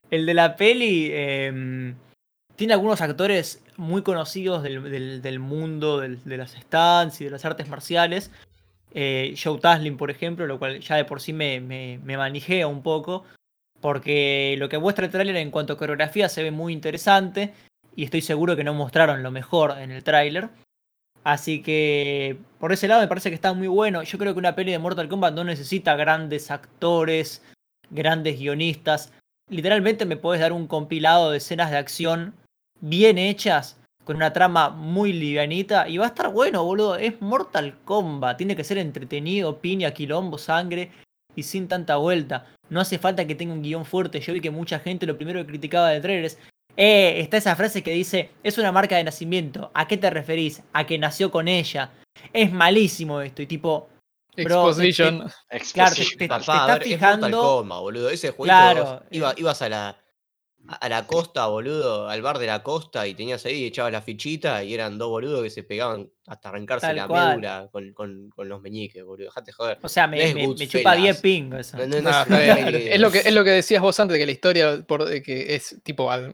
el 0.10 0.26
de 0.26 0.34
la 0.34 0.56
peli 0.56 1.10
em, 1.14 1.96
tiene 2.56 2.74
algunos 2.74 3.02
actores 3.02 3.64
muy 3.78 4.02
conocidos 4.02 4.64
del, 4.64 4.84
del- 4.84 5.22
del 5.22 5.40
mundo 5.40 6.00
del- 6.00 6.24
de 6.24 6.38
las 6.38 6.52
stands 6.54 7.20
y 7.22 7.26
de 7.26 7.32
las 7.32 7.44
artes 7.46 7.68
marciales. 7.68 8.32
Eh, 8.94 9.36
Joe 9.42 9.60
Taslin, 9.60 9.98
por 9.98 10.12
ejemplo, 10.12 10.46
lo 10.48 10.60
cual 10.60 10.80
ya 10.80 10.96
de 10.96 11.06
por 11.06 11.22
sí 11.22 11.34
me, 11.34 11.60
me, 11.62 12.00
me 12.04 12.18
manijea 12.18 12.68
un 12.68 12.82
poco. 12.82 13.26
Porque 13.80 14.56
lo 14.60 14.70
que 14.70 14.78
muestra 14.78 15.06
el 15.06 15.12
tráiler 15.12 15.36
en 15.38 15.50
cuanto 15.50 15.74
a 15.74 15.78
coreografía 15.78 16.30
se 16.30 16.44
ve 16.44 16.52
muy 16.52 16.72
interesante. 16.74 17.54
Y 17.96 18.04
estoy 18.04 18.22
seguro 18.22 18.56
que 18.56 18.64
no 18.64 18.74
mostraron 18.74 19.24
lo 19.24 19.32
mejor 19.32 19.78
en 19.80 19.92
el 19.92 20.04
tráiler. 20.04 20.50
Así 21.24 21.62
que 21.62 22.38
por 22.60 22.72
ese 22.72 22.88
lado 22.88 23.02
me 23.02 23.08
parece 23.08 23.30
que 23.30 23.36
está 23.36 23.54
muy 23.54 23.68
bueno. 23.68 24.02
Yo 24.04 24.18
creo 24.18 24.34
que 24.34 24.40
una 24.40 24.56
peli 24.56 24.72
de 24.72 24.80
Mortal 24.80 25.10
Kombat 25.10 25.36
no 25.36 25.44
necesita 25.44 25.96
grandes 25.96 26.50
actores 26.50 27.44
grandes 27.92 28.40
guionistas. 28.40 29.14
Literalmente 29.50 30.06
me 30.06 30.18
podés 30.18 30.42
dar 30.42 30.54
un 30.54 30.68
compilado 30.68 31.32
de 31.32 31.38
escenas 31.38 31.70
de 31.72 31.78
acción 31.78 32.34
bien 32.80 33.18
hechas, 33.18 33.78
con 34.06 34.16
una 34.16 34.34
trama 34.34 34.70
muy 34.70 35.14
livianita, 35.14 35.88
y 35.88 35.98
va 35.98 36.06
a 36.06 36.10
estar 36.10 36.32
bueno, 36.32 36.64
boludo. 36.64 36.96
Es 36.96 37.22
Mortal 37.22 37.78
Kombat, 37.86 38.38
tiene 38.38 38.56
que 38.56 38.64
ser 38.64 38.78
entretenido, 38.78 39.60
piña, 39.60 39.92
quilombo, 39.92 40.38
sangre, 40.38 40.92
y 41.36 41.44
sin 41.44 41.68
tanta 41.68 41.98
vuelta. 41.98 42.48
No 42.70 42.80
hace 42.80 42.98
falta 42.98 43.28
que 43.28 43.36
tenga 43.36 43.54
un 43.54 43.62
guion 43.62 43.86
fuerte. 43.86 44.20
Yo 44.20 44.34
vi 44.34 44.42
que 44.42 44.52
mucha 44.52 44.80
gente 44.80 45.06
lo 45.06 45.18
primero 45.18 45.40
que 45.42 45.48
criticaba 45.48 45.90
de 45.90 46.02
trailer 46.02 46.26
es, 46.26 46.40
eh, 46.84 47.20
está 47.22 47.38
esa 47.38 47.56
frase 47.56 47.84
que 47.84 47.92
dice, 47.92 48.32
es 48.42 48.58
una 48.58 48.72
marca 48.72 48.98
de 48.98 49.04
nacimiento. 49.04 49.70
¿A 49.76 49.88
qué 49.88 49.98
te 49.98 50.10
referís? 50.10 50.64
A 50.74 50.86
que 50.88 50.98
nació 50.98 51.30
con 51.30 51.48
ella. 51.48 51.92
Es 52.34 52.52
malísimo 52.52 53.22
esto. 53.22 53.42
Y 53.44 53.46
tipo, 53.46 53.88
Bro, 54.36 54.70
Exposition. 54.70 55.30
Claro, 55.74 55.96
te, 55.96 56.06
te- 56.10 56.16
te 56.18 56.28
Papá, 56.28 56.66
a 56.66 56.76
estás 56.76 56.80
ver, 56.80 56.88
es 56.88 57.00
Mortal 57.02 57.20
fijando. 57.20 57.42
Kombat, 57.42 57.80
boludo. 57.82 58.10
Ese 58.10 58.32
jueguito 58.32 58.44
Claro, 58.58 58.84
vos 58.84 59.02
iba- 59.12 59.32
eh. 59.32 59.36
ibas 59.38 59.62
a 59.62 59.70
la, 59.70 59.98
a 60.68 60.90
la 60.90 61.06
costa, 61.06 61.46
boludo, 61.48 62.08
al 62.10 62.22
bar 62.22 62.40
de 62.40 62.48
la 62.48 62.64
costa 62.64 63.06
y 63.08 63.14
tenías 63.14 63.46
ahí, 63.46 63.66
echabas 63.66 63.92
la 63.92 64.02
fichita 64.02 64.64
y 64.64 64.74
eran 64.74 64.98
dos 64.98 65.10
boludos 65.10 65.44
que 65.44 65.50
se 65.52 65.64
pegaban 65.64 66.10
hasta 66.28 66.50
arrancarse 66.50 66.88
Tal 66.88 66.96
la 66.96 67.08
cual. 67.08 67.30
médula 67.30 67.70
con, 67.72 67.94
con, 67.94 68.30
con 68.30 68.48
los 68.50 68.62
meñiques, 68.62 69.04
boludo. 69.04 69.26
Dejate 69.26 69.52
joder. 69.52 69.78
O 69.84 69.90
sea, 69.90 70.08
me, 70.08 70.34
chupa 70.68 70.96
10 70.96 71.20
pingos 71.22 71.60
eso. 71.60 71.78
No, 71.78 71.86
no, 71.86 72.02
no 72.02 72.26
No, 72.26 72.38
es 72.38 73.00
lo 73.00 73.12
que, 73.12 73.20
es 73.20 73.34
lo 73.34 73.44
que 73.44 73.50
decías 73.52 73.82
vos 73.82 74.00
antes, 74.00 74.14
de 74.14 74.20
que 74.20 74.26
la 74.26 74.32
historia, 74.32 74.84
por, 74.88 75.06
de 75.06 75.22
que 75.22 75.54
es 75.56 75.78
tipo, 75.84 76.10
al- 76.10 76.34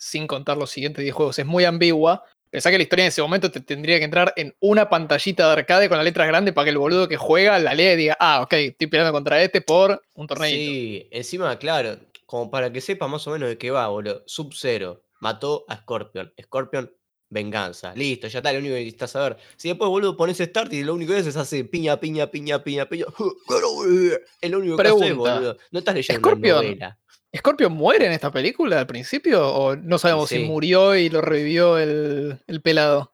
sin 0.00 0.26
contar 0.26 0.56
los 0.56 0.70
siguientes 0.70 1.02
10 1.02 1.14
juegos, 1.14 1.38
es 1.38 1.46
muy 1.46 1.64
ambigua. 1.64 2.24
Pensá 2.50 2.70
que 2.70 2.78
la 2.78 2.82
historia 2.82 3.04
en 3.04 3.10
ese 3.10 3.22
momento 3.22 3.50
te 3.50 3.60
tendría 3.60 3.98
que 3.98 4.04
entrar 4.04 4.32
en 4.34 4.56
una 4.58 4.88
pantallita 4.88 5.46
de 5.46 5.52
arcade 5.52 5.88
con 5.88 5.98
las 5.98 6.04
letras 6.04 6.26
grandes 6.26 6.54
para 6.54 6.64
que 6.64 6.70
el 6.70 6.78
boludo 6.78 7.06
que 7.06 7.16
juega 7.16 7.58
la 7.60 7.74
lea 7.74 7.92
y 7.92 7.96
diga, 7.96 8.16
ah, 8.18 8.40
ok, 8.42 8.52
estoy 8.54 8.88
peleando 8.88 9.12
contra 9.12 9.40
este 9.42 9.60
por 9.60 10.02
un 10.14 10.26
torneo. 10.26 10.50
Sí, 10.50 11.06
encima, 11.12 11.56
claro, 11.58 11.98
como 12.26 12.50
para 12.50 12.72
que 12.72 12.80
sepa 12.80 13.06
más 13.06 13.26
o 13.28 13.30
menos 13.30 13.50
de 13.50 13.58
qué 13.58 13.70
va, 13.70 13.86
boludo. 13.88 14.24
Sub-Zero 14.26 15.04
mató 15.20 15.64
a 15.68 15.76
Scorpion. 15.76 16.32
Scorpion, 16.42 16.90
venganza. 17.28 17.94
Listo, 17.94 18.26
ya 18.26 18.38
está, 18.38 18.52
lo 18.52 18.58
único 18.58 18.74
que 18.74 18.80
necesitas 18.80 19.10
saber. 19.10 19.36
Si 19.56 19.68
después, 19.68 19.88
boludo, 19.88 20.16
pones 20.16 20.38
start 20.38 20.72
y 20.72 20.82
lo 20.82 20.94
único 20.94 21.12
que 21.12 21.18
haces 21.18 21.28
es 21.28 21.36
hace 21.36 21.64
piña, 21.64 22.00
piña, 22.00 22.30
piña, 22.30 22.64
piña, 22.64 22.88
piña. 22.88 23.04
Es 24.40 24.50
lo 24.50 24.58
único 24.58 24.76
que 24.76 24.88
haces, 24.88 25.14
boludo. 25.14 25.56
No 25.70 25.78
estás 25.78 25.94
leyendo 25.94 26.18
una 26.20 26.30
Scorpion, 26.30 26.56
novela. 26.56 26.99
¿Scorpio 27.36 27.70
muere 27.70 28.06
en 28.06 28.12
esta 28.12 28.32
película 28.32 28.80
al 28.80 28.86
principio? 28.86 29.46
¿O 29.54 29.76
no 29.76 29.98
sabemos 29.98 30.28
sí. 30.28 30.38
si 30.38 30.44
murió 30.44 30.96
y 30.96 31.08
lo 31.08 31.20
revivió 31.20 31.78
el, 31.78 32.38
el 32.46 32.60
pelado? 32.60 33.12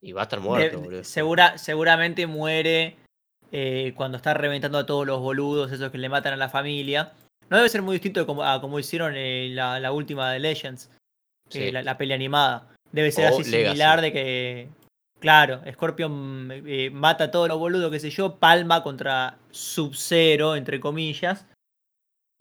Y 0.00 0.12
va 0.12 0.22
a 0.22 0.24
estar 0.24 0.40
muerto, 0.40 0.80
boludo. 0.80 1.04
segura, 1.04 1.58
seguramente 1.58 2.26
muere 2.26 2.96
eh, 3.52 3.92
cuando 3.96 4.16
está 4.16 4.32
reventando 4.34 4.78
a 4.78 4.86
todos 4.86 5.06
los 5.06 5.20
boludos, 5.20 5.72
esos 5.72 5.90
que 5.90 5.98
le 5.98 6.08
matan 6.08 6.32
a 6.32 6.36
la 6.36 6.48
familia. 6.48 7.12
No 7.50 7.56
debe 7.56 7.68
ser 7.68 7.82
muy 7.82 7.94
distinto 7.96 8.20
a 8.42 8.60
como 8.60 8.78
hicieron 8.78 9.14
eh, 9.16 9.48
la, 9.52 9.80
la 9.80 9.92
última 9.92 10.30
de 10.32 10.38
Legends, 10.38 10.90
eh, 11.52 11.72
la, 11.72 11.82
la 11.82 11.98
peli 11.98 12.12
animada. 12.12 12.68
Debe 12.92 13.10
ser 13.10 13.26
O 13.32 13.38
así 13.38 13.50
Legacy. 13.50 13.66
similar 13.66 14.00
de 14.00 14.12
que, 14.12 14.68
claro, 15.18 15.60
Scorpion 15.72 16.50
eh, 16.66 16.90
mata 16.90 17.24
a 17.24 17.30
todos 17.30 17.48
los 17.48 17.58
boludos, 17.58 17.90
qué 17.90 18.00
sé 18.00 18.10
yo, 18.10 18.36
palma 18.36 18.82
contra 18.82 19.36
Sub-Zero, 19.50 20.56
entre 20.56 20.78
comillas, 20.80 21.46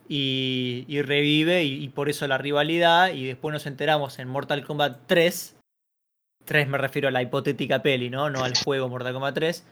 y, 0.07 0.85
y 0.87 1.01
revive, 1.01 1.63
y, 1.63 1.83
y 1.83 1.89
por 1.89 2.09
eso 2.09 2.27
la 2.27 2.37
rivalidad, 2.37 3.13
y 3.13 3.25
después 3.25 3.53
nos 3.53 3.65
enteramos 3.65 4.19
en 4.19 4.27
Mortal 4.27 4.65
Kombat 4.65 5.01
3, 5.07 5.55
3 6.45 6.67
me 6.67 6.77
refiero 6.77 7.07
a 7.07 7.11
la 7.11 7.21
hipotética 7.21 7.81
peli, 7.81 8.09
¿no? 8.09 8.29
No 8.29 8.43
al 8.43 8.57
juego 8.57 8.89
Mortal 8.89 9.13
Kombat 9.13 9.35
3, 9.35 9.65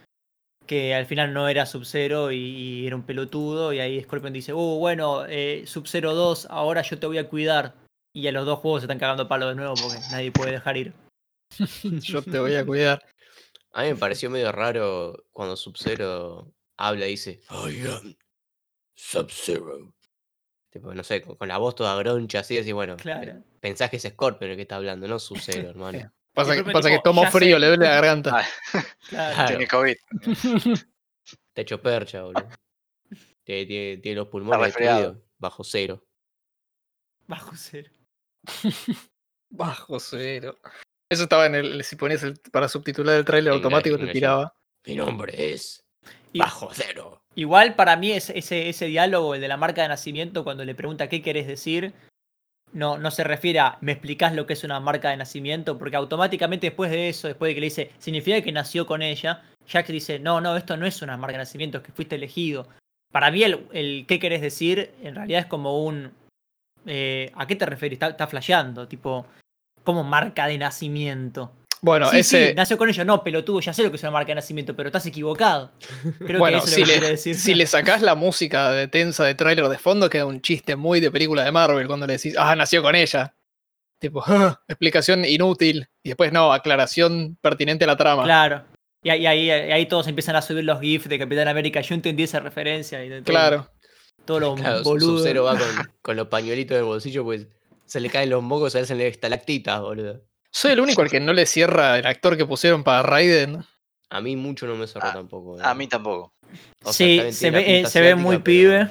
que 0.65 0.93
al 0.93 1.05
final 1.05 1.33
no 1.33 1.47
era 1.47 1.65
Sub-Zero 1.65 2.31
y, 2.31 2.37
y 2.37 2.87
era 2.87 2.95
un 2.95 3.03
pelotudo, 3.03 3.73
y 3.73 3.79
ahí 3.79 4.01
Scorpion 4.03 4.33
dice, 4.33 4.53
uh, 4.53 4.77
bueno, 4.77 5.25
eh, 5.27 5.63
Sub-Zero 5.65 6.13
2, 6.13 6.47
ahora 6.49 6.81
yo 6.81 6.99
te 6.99 7.07
voy 7.07 7.17
a 7.17 7.29
cuidar. 7.29 7.73
Y 8.13 8.27
a 8.27 8.31
los 8.31 8.45
dos 8.45 8.59
juegos 8.59 8.81
se 8.81 8.85
están 8.85 8.97
cagando 8.97 9.27
palo 9.27 9.49
de 9.49 9.55
nuevo 9.55 9.73
porque 9.75 9.99
nadie 10.09 10.31
puede 10.31 10.53
dejar 10.53 10.77
ir. 10.77 10.93
Yo 12.01 12.21
te 12.21 12.39
voy 12.39 12.55
a 12.55 12.65
cuidar. 12.65 13.03
A 13.73 13.83
mí 13.83 13.89
me 13.89 13.97
pareció 13.97 14.29
medio 14.29 14.53
raro 14.53 15.25
cuando 15.33 15.57
Sub-Zero 15.57 16.49
habla 16.77 17.07
y 17.07 17.11
dice, 17.11 17.41
I 17.49 17.85
am 17.85 18.15
Sub-Zero. 18.95 19.93
Tipo, 20.75 20.93
no 20.93 21.03
sé, 21.05 21.21
con, 21.21 21.38
con 21.38 21.47
la 21.47 21.57
voz 21.57 21.73
toda 21.73 21.95
groncha 21.95 22.39
así, 22.39 22.57
así, 22.57 22.73
bueno, 22.73 22.97
Claro. 22.97 23.41
pensás 23.61 23.89
que 23.89 23.95
es 23.95 24.03
Scorpion 24.03 24.51
el 24.51 24.57
que 24.57 24.63
está 24.63 24.75
hablando, 24.75 25.07
no 25.07 25.19
Sub-Zero, 25.19 25.69
hermano. 25.69 25.99
Sí. 25.99 26.05
Pasa, 26.33 26.53
que, 26.53 26.63
pasa 26.69 26.89
que 26.89 26.95
frío, 27.31 27.55
sé. 27.55 27.59
le 27.61 27.67
duele 27.67 27.85
la 27.85 27.91
garganta. 27.95 28.45
Ah, 28.73 28.83
Claro. 29.09 29.47
Tiene 29.47 29.67
COVID. 29.69 29.95
Te 31.53 31.61
hecho 31.61 31.81
percha, 31.81 32.23
boludo. 32.23 32.49
Tiene, 33.45 33.65
tiene- 33.65 33.97
tiene 34.01 34.15
los 34.17 34.27
pulmones 34.27 34.65
destruidos, 34.65 35.17
bajo 35.38 35.63
cero. 35.63 36.05
Bajo 37.25 37.53
cero. 37.55 37.89
Bajo 39.49 39.97
cero. 40.01 40.57
Eso 41.09 41.23
estaba 41.23 41.45
en 41.45 41.55
el. 41.55 41.83
Si 41.85 41.95
ponías 41.95 42.21
el, 42.23 42.38
para 42.51 42.67
subtitular 42.67 43.15
el 43.15 43.23
tráiler 43.23 43.53
automático, 43.53 43.97
te 43.97 44.07
tiraba. 44.07 44.53
Mi 44.85 44.95
nombre 44.95 45.53
es 45.53 45.85
Bajo 46.33 46.69
Cero. 46.73 47.23
Igual 47.35 47.75
para 47.75 47.97
mí 47.97 48.11
ese, 48.11 48.37
ese, 48.37 48.69
ese 48.69 48.85
diálogo, 48.85 49.35
el 49.35 49.41
de 49.41 49.47
la 49.47 49.57
marca 49.57 49.81
de 49.81 49.89
nacimiento, 49.89 50.43
cuando 50.43 50.63
le 50.63 50.73
pregunta 50.73 51.09
qué 51.09 51.21
querés 51.21 51.47
decir, 51.47 51.93
no, 52.71 52.97
no 52.97 53.11
se 53.11 53.23
refiere 53.23 53.59
a 53.59 53.77
me 53.81 53.91
explicás 53.91 54.33
lo 54.33 54.45
que 54.45 54.53
es 54.53 54.63
una 54.63 54.79
marca 54.79 55.09
de 55.09 55.17
nacimiento, 55.17 55.77
porque 55.77 55.97
automáticamente 55.97 56.67
después 56.67 56.91
de 56.91 57.09
eso, 57.09 57.27
después 57.27 57.49
de 57.49 57.55
que 57.55 57.61
le 57.61 57.67
dice, 57.67 57.91
significa 57.99 58.41
que 58.41 58.51
nació 58.51 58.85
con 58.85 59.01
ella, 59.01 59.43
Jack 59.67 59.87
dice, 59.87 60.19
no, 60.19 60.41
no, 60.41 60.55
esto 60.55 60.77
no 60.77 60.85
es 60.85 61.01
una 61.01 61.17
marca 61.17 61.33
de 61.33 61.39
nacimiento, 61.39 61.79
es 61.79 61.83
que 61.83 61.91
fuiste 61.91 62.15
elegido. 62.15 62.67
Para 63.11 63.31
mí 63.31 63.43
el, 63.43 63.67
el 63.71 64.05
qué 64.07 64.19
querés 64.19 64.41
decir 64.41 64.91
en 65.01 65.15
realidad 65.15 65.41
es 65.41 65.45
como 65.47 65.83
un... 65.85 66.11
eh, 66.85 67.31
¿A 67.35 67.47
qué 67.47 67.55
te 67.55 67.65
referís? 67.65 67.95
Está, 67.95 68.09
está 68.09 68.27
flasheando, 68.27 68.87
tipo, 68.87 69.25
como 69.83 70.03
marca 70.03 70.47
de 70.47 70.57
nacimiento. 70.57 71.51
Bueno, 71.85 72.09
sí, 72.09 72.17
ese. 72.17 72.47
sí, 72.49 72.53
nació 72.55 72.77
con 72.79 72.89
ella, 72.89 73.03
no, 73.05 73.23
pelotudo, 73.23 73.59
ya 73.59 73.71
sé 73.71 73.83
lo 73.83 73.91
que 73.91 73.97
es 73.97 74.01
una 74.03 74.11
marca 74.11 74.29
de 74.29 74.35
nacimiento, 74.35 74.75
pero 74.75 74.89
estás 74.89 75.05
equivocado. 75.05 75.71
Creo 76.25 76.39
bueno, 76.39 76.57
que 76.63 76.65
eso 76.65 76.67
es 76.67 76.73
si 76.73 76.81
lo 76.81 76.85
que 76.87 76.91
le, 76.93 76.97
quiere 76.99 77.11
decir. 77.11 77.35
si 77.35 77.53
le 77.53 77.67
sacás 77.67 78.01
la 78.01 78.15
música 78.15 78.71
de 78.71 78.87
tensa 78.87 79.23
de 79.23 79.35
tráiler 79.35 79.67
de 79.69 79.77
fondo, 79.77 80.09
queda 80.09 80.25
un 80.25 80.41
chiste 80.41 80.75
muy 80.75 80.99
de 80.99 81.11
película 81.11 81.43
de 81.43 81.51
Marvel 81.51 81.85
cuando 81.85 82.07
le 82.07 82.13
decís, 82.13 82.35
ah, 82.39 82.55
nació 82.55 82.81
con 82.81 82.95
ella. 82.95 83.35
Tipo, 83.99 84.23
"Ah", 84.27 84.59
explicación 84.67 85.25
inútil. 85.25 85.87
Y 86.03 86.09
después 86.09 86.33
no, 86.33 86.51
aclaración 86.51 87.37
pertinente 87.39 87.83
a 87.83 87.87
la 87.87 87.97
trama. 87.97 88.23
Claro. 88.23 88.63
Y 89.03 89.09
ahí, 89.11 89.27
ahí, 89.27 89.49
ahí 89.51 89.85
todos 89.85 90.07
empiezan 90.07 90.35
a 90.35 90.41
subir 90.41 90.63
los 90.63 90.81
GIFs 90.81 91.07
de 91.07 91.19
Capitán 91.19 91.47
América. 91.47 91.81
Yo 91.81 91.93
entendí 91.93 92.23
esa 92.23 92.39
referencia. 92.39 93.05
Y 93.05 93.09
de 93.09 93.21
todo- 93.21 93.31
Claro. 93.31 93.69
Todos 94.25 94.41
los 94.41 94.59
Claro, 94.59 94.81
boludos. 94.83 95.19
Sub-Zero 95.19 95.43
va 95.43 95.51
con, 95.55 95.59
con 96.01 96.15
los 96.17 96.27
pañuelitos 96.29 96.73
en 96.75 96.79
el 96.79 96.85
bolsillo, 96.85 97.23
pues 97.23 97.47
se 97.85 97.99
le 97.99 98.09
caen 98.09 98.31
los 98.31 98.41
mocos, 98.41 98.71
se 98.71 98.79
le 98.79 98.83
hacen 98.85 98.99
estalactitas, 99.01 99.79
boludo. 99.79 100.23
Soy 100.55 100.71
el 100.71 100.79
único 100.79 101.01
al 101.01 101.09
que 101.09 101.19
no 101.19 101.33
le 101.33 101.45
cierra 101.45 101.99
el 101.99 102.05
actor 102.05 102.37
que 102.37 102.45
pusieron 102.45 102.81
para 102.85 103.03
Raiden. 103.03 103.61
A 104.09 104.21
mí 104.21 104.38
mucho 104.38 104.65
no 104.67 104.75
me 104.75 104.88
cerró 104.88 105.07
Ah, 105.09 105.13
tampoco. 105.13 105.59
A 105.61 105.71
eh. 105.73 105.75
mí 105.75 105.88
tampoco. 105.88 106.34
O 106.84 106.93
sea, 106.93 106.93
sí, 106.93 107.19
bien, 107.19 107.34
se 107.34 107.51
ve, 107.51 107.80
eh, 107.80 107.86
se 107.88 107.99
ve 107.99 108.15
muy 108.15 108.38
pero- 108.38 108.43
pibe. 108.45 108.89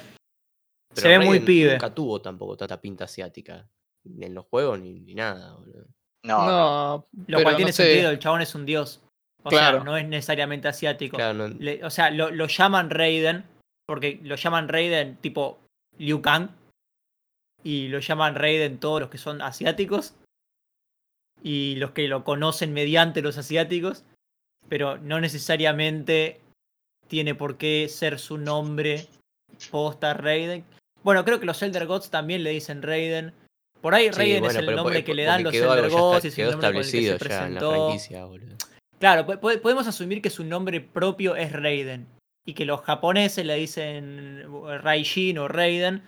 pero 0.89 1.01
se 1.01 1.07
ve 1.07 1.17
muy 1.17 1.27
Raiden 1.29 1.45
pibe. 1.45 1.71
Nunca 1.71 1.95
tuvo 1.95 2.21
tampoco 2.21 2.55
tanta 2.55 2.79
pinta 2.79 3.05
asiática. 3.05 3.67
Ni 4.03 4.27
en 4.27 4.35
los 4.35 4.45
juegos 4.45 4.79
ni, 4.79 4.99
ni 4.99 5.15
nada, 5.15 5.53
boludo. 5.55 5.87
No, 6.23 6.45
no. 6.45 6.51
No, 6.51 7.07
Lo 7.27 7.41
cual 7.41 7.55
tiene 7.55 7.71
no 7.71 7.75
sé. 7.75 7.83
sentido. 7.87 8.11
El 8.11 8.19
chabón 8.19 8.41
es 8.41 8.53
un 8.53 8.65
dios. 8.67 9.01
O 9.43 9.49
Claro. 9.49 9.77
sea, 9.77 9.83
no 9.85 9.97
es 9.97 10.07
necesariamente 10.07 10.67
asiático. 10.67 11.17
Claro, 11.17 11.33
no- 11.33 11.47
Le- 11.47 11.83
o 11.83 11.89
sea, 11.89 12.11
lo, 12.11 12.29
lo 12.29 12.45
llaman 12.47 12.91
Raiden. 12.91 13.43
Porque 13.87 14.19
lo 14.23 14.35
llaman 14.35 14.67
Raiden 14.67 15.15
tipo 15.17 15.59
Liu 15.97 16.21
Kang. 16.21 16.49
Y 17.63 17.87
lo 17.87 17.97
llaman 17.99 18.35
Raiden 18.35 18.79
todos 18.79 19.01
los 19.01 19.09
que 19.09 19.17
son 19.17 19.41
asiáticos. 19.41 20.13
Y 21.43 21.75
los 21.75 21.91
que 21.91 22.07
lo 22.07 22.23
conocen 22.23 22.73
mediante 22.73 23.21
los 23.21 23.37
asiáticos. 23.37 24.03
Pero 24.67 24.97
no 24.97 25.19
necesariamente 25.21 26.39
tiene 27.07 27.35
por 27.35 27.57
qué 27.57 27.87
ser 27.89 28.17
su 28.19 28.37
nombre 28.37 29.07
posta 29.69 30.13
Raiden. 30.15 30.63
Bueno, 31.03 31.23
creo 31.23 31.39
que 31.39 31.45
los 31.45 31.61
Elder 31.61 31.85
Gods 31.85 32.09
también 32.09 32.43
le 32.43 32.49
dicen 32.49 32.81
Raiden. 32.81 33.31
Por 33.79 33.93
ahí 33.93 34.05
Sí, 34.05 34.11
Raiden 34.11 34.39
bueno, 34.43 34.59
es 34.59 34.67
el 34.67 34.75
nombre 34.75 35.03
que 35.03 35.13
le 35.13 35.23
dan 35.23 35.43
los 35.43 35.53
Elder 35.53 35.89
Gods. 35.91 36.25
es 36.25 36.37
el 36.39 36.51
nombre 36.51 36.67
con 36.69 36.75
el 36.77 36.81
que 36.81 36.89
se 36.91 37.11
la 37.11 37.17
presentó. 37.19 37.89
Claro, 38.99 39.25
po- 39.27 39.39
po- 39.39 39.61
podemos 39.61 39.85
asumir 39.87 40.21
que 40.21 40.29
su 40.31 40.43
nombre 40.43 40.81
propio 40.81 41.35
es 41.35 41.51
Raiden. 41.51 42.07
Y 42.47 42.53
que 42.53 42.65
los 42.65 42.81
japoneses 42.81 43.45
le 43.45 43.55
dicen 43.55 44.43
Raijin 44.81 45.37
o 45.37 45.47
Raiden 45.47 46.01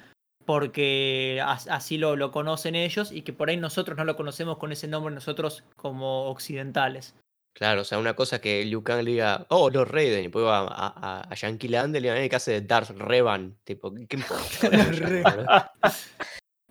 porque 0.47 1.39
as- 1.45 1.67
así 1.67 1.97
lo, 1.99 2.15
lo 2.15 2.31
conocen 2.31 2.73
ellos 2.73 3.11
y 3.11 3.21
que 3.21 3.33
por 3.33 3.49
ahí 3.49 3.57
nosotros 3.57 3.95
no 3.97 4.05
lo 4.05 4.15
conocemos 4.15 4.57
con 4.57 4.71
ese 4.71 4.87
nombre 4.87 5.13
nosotros 5.13 5.63
como 5.75 6.25
occidentales. 6.29 7.13
Claro, 7.53 7.81
o 7.81 7.83
sea, 7.83 7.97
una 7.99 8.15
cosa 8.15 8.39
que 8.39 8.63
Liu 8.65 8.81
Kang 8.83 9.03
le 9.03 9.11
diga, 9.11 9.45
oh, 9.49 9.69
los 9.69 9.87
Raiden, 9.87 10.19
y 10.19 10.23
después 10.23 10.45
va 10.45 10.59
a, 10.59 10.67
a, 10.69 11.21
a 11.29 11.35
Yankee 11.35 11.67
Land 11.67 11.95
y 11.95 11.99
le 11.99 12.11
van 12.13 12.23
a 12.23 12.29
casa 12.29 12.51
de 12.51 12.61
Darth 12.61 12.91
Revan. 12.91 13.57
Tipo, 13.63 13.93
¿qué? 14.07 14.17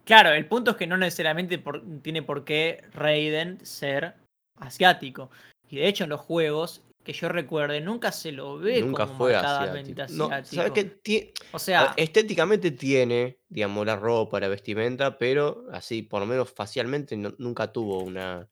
Claro, 0.05 0.31
el 0.31 0.47
punto 0.47 0.71
es 0.71 0.77
que 0.77 0.87
no 0.87 0.97
necesariamente 0.97 1.59
por- 1.59 1.83
tiene 2.01 2.23
por 2.23 2.45
qué 2.45 2.85
Raiden 2.93 3.59
ser 3.67 4.15
asiático. 4.61 5.31
Y 5.69 5.79
de 5.79 5.89
hecho 5.89 6.05
en 6.05 6.11
los 6.11 6.21
juegos 6.21 6.83
que 7.07 7.13
yo 7.15 7.29
recuerde, 7.31 7.81
nunca 7.81 8.11
se 8.13 8.33
lo 8.33 8.59
ve 8.59 8.81
Nunca 8.83 9.07
como 9.07 9.17
fue 9.19 9.35
asiático. 9.37 10.03
asiático. 10.03 10.13
No, 10.13 10.45
¿sabes 10.45 10.73
qué? 10.73 11.03
Tie- 11.03 11.33
O 11.53 11.57
a 11.57 11.59
sea, 11.61 11.95
estéticamente 11.97 12.73
tiene, 12.73 13.39
digamos, 13.49 13.87
la 13.87 13.97
ropa, 13.97 14.41
la 14.41 14.49
vestimenta, 14.49 15.17
pero 15.17 15.65
así, 15.73 16.03
por 16.03 16.21
lo 16.21 16.27
menos 16.27 16.53
facialmente, 16.53 17.17
no- 17.17 17.35
nunca 17.39 17.73
tuvo 17.73 18.03
una 18.03 18.49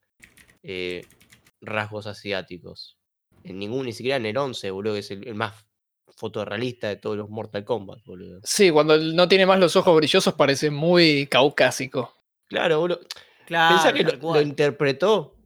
eh, 0.63 1.03
rasgos 1.61 2.07
asiáticos. 2.07 2.97
En 3.43 3.59
ningún, 3.59 3.85
ni 3.87 3.93
siquiera 3.93 4.17
en 4.17 4.27
el 4.27 4.37
11, 4.39 4.71
boludo, 4.71 4.95
que 4.95 5.01
es 5.01 5.11
el, 5.11 5.27
el 5.29 5.35
más 5.35 5.67
fotorrealista 6.17 6.89
de 6.89 6.97
todos 6.97 7.17
los 7.17 7.29
Mortal 7.29 7.65
Kombat, 7.65 7.99
boludo. 8.05 8.41
Sí, 8.45 8.71
cuando 8.71 8.97
no 8.97 9.29
tiene 9.29 9.45
más 9.47 9.59
los 9.59 9.75
ojos 9.77 9.97
brillosos 9.97 10.33
parece 10.35 10.71
muy 10.71 11.27
caucásico. 11.27 12.15
Claro, 12.47 12.79
boludo. 12.81 13.01
claro, 13.47 13.75
Pensá 13.75 13.93
que 13.93 14.05
lo, 14.05 14.33
lo 14.33 14.41
interpretó 14.41 15.37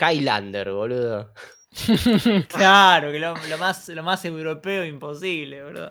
Highlander, 0.00 0.72
boludo. 0.72 1.32
Claro, 2.48 3.10
que 3.10 3.18
lo, 3.18 3.34
más, 3.58 3.88
lo 3.88 4.02
más 4.02 4.24
europeo 4.24 4.84
imposible, 4.84 5.62
bro. 5.64 5.90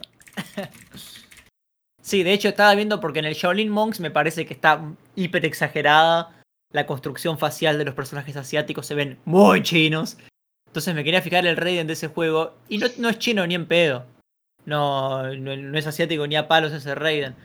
sí, 2.01 2.23
de 2.23 2.33
hecho 2.33 2.49
estaba 2.49 2.73
viendo 2.75 2.99
porque 2.99 3.19
en 3.19 3.25
el 3.25 3.33
Shaolin 3.33 3.69
Monks 3.69 3.99
me 3.99 4.11
parece 4.11 4.45
que 4.45 4.53
está 4.53 4.83
hiper 5.15 5.45
exagerada. 5.45 6.39
La 6.71 6.87
construcción 6.87 7.37
facial 7.37 7.77
de 7.77 7.85
los 7.85 7.93
personajes 7.93 8.35
asiáticos 8.35 8.87
se 8.87 8.95
ven 8.95 9.19
muy 9.25 9.61
chinos. 9.61 10.17
Entonces 10.65 10.95
me 10.95 11.03
quería 11.03 11.21
fijar 11.21 11.45
el 11.45 11.57
Raiden 11.57 11.85
de 11.85 11.93
ese 11.93 12.07
juego. 12.07 12.55
Y 12.67 12.79
no, 12.79 12.87
no 12.97 13.09
es 13.09 13.19
chino 13.19 13.45
ni 13.45 13.53
en 13.53 13.67
pedo. 13.67 14.07
No, 14.65 15.35
no, 15.35 15.77
es 15.77 15.85
asiático 15.85 16.25
ni 16.25 16.35
a 16.35 16.47
palos 16.47 16.71
ese 16.71 16.95
Raiden. 16.95 17.35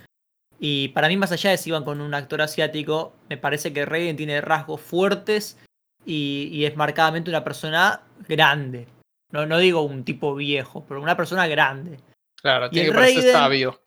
Y 0.59 0.89
para 0.89 1.09
mí, 1.09 1.16
más 1.18 1.30
allá 1.30 1.51
de 1.51 1.59
si 1.59 1.68
iban 1.68 1.84
con 1.84 2.01
un 2.01 2.14
actor 2.14 2.41
asiático, 2.41 3.12
me 3.28 3.36
parece 3.36 3.72
que 3.72 3.84
Raiden 3.84 4.16
tiene 4.16 4.41
rasgos 4.41 4.80
fuertes 4.80 5.59
y 6.07 6.64
es 6.64 6.74
marcadamente 6.74 7.28
una 7.28 7.45
persona 7.45 8.01
grande. 8.26 8.86
No, 9.30 9.44
no 9.46 9.58
digo 9.58 9.82
un 9.82 10.04
tipo 10.04 10.34
viejo, 10.34 10.84
pero 10.88 11.02
una 11.02 11.16
persona 11.16 11.46
grande. 11.46 11.98
Claro, 12.40 12.66
Y 12.66 12.70
tiene 12.70 12.88
el 12.88 12.92
que 12.94 12.98
parecer 12.98 13.22
Raiden- 13.24 13.32
sabio. 13.32 13.82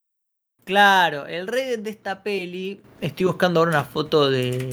Claro, 0.63 1.25
el 1.25 1.47
Raiden 1.47 1.83
de 1.83 1.89
esta 1.89 2.21
peli. 2.21 2.81
Estoy 3.01 3.25
buscando 3.25 3.59
ahora 3.59 3.71
una 3.71 3.83
foto 3.83 4.29
de 4.29 4.69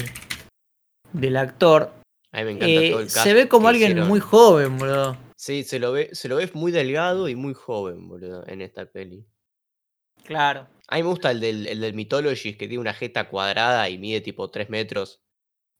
del 1.13 1.37
actor. 1.37 1.91
A 2.31 2.37
mí 2.39 2.43
me 2.45 2.51
encanta 2.51 2.67
Eh, 2.67 2.91
todo 2.91 2.99
el 3.01 3.07
cast 3.07 3.23
se 3.25 3.33
ve 3.33 3.47
como 3.49 3.67
alguien 3.67 3.89
hicieron. 3.91 4.07
muy 4.07 4.19
joven, 4.19 4.77
boludo. 4.77 5.17
Sí, 5.35 5.63
se 5.63 5.79
lo 5.79 5.91
ve, 5.91 6.09
se 6.13 6.27
lo 6.29 6.35
ve 6.35 6.49
muy 6.53 6.71
delgado 6.71 7.27
y 7.29 7.35
muy 7.35 7.55
joven, 7.55 8.07
boludo, 8.07 8.45
en 8.47 8.61
esta 8.61 8.85
peli. 8.85 9.25
Claro. 10.23 10.67
A 10.87 10.97
mí 10.97 11.03
me 11.03 11.09
gusta 11.09 11.31
el 11.31 11.39
del, 11.39 11.65
el 11.65 11.79
del 11.81 11.93
Mythologies, 11.95 12.57
que 12.57 12.67
tiene 12.67 12.81
una 12.81 12.93
jeta 12.93 13.27
cuadrada 13.29 13.89
y 13.89 13.97
mide 13.97 14.21
tipo 14.21 14.51
3 14.51 14.69
metros. 14.69 15.21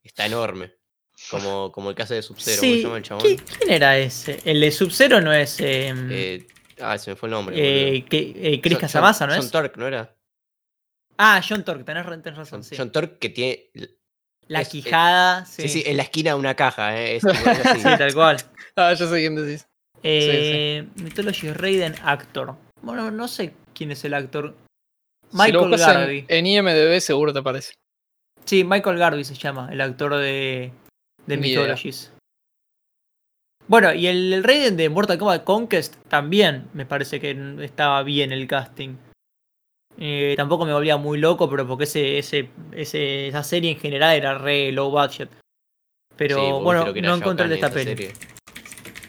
Está 0.03 0.25
enorme. 0.25 0.73
Como, 1.30 1.72
como 1.72 1.89
el 1.89 1.95
caso 1.95 2.13
de 2.13 2.22
Sub-Zero, 2.22 2.61
¿cómo 2.61 2.72
se 2.72 2.78
Sí, 2.78 2.84
llama 2.84 2.97
el 2.97 3.43
¿quién 3.43 3.70
era 3.72 3.97
ese? 3.97 4.39
El 4.45 4.61
de 4.61 4.72
Sub-Zero 4.72 5.22
no 5.22 5.32
es. 5.34 5.59
Eh, 5.59 5.93
Eh, 6.09 6.47
ah, 6.82 6.97
se 6.97 7.11
me 7.11 7.15
fue 7.15 7.28
el 7.28 7.32
nombre. 7.32 7.55
eh, 7.57 8.03
que- 8.05 8.34
eh, 8.36 8.61
Chris 8.61 8.78
John- 8.80 8.89
John- 8.91 9.28
¿no 9.30 9.36
John 9.36 9.45
es? 9.45 9.51
Torque, 9.51 9.80
¿no 9.80 9.88
era? 9.88 10.15
Ah, 11.17 11.41
John 11.47 11.63
Torque, 11.65 11.84
tenés, 11.84 12.05
tenés 12.05 12.38
razón, 12.38 12.59
John, 12.59 12.63
sí. 12.63 12.76
John 12.78 12.91
Torque 12.91 13.17
que 13.20 13.30
tiene. 13.30 13.70
La 14.47 14.61
es- 14.61 14.70
quijada, 14.70 15.45
sí. 15.45 15.63
Sí, 15.63 15.70
sí, 15.70 15.84
en 15.86 15.97
la 15.97 16.03
esquina 16.03 16.32
de 16.32 16.36
una 16.39 16.55
caja, 16.55 16.99
¿eh? 16.99 17.17
Es 17.17 17.24
así. 17.76 17.78
Sí, 17.82 17.84
tal 17.97 18.13
cual. 18.13 18.38
Ah, 18.76 18.93
ya 18.93 19.05
sé 19.07 19.15
quién 19.20 19.36
decís. 19.36 19.67
Eh, 20.03 20.88
Mythology 20.95 21.51
Raiden 21.51 21.95
Actor. 22.03 22.55
Bueno, 22.82 23.11
no 23.11 23.28
sé 23.28 23.53
quién 23.74 23.91
es 23.91 24.03
el 24.05 24.13
actor. 24.13 24.55
si 25.30 25.38
Michael 25.38 25.74
en- 25.74 25.80
Garvey. 25.80 26.26
En, 26.30 26.45
IMDB 26.47 26.99
seguro 27.01 27.34
te 27.34 27.39
aparece. 27.39 27.74
Sí, 28.45 28.63
Michael 28.63 28.97
Garvey 28.97 29.24
se 29.26 29.36
llama, 29.36 29.70
el 29.72 29.82
actor 29.82 30.15
de, 30.15 30.72
de 31.30 31.38
Ni 31.38 31.47
idea. 31.49 31.59
Mythologies. 31.61 32.11
Bueno, 33.67 33.93
y 33.93 34.07
el, 34.07 34.34
el 34.34 34.43
Raiden 34.43 34.77
de 34.77 34.89
Mortal 34.89 35.17
Kombat 35.19 35.43
Conquest 35.43 35.95
también 36.07 36.67
me 36.73 36.86
parece 36.86 37.19
que 37.19 37.38
estaba 37.63 38.01
bien 38.03 38.32
el 38.32 38.47
casting. 38.47 38.95
Eh, 39.97 40.34
tampoco 40.38 40.65
me 40.65 40.73
volvía 40.73 40.97
muy 40.97 41.19
loco, 41.19 41.49
pero 41.49 41.67
porque 41.67 41.84
ese, 41.84 42.17
ese, 42.17 42.49
ese- 42.71 43.27
esa 43.27 43.43
serie 43.43 43.71
en 43.71 43.77
general 43.80 44.15
era 44.15 44.38
re 44.38 44.71
low 44.71 44.89
budget. 44.89 45.30
Pero 46.17 46.36
Sí, 46.38 46.63
bueno, 46.63 46.86
no 46.93 47.15
encontré 47.15 47.43
el 47.45 47.49
de 47.49 47.55
esta 47.55 47.69
peli. 47.71 47.86
serie. 47.86 48.13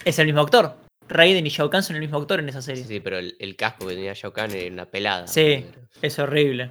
Es 0.05 0.19
el 0.19 0.27
mismo 0.27 0.43
actor. 0.43 0.77
Raiden 1.09 1.47
y 1.47 1.51
Shao 1.51 1.71
Kahn 1.71 1.83
son 1.83 1.97
el 1.97 2.03
mismo 2.03 2.19
actor 2.19 2.39
en 2.39 2.49
esa 2.49 2.63
serie. 2.63 2.83
Sí, 2.85 2.89
sí, 2.89 3.01
pero 3.01 3.19
el, 3.19 3.35
el 3.41 3.57
casco 3.57 3.87
que 3.87 3.95
tenía 3.95 4.13
Shao 4.15 4.33
Kahn 4.33 4.53
era 4.53 4.73
una 4.73 4.87
pelada. 4.87 5.27
Sí. 5.27 5.65
Es 6.03 6.19
horrible. 6.19 6.71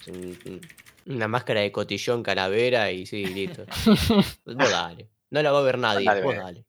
Es 0.00 0.08
un- 0.08 0.38
un- 0.46 0.60
una 1.06 1.28
máscara 1.28 1.60
de 1.60 1.72
cotillón 1.72 2.22
calavera 2.22 2.90
y 2.90 3.06
sí, 3.06 3.24
listo. 3.26 3.64
Vos 4.44 4.70
dale. 4.70 5.08
No 5.30 5.42
la 5.42 5.52
va 5.52 5.60
a 5.60 5.62
ver 5.62 5.78
nadie, 5.78 6.04
Dale, 6.06 6.22
vos 6.22 6.34
ve. 6.34 6.40
dale. 6.40 6.66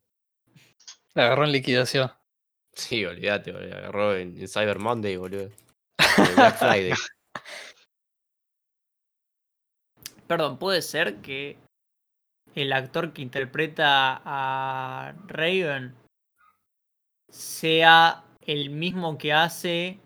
La 1.15 1.25
agarró 1.25 1.45
en 1.45 1.51
liquidación. 1.51 2.11
Sí, 2.73 3.03
olvídate, 3.03 3.51
boludo. 3.51 3.75
Agarró 3.75 4.15
en, 4.15 4.37
en 4.39 4.47
Cyber 4.47 4.77
Monday, 4.79 5.17
boludo. 5.17 5.49
En 6.17 6.35
Black 6.35 6.57
Friday. 6.57 6.93
Perdón, 10.27 10.57
puede 10.57 10.81
ser 10.81 11.17
que 11.17 11.57
el 12.55 12.71
actor 12.73 13.13
que 13.13 13.21
interpreta 13.21 14.21
a 14.23 15.13
Raven 15.27 15.95
sea 17.29 18.23
el 18.41 18.69
mismo 18.69 19.17
que 19.17 19.33
hace 19.33 19.99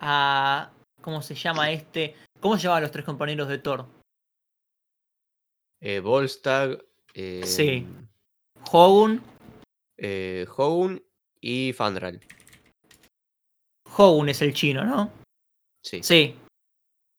a. 0.00 0.70
¿Cómo 1.00 1.22
se 1.22 1.34
llama 1.34 1.70
este? 1.70 2.14
¿Cómo 2.42 2.56
se 2.56 2.64
llaman 2.64 2.82
los 2.82 2.90
tres 2.90 3.04
compañeros 3.06 3.48
de 3.48 3.58
Thor? 3.58 3.86
Eh, 5.80 6.00
Volstagg, 6.00 6.84
eh, 7.14 7.42
Sí. 7.46 7.86
Hogun. 8.70 9.22
eh, 9.96 10.46
Hogun 10.56 11.02
y 11.40 11.72
Fandral. 11.72 12.20
Hogun 13.96 14.28
es 14.28 14.42
el 14.42 14.52
chino, 14.54 14.84
¿no? 14.84 15.10
Sí. 15.84 16.02
Sí. 16.02 16.36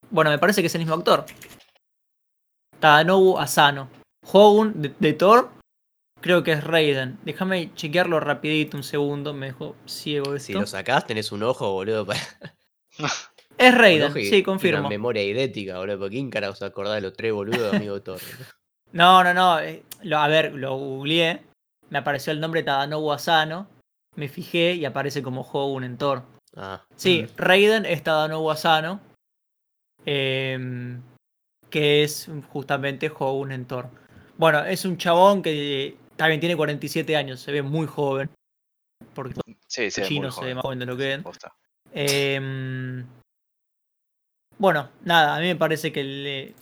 Bueno, 0.09 0.29
me 0.29 0.39
parece 0.39 0.61
que 0.61 0.67
es 0.67 0.75
el 0.75 0.79
mismo 0.81 0.95
actor. 0.95 1.25
Tadanobu 2.79 3.37
Asano. 3.37 3.89
Hogun 4.31 4.81
de, 4.81 4.89
de 4.99 5.13
Thor. 5.13 5.51
Creo 6.21 6.43
que 6.43 6.53
es 6.53 6.63
Raiden. 6.63 7.19
Déjame 7.23 7.73
chequearlo 7.75 8.19
rapidito 8.19 8.77
un 8.77 8.83
segundo. 8.83 9.33
Me 9.33 9.47
dejó 9.47 9.75
ciego 9.85 10.35
esto. 10.35 10.47
Si 10.47 10.53
lo 10.53 10.65
sacás, 10.67 11.05
tenés 11.07 11.31
un 11.31 11.43
ojo, 11.43 11.71
boludo, 11.71 12.05
para. 12.05 12.19
Es 13.57 13.75
Raiden, 13.77 14.17
y- 14.17 14.25
sí, 14.25 14.43
confirmo. 14.43 14.79
Una 14.81 14.89
memoria 14.89 15.23
idética, 15.23 15.77
boludo. 15.77 15.99
¿Por 15.99 16.09
quién 16.09 16.29
carajo 16.29 16.55
se 16.55 16.65
acordás 16.65 16.95
de 16.95 17.01
los 17.01 17.13
tres 17.13 17.31
boludos 17.33 17.71
de 17.71 17.99
Thor? 18.01 18.19
No, 18.91 19.23
no, 19.23 19.33
no. 19.33 19.59
eh, 19.59 19.83
lo- 20.03 20.19
a 20.19 20.27
ver, 20.27 20.53
lo 20.53 20.77
googleé. 20.77 21.41
Me 21.89 21.97
apareció 21.97 22.31
el 22.31 22.39
nombre 22.39 22.61
Tadanobu 22.61 23.11
Asano. 23.11 23.67
Me 24.15 24.27
fijé 24.29 24.73
y 24.75 24.85
aparece 24.85 25.23
como 25.23 25.41
Hogun 25.41 25.83
en 25.83 25.97
Thor. 25.97 26.21
Ah. 26.55 26.83
Sí, 26.95 27.25
Raiden 27.35 27.85
es 27.87 28.03
Tadanobu 28.03 28.51
Asano. 28.51 28.99
em, 30.05 31.01
que 31.69 32.03
es 32.03 32.29
justamente 32.49 33.11
Hogun 33.17 33.51
en 33.51 33.65
Thor. 33.65 33.89
Bueno, 34.37 34.63
es 34.65 34.85
un 34.85 34.97
chabón 34.97 35.41
que 35.41 35.97
también 36.15 36.39
tiene 36.39 36.55
47 36.55 37.15
años. 37.15 37.39
Se 37.39 37.51
ve 37.51 37.61
muy 37.63 37.87
joven. 37.87 38.29
Porque 39.15 39.39
Sí, 39.67 39.89
sí, 39.89 40.01
chinos 40.03 40.35
se 40.35 40.45
ve 40.45 40.55
más 40.55 40.61
joven 40.63 40.79
de 40.79 40.85
lo 40.85 40.95
que 40.97 41.13
es. 41.15 41.23
Posta. 41.23 41.55
Bueno, 44.63 44.87
nada, 45.03 45.35
a 45.35 45.41
mí 45.41 45.47
me 45.47 45.57
parece 45.57 45.91
que 45.91 46.53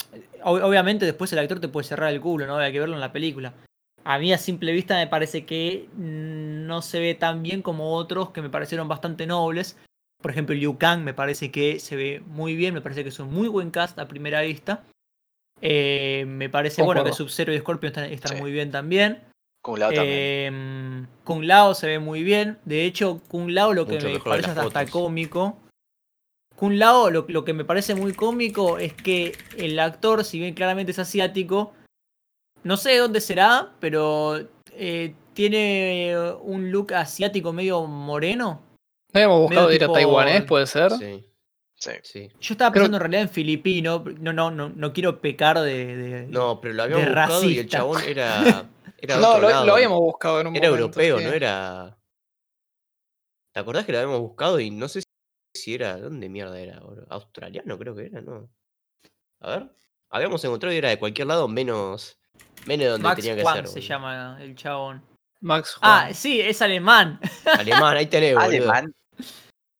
obviamente 0.43 1.05
después 1.05 1.31
el 1.33 1.37
actor 1.37 1.59
te 1.59 1.67
puede 1.67 1.85
cerrar 1.87 2.11
el 2.11 2.19
culo, 2.19 2.47
¿no? 2.47 2.57
Hay 2.57 2.71
que 2.71 2.79
verlo 2.79 2.95
en 2.95 2.99
la 2.99 3.11
película. 3.11 3.53
A 4.03 4.17
mí 4.17 4.33
a 4.33 4.39
simple 4.39 4.71
vista 4.71 4.95
me 4.95 5.05
parece 5.05 5.45
que 5.45 5.87
no 5.95 6.81
se 6.81 6.99
ve 6.99 7.13
tan 7.13 7.43
bien 7.43 7.61
como 7.61 7.93
otros 7.93 8.31
que 8.31 8.41
me 8.41 8.49
parecieron 8.49 8.87
bastante 8.87 9.27
nobles. 9.27 9.77
Por 10.19 10.31
ejemplo, 10.31 10.55
Liu 10.55 10.79
Kang 10.79 11.03
me 11.03 11.13
parece 11.13 11.51
que 11.51 11.79
se 11.79 11.95
ve 11.95 12.23
muy 12.25 12.55
bien, 12.55 12.73
me 12.73 12.81
parece 12.81 13.03
que 13.03 13.09
es 13.09 13.19
un 13.19 13.31
muy 13.31 13.47
buen 13.47 13.69
cast 13.69 13.99
a 13.99 14.07
primera 14.07 14.41
vista. 14.41 14.81
Eh, 15.61 16.25
me 16.27 16.49
parece 16.49 16.81
bueno 16.81 17.03
que. 17.03 17.13
Sub-Zero 17.13 17.53
y 17.53 17.59
Scorpion 17.59 17.89
están, 17.91 18.05
están 18.05 18.35
Sí. 18.35 18.41
muy 18.41 18.51
bien 18.51 18.71
también. 18.71 19.19
Kung 19.63 19.77
Lao 19.77 19.93
también. 19.93 20.17
Em, 20.17 21.07
Kung 21.23 21.43
Lao 21.43 21.75
se 21.75 21.85
ve 21.85 21.99
muy 21.99 22.23
bien. 22.23 22.57
De 22.65 22.83
hecho, 22.85 23.21
Kung 23.27 23.51
Lao 23.51 23.73
lo 23.75 23.85
que 23.85 23.93
Mucho 23.97 24.09
me 24.09 24.19
parece 24.19 24.49
hasta 24.49 24.63
fotos. 24.63 24.89
cómico. 24.89 25.59
Kung 26.61 26.77
Lao 26.77 27.09
lo, 27.09 27.25
lo 27.27 27.43
que 27.43 27.53
me 27.53 27.65
parece 27.65 27.95
muy 27.95 28.13
cómico 28.13 28.77
es 28.77 28.93
que 28.93 29.35
el 29.57 29.79
actor, 29.79 30.23
si 30.23 30.37
bien 30.37 30.53
claramente 30.53 30.91
es 30.91 30.99
asiático, 30.99 31.73
no 32.63 32.77
sé 32.77 32.91
de 32.91 32.97
dónde 32.99 33.19
será, 33.19 33.73
pero 33.79 34.39
eh, 34.73 35.15
tiene 35.33 36.15
un 36.43 36.69
look 36.71 36.93
asiático 36.93 37.51
medio 37.51 37.87
moreno. 37.87 38.61
¿No 39.11 39.17
habíamos 39.19 39.41
buscado 39.41 39.67
Medio 39.69 39.75
ir 39.75 39.83
a 39.89 39.91
taiwanés, 39.91 40.43
puede 40.43 40.67
ser? 40.67 40.91
Sí, 40.91 41.25
Sí. 41.73 41.91
sí. 42.03 42.29
Yo 42.39 42.53
estaba 42.53 42.71
Creo- 42.71 42.83
pensando 42.83 42.97
en 42.97 43.01
realidad 43.01 43.21
en 43.23 43.29
filipino. 43.29 44.03
No, 44.19 44.31
no, 44.31 44.51
no, 44.51 44.69
no 44.69 44.93
quiero 44.93 45.19
pecar 45.19 45.59
de. 45.61 45.95
de- 45.97 46.27
No, 46.27 46.61
pero 46.61 46.75
lo 46.75 46.83
habíamos 46.83 47.07
buscado 47.07 47.43
y 47.43 47.57
el 47.57 47.67
chabón 47.69 48.01
era. 48.07 48.69
Era 48.99 49.17
No, 49.17 49.29
otro 49.29 49.41
lo, 49.41 49.49
lado. 49.49 49.65
lo 49.65 49.73
habíamos 49.73 49.99
buscado 49.99 50.41
en 50.41 50.45
un 50.47 50.55
Era 50.55 50.69
momento, 50.69 50.85
europeo, 51.01 51.17
sí. 51.17 51.23
no 51.25 51.31
era. 51.33 51.97
¿Te 53.51 53.59
acordás 53.59 53.83
que 53.83 53.93
lo 53.93 53.97
habíamos 53.97 54.19
buscado 54.19 54.59
y 54.59 54.69
no 54.69 54.87
sé 54.87 55.01
si 55.53 55.75
era. 55.75 55.97
¿Dónde 55.97 56.29
mierda 56.29 56.59
era? 56.59 56.79
boludo? 56.79 57.05
Australiano 57.09 57.77
creo 57.77 57.95
que 57.95 58.05
era, 58.05 58.21
¿no? 58.21 58.49
A 59.41 59.49
ver. 59.51 59.69
Habíamos 60.09 60.43
encontrado 60.43 60.73
y 60.73 60.77
era 60.77 60.89
de 60.89 60.99
cualquier 60.99 61.27
lado 61.27 61.47
menos. 61.47 62.17
Menos 62.65 62.83
de 62.85 62.89
donde 62.91 63.03
Max 63.07 63.21
tenía 63.21 63.35
que 63.35 63.41
Juan 63.43 63.55
ser. 63.57 63.67
se 63.67 63.81
llama 63.81 64.37
el 64.41 64.55
chabón. 64.55 65.03
Max 65.41 65.77
Ah, 65.81 66.01
Juan. 66.03 66.13
sí, 66.13 66.39
es 66.41 66.61
alemán. 66.61 67.19
Alemán, 67.57 67.97
ahí 67.97 68.05
tenés, 68.07 68.33
boludo. 68.35 68.45
Alemán. 68.47 68.93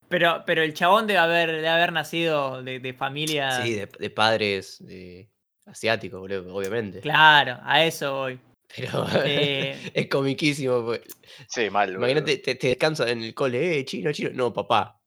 Pero, 0.08 0.44
pero 0.46 0.64
el 0.64 0.74
chabón 0.74 1.06
debe 1.08 1.20
haber, 1.20 1.62
de 1.62 1.68
haber 1.68 1.94
nacido 1.94 2.64
de, 2.64 2.80
de 2.80 2.94
familia. 2.94 3.62
Sí, 3.64 3.74
de, 3.76 3.86
de 3.88 4.10
padres 4.10 4.78
de 4.86 5.30
asiáticos, 5.66 6.20
boludo, 6.20 6.54
obviamente. 6.56 7.02
Claro, 7.02 7.60
a 7.64 7.84
eso 7.86 8.14
voy. 8.16 8.40
Pero 8.76 9.06
Eh, 9.26 9.92
es 9.94 10.08
comiquísimo. 10.08 10.84
pues. 10.86 11.02
Sí, 11.50 11.70
mal. 11.70 11.88
boludo. 11.90 12.00
Imagínate, 12.10 12.38
te, 12.38 12.56
te 12.56 12.68
descansa 12.70 13.10
en 13.10 13.22
el 13.24 13.34
cole, 13.36 13.80
eh, 13.80 13.86
chino, 13.86 14.12
chino. 14.12 14.32
No, 14.34 14.52
papá. 14.54 15.01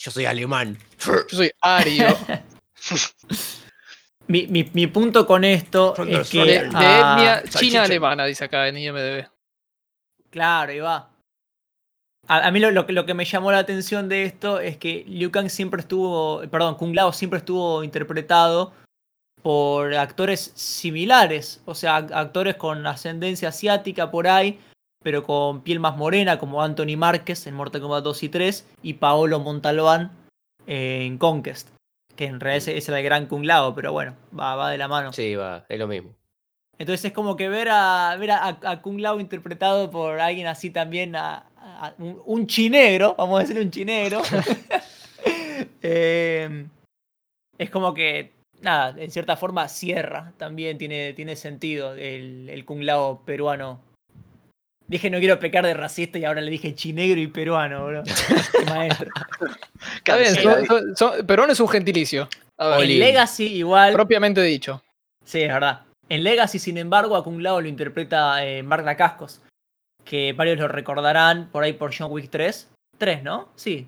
Yo 0.00 0.10
soy 0.10 0.24
alemán. 0.24 0.78
Yo 1.04 1.36
soy 1.36 1.50
Ario. 1.60 2.06
Mi, 4.26 4.46
mi, 4.46 4.70
mi 4.74 4.86
punto 4.86 5.26
con 5.26 5.42
esto 5.42 5.92
es 6.06 6.30
que. 6.30 6.38
de, 6.38 6.44
de 6.46 6.68
ah, 6.72 7.16
etnia 7.16 7.36
salchicha. 7.40 7.58
china 7.58 7.82
alemana, 7.82 8.24
dice 8.26 8.44
acá 8.44 8.68
en 8.68 8.78
IMDB. 8.78 9.26
Claro, 10.30 10.70
ahí 10.70 10.78
va. 10.78 11.10
A, 12.28 12.46
a 12.46 12.50
mí 12.52 12.60
lo, 12.60 12.70
lo 12.70 12.86
que- 12.86 12.92
lo 12.92 13.04
que 13.06 13.14
me 13.14 13.24
llamó 13.24 13.50
la 13.50 13.58
atención 13.58 14.08
de 14.08 14.22
esto 14.22 14.60
es 14.60 14.76
que 14.76 15.04
Liu 15.08 15.32
Kang 15.32 15.50
siempre 15.50 15.80
estuvo, 15.80 16.42
perdón, 16.48 16.76
Kung 16.76 16.94
Lao 16.94 17.12
siempre 17.12 17.38
estuvo 17.40 17.82
interpretado 17.82 18.72
por 19.42 19.92
actores 19.94 20.52
similares, 20.54 21.60
o 21.64 21.74
sea, 21.74 21.98
ac- 22.06 22.12
actores 22.14 22.54
con 22.54 22.86
ascendencia 22.86 23.48
asiática 23.48 24.12
por 24.12 24.28
ahí, 24.28 24.60
pero 25.02 25.22
con 25.24 25.62
piel 25.62 25.80
más 25.80 25.96
morena, 25.96 26.38
como 26.38 26.62
Anthony 26.62 26.96
Márquez 26.96 27.46
en 27.46 27.54
Mortal 27.54 27.80
Kombat 27.80 28.04
2 28.04 28.22
y 28.22 28.28
3, 28.28 28.66
y 28.82 28.94
Paolo 28.94 29.40
Montalbán 29.40 30.12
en 30.66 31.18
Conquest, 31.18 31.68
que 32.16 32.26
en 32.26 32.40
realidad 32.40 32.68
ese 32.68 32.90
era 32.90 32.98
el 32.98 33.04
gran 33.04 33.26
Kung 33.26 33.44
Lao, 33.44 33.74
pero 33.74 33.92
bueno, 33.92 34.14
va, 34.38 34.54
va 34.56 34.70
de 34.70 34.78
la 34.78 34.88
mano. 34.88 35.12
Sí, 35.12 35.34
va, 35.34 35.64
es 35.68 35.78
lo 35.78 35.86
mismo. 35.88 36.10
Entonces 36.78 37.06
es 37.06 37.12
como 37.12 37.36
que 37.36 37.48
ver 37.48 37.68
a 37.70 38.16
ver 38.18 38.30
a, 38.30 38.58
a 38.62 38.80
Kung 38.82 39.00
Lao 39.00 39.20
interpretado 39.20 39.90
por 39.90 40.18
alguien 40.20 40.46
así 40.46 40.70
también, 40.70 41.14
a, 41.16 41.44
a- 41.58 41.94
un, 41.98 42.22
un 42.24 42.46
chinegro, 42.46 43.14
vamos 43.18 43.38
a 43.38 43.40
decirle 43.42 43.62
un 43.62 43.70
chinegro. 43.70 44.22
Eh, 45.82 46.66
es 47.58 47.70
como 47.70 47.92
que, 47.92 48.32
nada, 48.62 48.94
en 48.98 49.10
cierta 49.10 49.36
forma 49.36 49.68
cierra, 49.68 50.32
también 50.38 50.78
tiene, 50.78 51.12
tiene 51.12 51.36
sentido 51.36 51.94
el, 51.94 52.48
el 52.48 52.64
Kung 52.64 52.82
Lao 52.82 53.20
peruano. 53.24 53.80
Dije 54.90 55.08
no 55.08 55.18
quiero 55.20 55.38
pecar 55.38 55.64
de 55.64 55.72
racista 55.72 56.18
y 56.18 56.24
ahora 56.24 56.40
le 56.40 56.50
dije 56.50 56.74
chinegro 56.74 57.20
y 57.20 57.28
peruano, 57.28 57.86
bro. 57.86 58.02
Qué 58.52 58.64
maestro. 58.64 59.08
Está 59.98 60.16
bien, 60.16 60.34
Cancelado. 60.34 60.66
son- 60.66 60.66
son- 60.66 60.96
son- 60.96 61.26
peruano 61.26 61.52
es 61.52 61.60
un 61.60 61.68
gentilicio. 61.68 62.28
A 62.58 62.68
ver, 62.70 62.78
Oli. 62.80 62.94
En 62.94 62.98
Legacy 62.98 63.46
igual... 63.46 63.92
propiamente 63.92 64.42
dicho. 64.42 64.82
Sí, 65.24 65.42
es 65.42 65.48
verdad. 65.48 65.82
En 66.08 66.24
Legacy, 66.24 66.58
sin 66.58 66.76
embargo, 66.76 67.14
a 67.14 67.22
Kung 67.22 67.40
Lao 67.40 67.60
lo 67.60 67.68
interpreta 67.68 68.44
eh, 68.44 68.64
Mark 68.64 68.84
Dacascos, 68.84 69.40
que 70.04 70.32
varios 70.32 70.58
lo 70.58 70.66
recordarán 70.66 71.48
por 71.52 71.62
ahí 71.62 71.72
por 71.74 71.94
John 71.96 72.10
Wick 72.10 72.28
3. 72.28 72.68
3, 72.98 73.22
¿no? 73.22 73.48
Sí. 73.54 73.86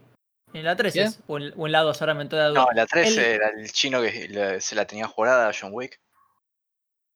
En 0.55 0.65
la 0.65 0.77
3 0.77 0.93
¿Qué? 0.95 1.03
es. 1.03 1.21
O 1.27 1.37
en, 1.39 1.53
o 1.57 1.67
en 1.67 1.73
la 1.73 1.81
2, 1.81 2.01
ahora 2.01 2.15
me 2.15 2.23
entré 2.23 2.39
de 2.39 2.45
duda. 2.51 2.61
No, 2.61 2.69
la 2.75 2.87
3 2.87 3.19
El- 3.19 3.25
era 3.25 3.49
el 3.49 3.73
chino 3.73 4.01
que 4.01 4.29
le- 4.29 4.61
se 4.61 4.77
la 4.77 4.87
tenía 4.87 5.09
jurada 5.09 5.49
a 5.49 5.53
John 5.59 5.71
Wick. 5.73 5.99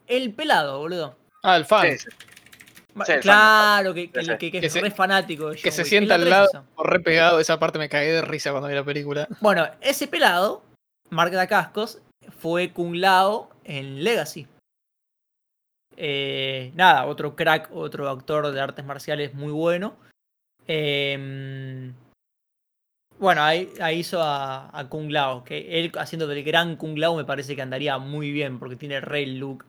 El 0.09 0.35
pelado, 0.35 0.81
boludo. 0.81 1.17
Ah, 1.45 1.57
el 1.57 1.65
fan. 1.65 1.87
Sí, 1.93 1.99
sí. 1.99 2.09
Sí, 3.05 3.13
claro, 3.21 3.93
que, 3.93 4.11
que, 4.11 4.21
Sí, 4.21 4.27
sí. 4.31 4.39
que- 4.39 4.51
que 4.53 4.61
Que 4.61 4.67
es 4.69 4.73
se- 4.73 4.81
re 4.81 4.91
fanático 4.91 5.51
que 5.51 5.61
John 5.63 5.73
se 5.73 5.83
Wick. 5.83 5.89
sienta 5.89 6.15
al 6.15 6.21
3 6.23 6.31
lado. 6.31 6.65
Por 6.75 6.91
re 6.91 7.01
pegado, 7.01 7.41
esa 7.41 7.59
parte 7.59 7.79
me 7.79 7.89
cagué 7.89 8.13
de 8.13 8.23
risa 8.23 8.51
cuando 8.53 8.69
vi 8.69 8.75
la 8.75 8.85
película. 8.85 9.29
Bueno, 9.41 9.67
ese 9.81 10.07
pelado, 10.09 10.63
Mark 11.11 11.31
Dacascos, 11.33 12.01
fue 12.39 12.73
Kung 12.73 12.95
Lao 12.97 13.51
en 13.65 14.03
Legacy. 14.03 14.47
Eh, 15.97 16.73
nada, 16.75 17.07
otro 17.07 17.37
crack, 17.37 17.71
otro 17.73 18.09
actor 18.09 18.51
de 18.53 18.61
artes 18.61 18.85
marciales 18.85 19.35
muy 19.35 19.53
bueno. 19.53 19.97
Em, 20.67 21.95
bueno, 23.19 23.43
ahí, 23.43 23.73
ahí 23.81 24.01
hizo 24.01 24.21
a, 24.23 24.71
a 24.79 24.89
Kung 24.89 25.11
Lao, 25.11 25.45
que 25.45 25.79
él 25.81 25.93
haciendo 25.99 26.27
del 26.27 26.43
gran 26.45 26.77
Kung 26.77 26.99
Lao 26.99 27.17
me 27.17 27.25
parece 27.25 27.57
que 27.57 27.63
andaría 27.63 27.97
muy 27.99 28.31
bien, 28.31 28.59
porque 28.59 28.77
tiene 28.77 29.01
re 29.01 29.23
el 29.23 29.39
look 29.39 29.65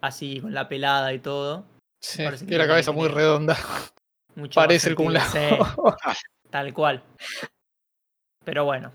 así, 0.00 0.40
con 0.40 0.52
la 0.54 0.68
pelada 0.68 1.12
y 1.14 1.18
todo. 1.18 1.64
Sí, 2.02 2.24
Parece 2.24 2.44
que 2.44 2.48
tiene 2.48 2.64
la 2.64 2.68
cabeza 2.68 2.92
muy 2.92 3.06
tiene- 3.08 3.14
redonda. 3.14 3.56
Mucho 4.34 4.60
Parece 4.60 4.88
el 4.90 4.96
sí. 4.96 5.38
Tal 6.50 6.72
cual. 6.74 7.02
Pero 8.44 8.64
bueno. 8.64 8.92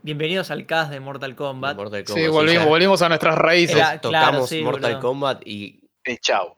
Bienvenidos 0.00 0.50
al 0.50 0.64
cast 0.66 0.90
de 0.90 1.00
Mortal 1.00 1.36
Kombat. 1.36 1.76
Mortal 1.76 2.04
Sí, 2.06 2.26
volvimos, 2.28 2.66
volvimos 2.66 3.02
a 3.02 3.08
nuestras 3.08 3.36
raíces. 3.36 3.76
Era- 3.76 3.98
claro, 4.00 4.26
tocamos 4.26 4.48
sí, 4.48 4.62
Mortal 4.62 4.92
boludo. 4.94 5.00
Kombat 5.08 5.46
y, 5.46 5.80
El 6.04 6.18
chao. 6.18 6.56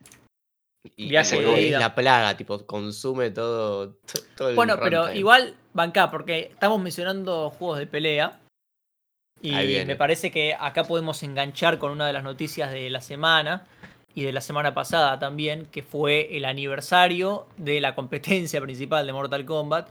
y 0.97 1.09
Viaje 1.09 1.71
la 1.73 1.95
plaga, 1.95 2.37
tipo, 2.37 2.65
consume 2.65 3.31
todo, 3.31 3.95
to- 3.95 4.23
todo 4.37 4.51
el 4.51 4.57
Bueno, 4.57 4.79
pero 4.81 4.99
runtime. 5.03 5.19
igual, 5.19 5.57
banca, 5.73 6.11
porque 6.11 6.49
estamos 6.53 6.81
mencionando 6.81 7.51
juegos 7.51 7.79
de 7.79 7.87
pelea. 7.87 8.41
Y 9.43 9.53
me 9.85 9.97
parece 9.97 10.31
que 10.31 10.55
acá 10.59 10.85
podemos 10.85 11.23
enganchar 11.23 11.79
con 11.79 11.91
una 11.91 12.07
de 12.07 12.13
las 12.15 12.23
noticias 12.25 12.71
de 12.71 12.89
la 12.89 13.01
semana 13.03 13.67
y 14.15 14.23
de 14.23 14.33
la 14.33 14.41
semana 14.41 14.75
pasada 14.75 15.19
también, 15.19 15.67
que 15.67 15.83
fue 15.83 16.37
el 16.37 16.45
aniversario 16.45 17.47
de 17.57 17.81
la 17.81 17.95
competencia 17.95 18.61
principal 18.63 19.07
de 19.07 19.13
Mortal 19.13 19.45
Kombat. 19.45 19.89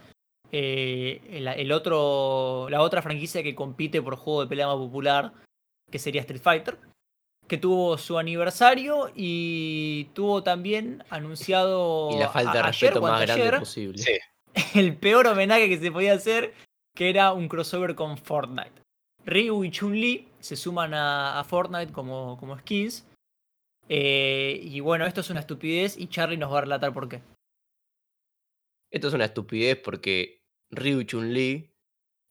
Eh, 0.52 1.20
el, 1.30 1.48
el 1.48 1.72
otro, 1.72 2.68
la 2.70 2.80
otra 2.80 3.02
franquicia 3.02 3.42
que 3.42 3.54
compite 3.54 4.00
por 4.00 4.16
juego 4.16 4.42
de 4.42 4.46
pelea 4.46 4.68
más 4.68 4.76
popular, 4.76 5.32
que 5.90 5.98
sería 5.98 6.20
Street 6.20 6.40
Fighter, 6.40 6.78
que 7.48 7.58
tuvo 7.58 7.98
su 7.98 8.18
aniversario 8.18 9.10
y 9.14 10.04
tuvo 10.14 10.42
también 10.42 11.02
anunciado 11.10 12.10
Y 12.12 12.18
la 12.18 12.28
falta 12.28 12.52
de 12.52 12.62
respeto 12.62 13.02
más 13.02 13.20
grande 13.20 13.58
posible. 13.58 13.98
Sí. 13.98 14.18
el 14.78 14.96
peor 14.96 15.26
homenaje 15.26 15.68
que 15.68 15.78
se 15.78 15.90
podía 15.90 16.14
hacer, 16.14 16.54
que 16.94 17.10
era 17.10 17.32
un 17.32 17.48
crossover 17.48 17.94
con 17.94 18.16
Fortnite. 18.16 18.82
Ryu 19.26 19.64
y 19.64 19.70
Chun-Li 19.70 20.28
se 20.38 20.56
suman 20.56 20.94
a, 20.94 21.38
a 21.38 21.44
Fortnite 21.44 21.92
como, 21.92 22.36
como 22.38 22.58
skins. 22.58 23.06
Eh, 23.88 24.58
y 24.62 24.80
bueno, 24.80 25.06
esto 25.06 25.20
es 25.20 25.30
una 25.30 25.40
estupidez 25.40 25.96
y 25.98 26.08
Charlie 26.08 26.36
nos 26.38 26.52
va 26.52 26.58
a 26.58 26.62
relatar 26.62 26.92
por 26.92 27.08
qué. 27.08 27.20
Esto 28.90 29.08
es 29.08 29.14
una 29.14 29.24
estupidez 29.26 29.78
porque 29.82 30.42
Ryu 30.70 31.00
y 31.00 31.06
Chun-Li 31.06 31.74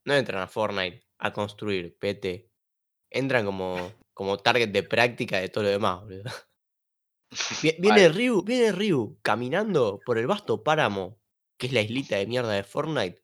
no 0.05 0.13
entran 0.15 0.41
a 0.41 0.47
Fortnite 0.47 1.05
a 1.19 1.31
construir 1.33 1.97
PT. 1.97 2.49
Entran 3.11 3.45
como, 3.45 3.93
como 4.13 4.37
target 4.37 4.69
de 4.69 4.83
práctica 4.83 5.39
de 5.39 5.49
todo 5.49 5.65
lo 5.65 5.69
demás, 5.69 6.01
boludo. 6.01 6.23
Vi- 7.61 7.75
Viene 7.79 7.89
Vale. 8.03 8.09
Ryu, 8.09 8.43
viene 8.43 8.71
Ryu 8.71 9.19
caminando 9.21 9.99
por 10.05 10.17
el 10.17 10.27
vasto 10.27 10.63
páramo, 10.63 11.19
que 11.59 11.67
es 11.67 11.73
la 11.73 11.81
islita 11.81 12.17
de 12.17 12.27
mierda 12.27 12.51
de 12.53 12.63
Fortnite. 12.63 13.23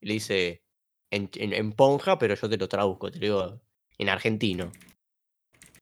Y 0.00 0.06
le 0.08 0.14
dice 0.14 0.64
en, 1.10 1.30
en, 1.34 1.52
en 1.52 1.72
ponja, 1.72 2.18
pero 2.18 2.34
yo 2.34 2.48
te 2.48 2.56
lo 2.56 2.68
traduzco, 2.68 3.10
te 3.10 3.18
lo 3.18 3.24
digo 3.24 3.60
en 3.98 4.08
argentino. 4.08 4.72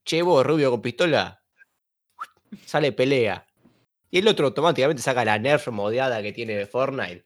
Che, 0.04 0.22
vos, 0.22 0.44
rubio 0.44 0.70
con 0.70 0.80
pistola. 0.82 1.40
Sale 2.66 2.92
pelea. 2.92 3.46
Y 4.10 4.18
el 4.18 4.28
otro 4.28 4.46
automáticamente 4.46 5.02
saca 5.02 5.24
la 5.24 5.38
nerf 5.38 5.68
modeada 5.68 6.20
que 6.22 6.32
tiene 6.32 6.54
de 6.56 6.66
Fortnite. 6.66 7.24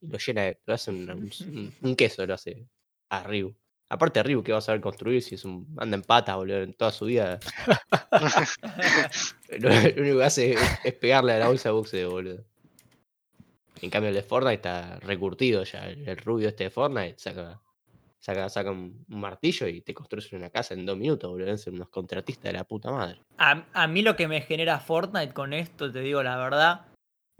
Y 0.00 0.08
lo 0.08 0.18
llena 0.18 0.42
de. 0.42 0.60
Lo 0.66 0.74
hace 0.74 0.90
un, 0.90 1.10
un- 1.10 1.74
un 1.82 1.96
queso, 1.96 2.26
lo 2.26 2.34
hace 2.34 2.66
a 3.10 3.22
Ryu. 3.24 3.54
Aparte, 3.88 4.22
Ryu, 4.22 4.42
¿qué 4.42 4.52
va 4.52 4.58
a 4.58 4.60
saber 4.60 4.80
construir 4.80 5.22
si 5.22 5.34
es 5.34 5.44
un. 5.44 5.66
anda 5.78 5.96
en 5.96 6.02
patas, 6.02 6.36
boludo, 6.36 6.62
en 6.62 6.74
toda 6.74 6.92
su 6.92 7.06
vida? 7.06 7.40
Lo, 9.58 9.70
único 10.02 10.18
que 10.18 10.24
hace 10.24 10.56
es, 10.84 10.94
pegarle 10.94 11.32
a 11.32 11.38
la 11.38 11.48
bolsa 11.48 11.70
de 11.70 11.72
boxeo, 11.72 12.10
boludo. 12.10 12.44
En 13.80 13.90
cambio, 13.90 14.08
el 14.10 14.14
de 14.14 14.22
Fortnite 14.22 14.54
está 14.56 14.98
recurtido 15.00 15.64
ya. 15.64 15.88
El, 15.88 16.06
el 16.08 16.16
rubio 16.18 16.48
este 16.48 16.64
de 16.64 16.70
Fortnite 16.70 17.18
saca, 17.18 17.60
saca, 18.20 18.48
saca 18.48 18.70
un, 18.70 19.04
un 19.08 19.20
martillo 19.20 19.66
y 19.66 19.80
te 19.80 19.94
construye 19.94 20.36
una 20.36 20.50
casa 20.50 20.74
en 20.74 20.86
dos 20.86 20.96
minutos, 20.96 21.30
boludo. 21.30 21.46
Deben 21.46 21.58
ser 21.58 21.72
unos 21.72 21.88
contratistas 21.88 22.44
de 22.44 22.52
la 22.52 22.64
puta 22.64 22.90
madre. 22.90 23.20
A, 23.38 23.64
a 23.72 23.86
mí 23.86 24.02
lo 24.02 24.16
que 24.16 24.28
me 24.28 24.40
genera 24.40 24.80
Fortnite 24.80 25.32
con 25.32 25.52
esto, 25.52 25.90
te 25.90 26.00
digo 26.00 26.22
la 26.22 26.36
verdad, 26.36 26.86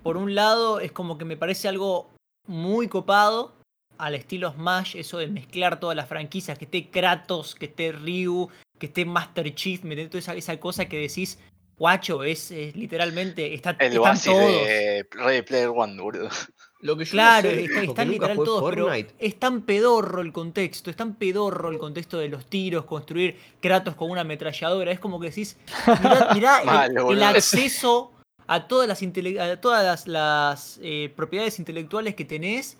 por 0.03 0.17
un 0.17 0.35
lado 0.35 0.81
es 0.81 0.93
como 0.93 1.19
que 1.19 1.25
me 1.25 1.37
parece 1.37 1.69
algo 1.69 2.11
muy 2.47 2.89
copado 2.89 3.55
al 3.99 4.15
estilo 4.15 4.53
Smash, 4.53 4.97
eso 4.97 5.19
de 5.19 5.27
mezclar 5.27 5.81
todas 5.81 5.97
las 5.97 6.09
franquicias, 6.09 6.57
que 6.57 6.65
esté 6.67 6.89
Kratos, 6.89 7.55
que 7.55 7.67
esté 7.67 7.93
Ryu, 7.93 8.49
que 8.79 8.87
esté 8.87 9.05
Master 9.05 9.55
Chief, 9.55 9.83
meter 9.83 10.09
toda 10.09 10.21
esa, 10.21 10.35
esa 10.35 10.59
cosa 10.61 10.89
que 10.89 10.99
decís, 10.99 11.39
guacho, 11.77 12.23
es, 12.23 12.51
es 12.53 12.77
literalmente, 12.77 13.55
está, 13.55 13.77
El 13.81 13.95
están 13.95 14.21
todos. 14.21 14.67
de 14.67 15.07
Ready 15.11 15.43
Player 15.43 15.69
One, 15.69 16.01
boludo. 16.01 16.29
Lo 16.81 16.97
que 16.97 17.05
yo 17.05 17.11
no 17.17 17.23
Claro, 17.23 17.51
sé, 17.51 17.65
está, 17.65 18.05
literal 18.05 18.37
jugué 18.37 18.47
todos, 18.47 18.71
pero 18.71 18.85
Fortnite. 18.87 19.15
es 19.19 19.39
tan 19.39 19.63
pedorro 19.63 20.21
el 20.23 20.33
contexto, 20.33 20.91
es 20.91 20.97
tan 20.97 21.17
pedorro 21.17 21.71
el 21.71 21.79
contexto 21.79 22.19
de 22.19 22.29
los 22.29 22.47
tiros, 22.47 22.85
construir 22.85 23.37
Kratos 23.61 23.97
con 23.97 24.11
una 24.11 24.21
ametralladora, 24.21 24.93
es 24.93 25.01
como 25.01 25.19
que 25.19 25.29
decís, 25.31 25.57
mirá, 26.03 26.29
mirá 26.35 26.59
el- 26.61 26.67
Malo, 26.67 26.99
el, 27.01 27.05
boludo. 27.05 27.25
acceso 27.27 28.13
a 28.47 28.69
todas 28.69 28.87
las, 28.87 29.03
intele- 29.03 29.41
a 29.41 29.61
todas 29.61 29.85
las, 29.85 30.07
las, 30.07 30.79
eh, 30.83 31.13
propiedades 31.17 31.59
intelectuales 31.59 32.15
que 32.15 32.25
tenés 32.25 32.79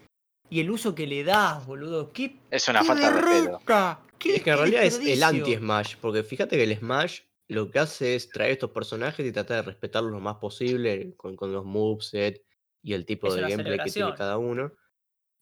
y 0.49 0.61
el 0.61 0.71
uso 0.71 0.95
que 0.95 1.07
le 1.09 1.25
das, 1.25 1.67
boludo. 1.67 2.13
¿Qué, 2.13 2.37
Es 2.51 2.69
una 2.69 2.81
qué 2.83 2.87
falta 2.87 3.11
de 3.13 3.21
respeto. 3.21 3.51
berreta? 3.67 4.01
¿Qué- 4.19 4.37
Es 4.37 4.43
que 4.45 4.51
en 4.51 4.59
realidad 4.59 4.85
es 4.85 4.99
el 5.01 5.23
anti-Smash, 5.25 5.97
porque 6.01 6.23
fíjate 6.23 6.57
que 6.57 6.63
el 6.63 6.77
Smash 6.79 7.21
lo 7.49 7.69
que 7.71 7.81
hace 7.81 8.15
es 8.15 8.31
traer 8.31 8.53
estos 8.53 8.71
personajes 8.71 9.27
y 9.27 9.33
tratar 9.33 9.57
de 9.57 9.63
respetarlos 9.63 10.13
lo 10.13 10.21
más 10.21 10.37
posible 10.37 11.15
con, 11.17 11.35
con 11.35 11.53
los 11.53 11.65
moveset 11.65 12.43
y 12.83 12.93
el 12.95 13.05
tipo 13.05 13.29
Es 13.29 13.35
de 13.35 13.41
gameplay 13.43 13.79
que 13.79 13.91
tiene 13.91 14.15
cada 14.15 14.39
uno. 14.39 14.73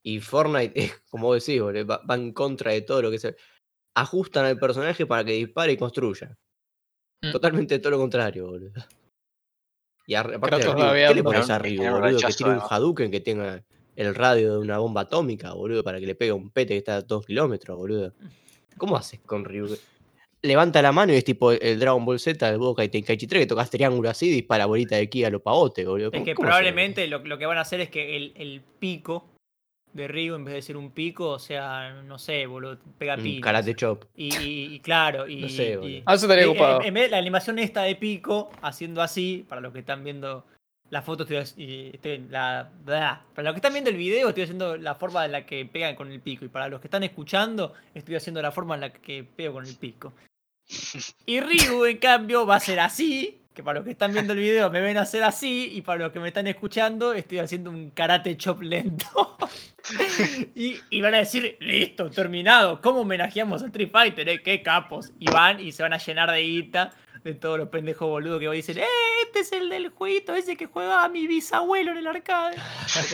Y 0.03 0.20
Fortnite, 0.20 0.72
es 0.80 0.93
como 1.11 1.26
vos 1.28 1.45
decís, 1.45 1.61
boludo, 1.61 1.87
va, 1.87 1.99
va 2.09 2.14
en 2.14 2.32
contra 2.32 2.72
de 2.72 2.82
todo 2.82 3.03
lo 3.03 3.11
que 3.11 3.18
se. 3.18 3.37
Ajustan 3.95 4.45
al 4.45 4.59
personaje 4.59 5.07
para 5.07 5.24
que 5.24 5.32
dispare 5.32 5.72
y 5.72 5.76
construya. 5.78 6.37
Mm. 7.22 7.32
Totalmente 7.32 7.78
todo 7.78 7.93
lo 7.93 7.99
contrario, 7.99 8.47
boludo. 8.47 8.72
Y 10.07 10.14
ar- 10.14 10.34
aparte, 10.34 10.59
¿qué 11.09 11.14
le 11.14 11.22
pones 11.24 11.51
a 11.51 11.61
Tiene 11.61 11.62
un- 11.62 11.62
Ryu, 11.62 11.76
tiene 11.80 11.93
un 11.95 12.01
boludo? 12.03 12.18
Que 12.28 12.32
tiene 12.34 12.53
un. 12.53 12.61
Hadouken 12.70 13.11
que 13.11 13.20
tenga 13.20 13.64
el 13.97 14.14
radio 14.14 14.53
de 14.53 14.59
una 14.59 14.78
bomba 14.78 15.01
atómica, 15.03 15.53
boludo, 15.55 15.82
para 15.82 15.99
que 15.99 16.07
le 16.07 16.14
pegue 16.14 16.30
a 16.30 16.34
un 16.34 16.51
pete 16.51 16.74
que 16.74 16.78
está 16.78 16.97
a 16.97 17.03
dos 17.03 17.24
kilómetros, 17.24 17.76
boludo. 17.76 18.12
¿Cómo 18.76 18.97
haces 18.97 19.20
con 19.20 19.45
Ryu? 19.45 19.76
Levanta 20.43 20.80
la 20.82 20.93
mano 20.93 21.12
y 21.12 21.16
es 21.16 21.24
tipo 21.24 21.51
el 21.53 21.78
Dragon 21.80 22.05
Ball 22.05 22.18
Z, 22.20 22.49
el 22.49 22.59
Budokai 22.59 22.89
Tenkaichi 22.89 23.26
3, 23.26 23.43
que 23.43 23.47
tocas 23.47 23.70
triángulo 23.70 24.11
así 24.11 24.28
y 24.28 24.32
dispara 24.32 24.66
bolita 24.66 24.97
de 24.97 25.09
ki 25.09 25.24
a 25.24 25.30
lo 25.30 25.41
pavote, 25.41 25.84
boludo. 25.84 26.09
Es 26.09 26.12
¿Cómo- 26.12 26.24
que 26.24 26.34
probablemente 26.34 27.07
lo, 27.09 27.18
lo 27.20 27.39
que 27.39 27.47
van 27.47 27.59
a 27.59 27.62
hacer 27.62 27.80
es 27.80 27.89
que 27.91 28.16
el, 28.16 28.32
el 28.37 28.61
pico 28.78 29.28
de 29.93 30.09
Ryu, 30.09 30.34
en 30.34 30.45
vez 30.45 30.55
de 30.55 30.62
ser 30.62 30.76
un 30.76 30.91
pico, 30.91 31.30
o 31.30 31.39
sea, 31.39 32.03
no 32.05 32.18
sé, 32.18 32.47
boludo, 32.47 32.78
pega 32.99 33.14
Un 33.16 33.22
piñas. 33.22 33.43
karate 33.43 33.74
chop. 33.74 34.05
Y, 34.14 34.37
y- 34.37 34.74
y 34.74 34.80
claro, 34.80 35.26
y, 35.26 35.37
No 35.41 35.49
sé, 35.49 35.70
y- 35.72 35.76
boludo. 35.76 36.03
Ah, 36.05 36.14
eso 36.14 36.26
estaría 36.26 36.49
ocupado. 36.51 36.80
En, 36.82 36.89
en 36.89 36.95
vez 36.95 37.03
de 37.05 37.09
la 37.11 37.18
animación 37.18 37.59
esta 37.59 37.82
de 37.82 37.97
pico, 37.97 38.51
haciendo 38.61 39.01
así, 39.01 39.47
para 39.49 39.62
los 39.62 39.72
que 39.72 39.78
están 39.78 40.05
viendo 40.05 40.45
la 40.91 41.03
foto, 41.03 41.24
estoy, 41.24 41.64
y 41.64 41.91
estoy- 41.95 42.26
la, 42.28 42.70
bla. 42.84 43.24
para 43.34 43.47
los 43.47 43.55
que 43.55 43.59
están 43.59 43.72
viendo 43.72 43.91
el 43.91 43.97
video, 43.97 44.28
estoy 44.28 44.45
haciendo 44.45 44.76
la 44.76 44.95
forma 44.95 45.24
en 45.24 45.32
la 45.32 45.45
que 45.47 45.64
pegan 45.66 45.95
con 45.97 46.11
el 46.12 46.20
pico. 46.20 46.45
Y 46.45 46.49
para 46.49 46.68
los 46.68 46.80
que 46.80 46.87
están 46.87 47.03
escuchando, 47.03 47.74
estoy 47.95 48.16
haciendo 48.16 48.41
la 48.43 48.53
forma 48.53 48.74
en 48.76 48.82
la 48.82 48.93
que 48.93 49.24
pego 49.24 49.55
con 49.55 49.66
el 49.66 49.76
pico. 49.76 50.12
Y 51.26 51.41
Ryu, 51.41 51.84
en 51.87 51.99
cambio, 51.99 52.47
va 52.47 52.57
a 52.57 52.61
ser 52.61 52.80
así. 52.80 53.41
Que 53.57 53.63
para 53.63 53.79
los 53.79 53.87
que 53.87 53.93
están 53.93 54.13
viendo 54.13 54.35
el 54.35 54.39
video 54.39 54.71
me 54.71 54.83
ven 54.83 54.99
hacer 54.99 55.23
así. 55.23 55.71
Y 55.73 55.81
para 55.81 56.05
los 56.05 56.13
que 56.13 56.21
me 56.21 56.29
están 56.29 56.47
escuchando, 56.47 57.15
estoy 57.15 57.39
haciendo 57.39 57.71
un 57.71 57.89
karate 57.91 58.37
chop 58.37 58.61
lento. 58.61 59.39
y, 60.55 60.77
y 60.91 61.01
van 61.01 61.15
a 61.15 61.19
decir, 61.19 61.57
listo, 61.61 62.11
terminado. 62.11 62.83
¿Cómo 62.83 63.01
homenajeamos 63.01 63.63
a 63.63 63.67
Street 63.67 63.91
Fighter? 63.91 64.29
Eh? 64.29 64.43
¡Qué 64.43 64.63
capos! 64.63 65.11
Y 65.19 65.31
van 65.31 65.59
y 65.59 65.73
se 65.73 65.83
van 65.83 65.95
a 65.95 65.99
llenar 65.99 66.31
de 66.31 66.43
guita 66.43 66.93
de 67.25 67.33
todos 67.33 67.59
los 67.59 67.69
pendejos 67.71 68.07
boludos 68.09 68.41
que 68.41 68.51
dicen, 68.51 68.77
¡eh! 68.79 68.85
Este 69.25 69.41
es 69.41 69.53
el 69.53 69.71
del 69.71 69.89
jueguito 69.89 70.35
ese 70.35 70.55
que 70.59 70.67
jugaba 70.67 71.09
mi 71.09 71.27
bisabuelo 71.27 71.93
en 71.93 71.97
el 71.99 72.07
arcade. 72.07 72.57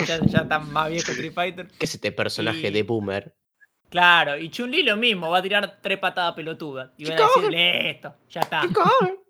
ya, 0.07 0.19
ya 0.27 0.39
están 0.41 0.73
más 0.73 0.91
viejo 0.91 1.13
Street 1.13 1.33
Fighter. 1.33 1.69
¿Qué 1.69 1.85
es 1.87 1.95
este 1.95 2.11
personaje 2.11 2.67
Y- 2.69 2.73
de 2.73 2.83
boomer? 2.83 3.33
Claro, 3.91 4.39
y 4.39 4.49
Chun-Li 4.51 4.83
lo 4.83 4.97
mismo, 4.97 5.31
va 5.31 5.39
a 5.39 5.43
tirar 5.43 5.79
tres 5.83 5.99
patadas 5.99 6.35
pelotudas. 6.35 6.91
Y 6.97 7.05
van 7.05 7.19
a 7.21 7.27
decir, 7.27 7.51
listo, 7.53 8.17
ya 8.29 8.41
está. 8.41 8.63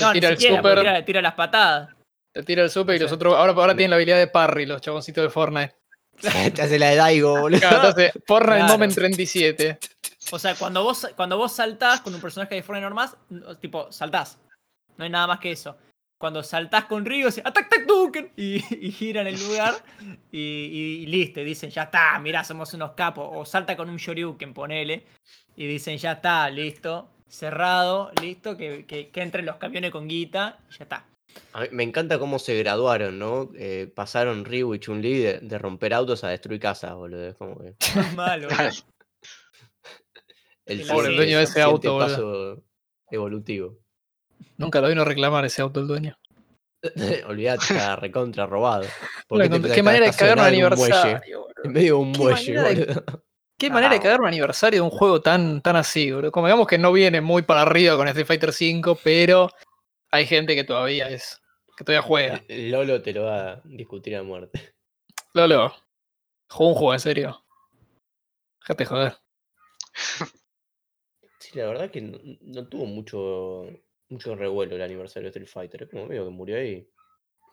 No, 0.00 0.12
ni 0.12 0.20
Tira 0.20 0.28
el 0.30 0.36
siquiera, 0.38 0.56
super. 0.56 0.78
tira, 0.80 1.04
tira 1.04 1.22
las 1.22 1.34
patadas. 1.34 1.90
Te 2.32 2.42
tira 2.42 2.62
el 2.62 2.70
super 2.70 2.96
y 2.96 2.98
los 2.98 3.12
otros. 3.12 3.34
Ahora, 3.34 3.52
ahora 3.52 3.74
tienen 3.74 3.90
la 3.90 3.96
habilidad 3.96 4.18
de 4.18 4.26
parry, 4.26 4.66
los 4.66 4.80
chaboncitos 4.80 5.22
de 5.22 5.30
Fortnite. 5.30 5.74
Te 6.54 6.62
hace 6.62 6.78
la 6.78 6.90
de 6.90 6.96
Daigo, 6.96 7.40
boludo. 7.40 7.60
Claro, 7.60 7.76
entonces, 7.76 8.12
Fortnite 8.26 8.56
Claro. 8.58 8.72
Moment 8.72 8.94
37. 8.94 9.78
O 10.30 10.38
sea, 10.38 10.54
cuando 10.54 10.82
vos, 10.82 11.08
cuando 11.16 11.36
vos 11.36 11.52
saltás 11.52 12.00
con 12.00 12.14
un 12.14 12.20
personaje 12.20 12.54
de 12.54 12.62
Fortnite 12.62 12.84
normal, 12.84 13.10
no, 13.30 13.56
tipo, 13.58 13.90
saltás. 13.92 14.38
No 14.96 15.04
hay 15.04 15.10
nada 15.10 15.26
más 15.26 15.40
que 15.40 15.52
eso. 15.52 15.76
Cuando 16.18 16.42
saltás 16.44 16.84
con 16.84 17.04
Ryu, 17.04 17.26
dice 17.26 17.42
¡Atac, 17.44 17.68
tac, 17.68 17.84
Duken! 17.84 18.30
Y, 18.36 18.56
y 18.86 18.92
gira 18.92 19.22
en 19.22 19.26
el 19.26 19.40
lugar 19.42 19.74
y, 20.30 20.38
y- 20.38 21.02
y 21.02 21.06
listo. 21.06 21.40
Y 21.40 21.44
dicen, 21.44 21.70
ya 21.70 21.84
está, 21.84 22.18
mirá, 22.20 22.44
somos 22.44 22.72
unos 22.74 22.92
capos. 22.92 23.28
O 23.32 23.44
salta 23.44 23.76
con 23.76 23.90
un 23.90 23.96
Shoryuken, 23.96 24.54
ponele. 24.54 25.04
Y 25.56 25.66
dicen, 25.66 25.98
ya 25.98 26.12
está, 26.12 26.48
listo. 26.48 27.08
Cerrado, 27.32 28.12
listo, 28.20 28.58
que, 28.58 28.84
que, 28.84 29.08
que 29.08 29.22
entren 29.22 29.46
los 29.46 29.56
camiones 29.56 29.90
con 29.90 30.06
guita 30.06 30.58
y 30.68 30.76
ya 30.76 30.84
está. 30.84 31.06
A 31.54 31.62
mí 31.62 31.68
me 31.72 31.82
encanta 31.82 32.18
cómo 32.18 32.38
se 32.38 32.58
graduaron, 32.58 33.18
¿no? 33.18 33.48
Eh, 33.56 33.90
pasaron 33.94 34.44
Ryu 34.44 34.74
y 34.74 34.78
Chun-Li 34.78 35.18
de, 35.18 35.38
de 35.40 35.58
romper 35.58 35.94
autos 35.94 36.24
a 36.24 36.28
destruir 36.28 36.60
casas, 36.60 36.94
boludo. 36.94 37.28
Es 37.28 37.34
como 37.36 37.58
que 37.58 37.74
malo, 38.16 38.48
boludo. 40.66 41.08
el 41.08 41.16
dueño 41.16 41.38
de 41.38 41.44
ese 41.44 41.62
auto, 41.62 41.94
boludo. 41.94 42.06
paso 42.06 42.64
evolutivo. 43.10 43.78
Nunca 44.58 44.82
lo 44.82 44.88
vino 44.88 45.00
a 45.00 45.06
reclamar 45.06 45.46
ese 45.46 45.62
auto 45.62 45.80
el 45.80 45.86
dueño. 45.86 46.18
Olvídate, 47.28 47.64
está 47.64 47.96
recontra 47.96 48.44
robado. 48.44 48.84
¿Por 49.26 49.38
Bueno, 49.38 49.56
qué 49.56 49.68
te 49.68 49.74
qué 49.76 49.82
manera 49.82 50.04
de 50.04 50.12
cagar 50.12 50.36
un 50.36 50.44
aniversario. 50.44 51.48
En 51.64 51.72
medio 51.72 51.94
de 51.94 52.00
un 52.02 52.12
muelle, 52.12 52.62
boludo. 52.62 53.24
Qué 53.68 53.70
manera 53.70 53.90
de 53.92 53.98
Ah. 54.00 54.02
cagar 54.02 54.20
un 54.20 54.26
aniversario 54.26 54.78
de 54.80 54.82
un 54.82 54.90
juego 54.90 55.20
tan, 55.20 55.62
tan 55.62 55.76
así, 55.76 56.10
bro. 56.10 56.32
Como 56.32 56.46
digamos 56.48 56.66
que 56.66 56.78
no 56.78 56.92
viene 56.92 57.20
muy 57.20 57.42
para 57.42 57.62
arriba 57.62 57.96
con 57.96 58.08
Street 58.08 58.26
Fighter 58.26 58.50
V, 58.50 58.98
pero 59.04 59.48
hay 60.10 60.26
gente 60.26 60.54
que 60.54 60.64
todavía 60.64 61.08
es. 61.08 61.38
que 61.76 61.84
todavía 61.84 62.02
juega. 62.06 62.42
Lolo 62.48 63.00
te 63.02 63.12
lo 63.14 63.24
va 63.24 63.52
a 63.52 63.60
discutir 63.64 64.14
a 64.16 64.22
muerte. 64.22 64.52
Lolo, 65.34 65.74
jugó 66.50 66.68
un 66.70 66.74
juego 66.74 66.92
en 66.94 67.00
serio. 67.00 67.44
Déjate 68.60 68.84
joder. 68.84 69.16
Sí, 71.38 71.58
la 71.58 71.66
verdad 71.66 71.90
que 71.90 72.00
no, 72.00 72.18
no 72.40 72.66
tuvo 72.68 72.86
mucho 72.86 73.66
mucho 74.08 74.34
revuelo 74.36 74.76
el 74.76 74.82
aniversario 74.82 75.24
de 75.24 75.28
Street 75.30 75.48
Fighter. 75.48 75.82
Es 75.84 75.90
como 75.90 76.06
medio 76.06 76.24
que 76.24 76.30
murió 76.30 76.56
ahí. 76.56 76.88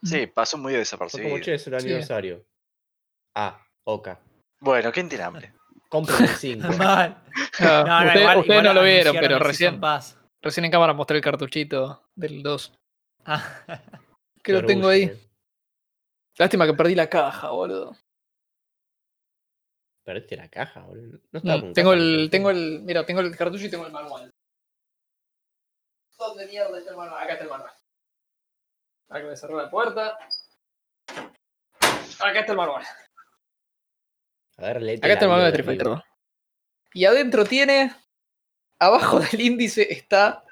Sí, 0.04 0.28
pasó 0.28 0.58
muy 0.58 0.74
Fue 0.74 0.80
desapercibido. 0.80 1.30
como, 1.30 1.42
che, 1.44 1.56
es 1.56 1.68
el 1.68 1.80
Sí. 1.80 1.86
aniversario. 1.88 2.46
Ah, 3.36 3.66
Oka. 3.86 4.20
Bueno, 4.60 4.92
¿quién 4.92 5.10
tiene 5.10 5.24
hambre? 5.24 5.54
Compren 5.90 6.22
el 6.24 6.30
5. 6.30 6.68
Mal. 6.78 7.24
Ah, 7.60 7.84
No, 7.86 8.00
no, 8.02 8.08
usted- 8.08 8.20
igual- 8.22 8.38
ustedes 8.40 8.60
igual 8.60 8.64
no 8.64 8.74
lo 8.74 8.84
vieron, 8.84 9.16
pero 9.20 9.40
recién, 9.40 9.82
recién 10.42 10.66
en 10.66 10.72
cámara 10.72 10.94
mostré 10.94 11.18
el 11.18 11.24
cartuchito 11.24 12.04
del 12.16 12.44
2. 12.44 12.74
Ah, 13.26 13.64
Que 14.44 14.54
lo 14.54 14.66
tengo 14.66 14.88
ahí. 14.90 15.12
Lástima 16.38 16.66
que 16.66 16.74
perdí 16.74 16.96
la 16.96 17.10
caja, 17.10 17.50
boludo. 17.50 17.96
Perdiste 20.06 20.38
la 20.38 20.48
caja, 20.50 20.82
boludo. 20.82 21.20
No 21.32 21.40
estaba 21.40 21.58
Mm, 21.58 21.62
con 21.62 21.74
tengo 21.74 21.92
caja, 21.92 22.02
el, 22.04 22.24
¿no? 22.24 22.30
tengo 22.30 22.50
el, 22.50 22.80
mira, 22.84 23.06
tengo 23.06 23.20
el 23.22 23.36
cartucho 23.36 23.66
y 23.66 23.70
tengo 23.70 23.86
el 23.86 23.92
manual. 23.92 24.32
¿Dónde 26.18 26.48
mierda 26.48 26.78
está 26.78 26.92
el 26.92 26.98
manual? 26.98 27.22
Acá 27.24 27.34
está 27.34 27.44
el 27.44 27.50
manual. 27.50 27.72
Acá 29.10 29.26
me 29.28 29.36
cerró 29.38 29.58
la 29.58 29.70
puerta. 29.70 30.18
Acá 32.20 32.40
está 32.40 32.52
el 32.54 32.58
manual. 32.58 32.84
A 34.60 34.62
ver, 34.62 34.82
léete 34.82 35.06
Acá 35.06 35.14
está 35.14 35.26
el 35.26 35.30
la 35.32 35.36
manual 35.38 35.52
de 35.52 35.58
bio 35.58 35.62
Street 35.62 35.66
Fighter 35.78 35.88
arriba. 35.88 36.06
2. 36.06 36.94
Y 36.94 37.06
adentro 37.06 37.46
tiene, 37.46 37.94
abajo 38.80 39.20
del 39.32 39.42
índice 39.42 39.88
está 39.92 40.44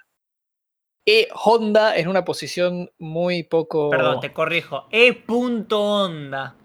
E 1.05 1.27
Honda 1.33 1.95
en 1.97 2.07
una 2.07 2.23
posición 2.25 2.89
muy 2.99 3.43
poco. 3.43 3.89
Perdón, 3.89 4.19
te 4.19 4.33
corrijo. 4.33 4.87
E. 4.91 5.13
punto 5.13 5.81
onda. 5.81 6.55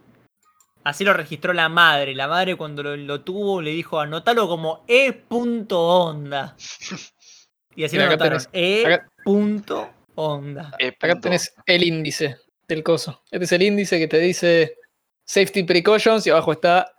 Así 0.84 1.04
lo 1.04 1.12
registró 1.12 1.52
la 1.52 1.68
madre. 1.68 2.12
La 2.14 2.26
madre 2.26 2.56
cuando 2.56 2.82
lo, 2.82 2.96
lo 2.96 3.20
tuvo 3.20 3.62
le 3.62 3.70
dijo 3.70 4.00
anótalo 4.00 4.48
como 4.48 4.84
E. 4.88 5.12
punto 5.12 5.80
onda. 5.80 6.56
Y 7.74 7.84
así 7.84 7.96
Mira, 7.96 8.04
lo 8.04 8.12
anotaron. 8.12 8.38
tenés- 8.38 8.48
E. 8.52 8.84
acá- 8.84 9.08
punto 9.24 9.90
onda. 10.14 10.72
Eh, 10.78 10.94
Acá 11.00 11.18
tenés 11.18 11.54
el 11.64 11.82
índice 11.84 12.36
del 12.68 12.82
coso. 12.82 13.22
Este 13.30 13.46
es 13.46 13.52
el 13.52 13.62
índice 13.62 13.98
que 13.98 14.08
te 14.08 14.18
dice 14.18 14.76
Safety 15.24 15.62
Precautions 15.62 16.26
y 16.26 16.30
abajo 16.30 16.52
está 16.52 16.92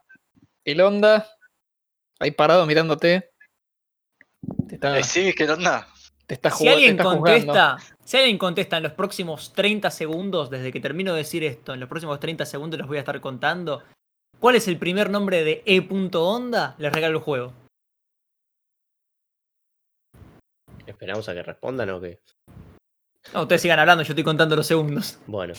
el 0.65 0.81
Honda. 0.81 1.27
Ahí 2.19 2.31
parado 2.31 2.65
mirándote. 2.65 3.31
Te 4.67 4.75
está, 4.75 4.97
Eh, 4.99 5.03
sí, 5.03 5.33
¿qué 5.33 5.49
onda? 5.49 5.87
te 6.25 6.35
está, 6.35 6.49
Si 6.51 6.57
jugando- 6.59 6.69
te 6.79 6.85
alguien 6.85 6.91
está 6.99 7.03
contesta, 7.03 7.77
si 8.05 8.17
alguien 8.17 8.37
contesta 8.37 8.77
en 8.77 8.83
los 8.83 8.93
próximos 8.93 9.53
30 9.53 9.91
segundos, 9.91 10.49
desde 10.49 10.71
que 10.71 10.79
termino 10.79 11.11
de 11.11 11.17
decir 11.19 11.43
esto, 11.43 11.73
en 11.73 11.79
los 11.81 11.89
próximos 11.89 12.19
30 12.19 12.45
segundos 12.45 12.77
les 12.79 12.87
voy 12.87 12.97
a 12.97 13.01
estar 13.01 13.19
contando. 13.19 13.83
¿Cuál 14.39 14.55
es 14.55 14.67
el 14.67 14.77
primer 14.77 15.09
nombre 15.09 15.43
de 15.43 15.63
E. 15.65 15.81
punto 15.81 16.25
onda? 16.27 16.75
Les 16.77 16.91
regalo 16.93 17.17
el 17.17 17.23
juego. 17.23 17.53
¿Esperamos 20.85 21.27
a 21.29 21.33
que 21.33 21.43
respondan 21.43 21.89
o 21.91 22.01
qué? 22.01 22.19
No, 23.33 23.43
ustedes 23.43 23.61
sigan 23.61 23.79
hablando, 23.79 24.03
yo 24.03 24.11
estoy 24.13 24.23
contando 24.23 24.55
los 24.55 24.67
segundos. 24.67 25.19
Bueno, 25.27 25.53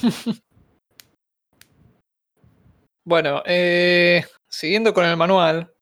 Bueno, 3.06 3.42
eh, 3.46 4.24
siguiendo 4.54 4.92
con 4.94 5.04
el 5.04 5.16
manual, 5.16 5.72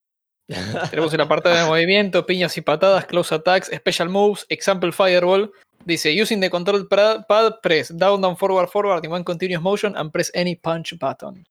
tenemos 0.91 1.13
el 1.15 1.21
apartado 1.21 1.55
de 1.57 1.65
movimiento, 1.65 2.27
piñas 2.27 2.57
y 2.59 2.61
patadas, 2.63 3.07
close 3.07 3.35
attacks, 3.35 3.71
special 3.75 4.09
moves, 4.09 4.45
example 4.49 4.93
fireball. 4.93 5.53
Dice, 5.85 6.13
using 6.21 6.41
the 6.41 6.49
control 6.51 6.87
pad, 6.89 7.25
press 7.61 7.89
down, 7.97 8.21
down, 8.21 8.37
forward, 8.37 8.69
forward 8.69 9.05
in 9.05 9.11
one 9.11 9.25
continuous 9.25 9.63
motion 9.63 9.97
and 9.97 10.13
press 10.13 10.31
any 10.35 10.55
punch 10.55 10.97
button. 10.99 11.45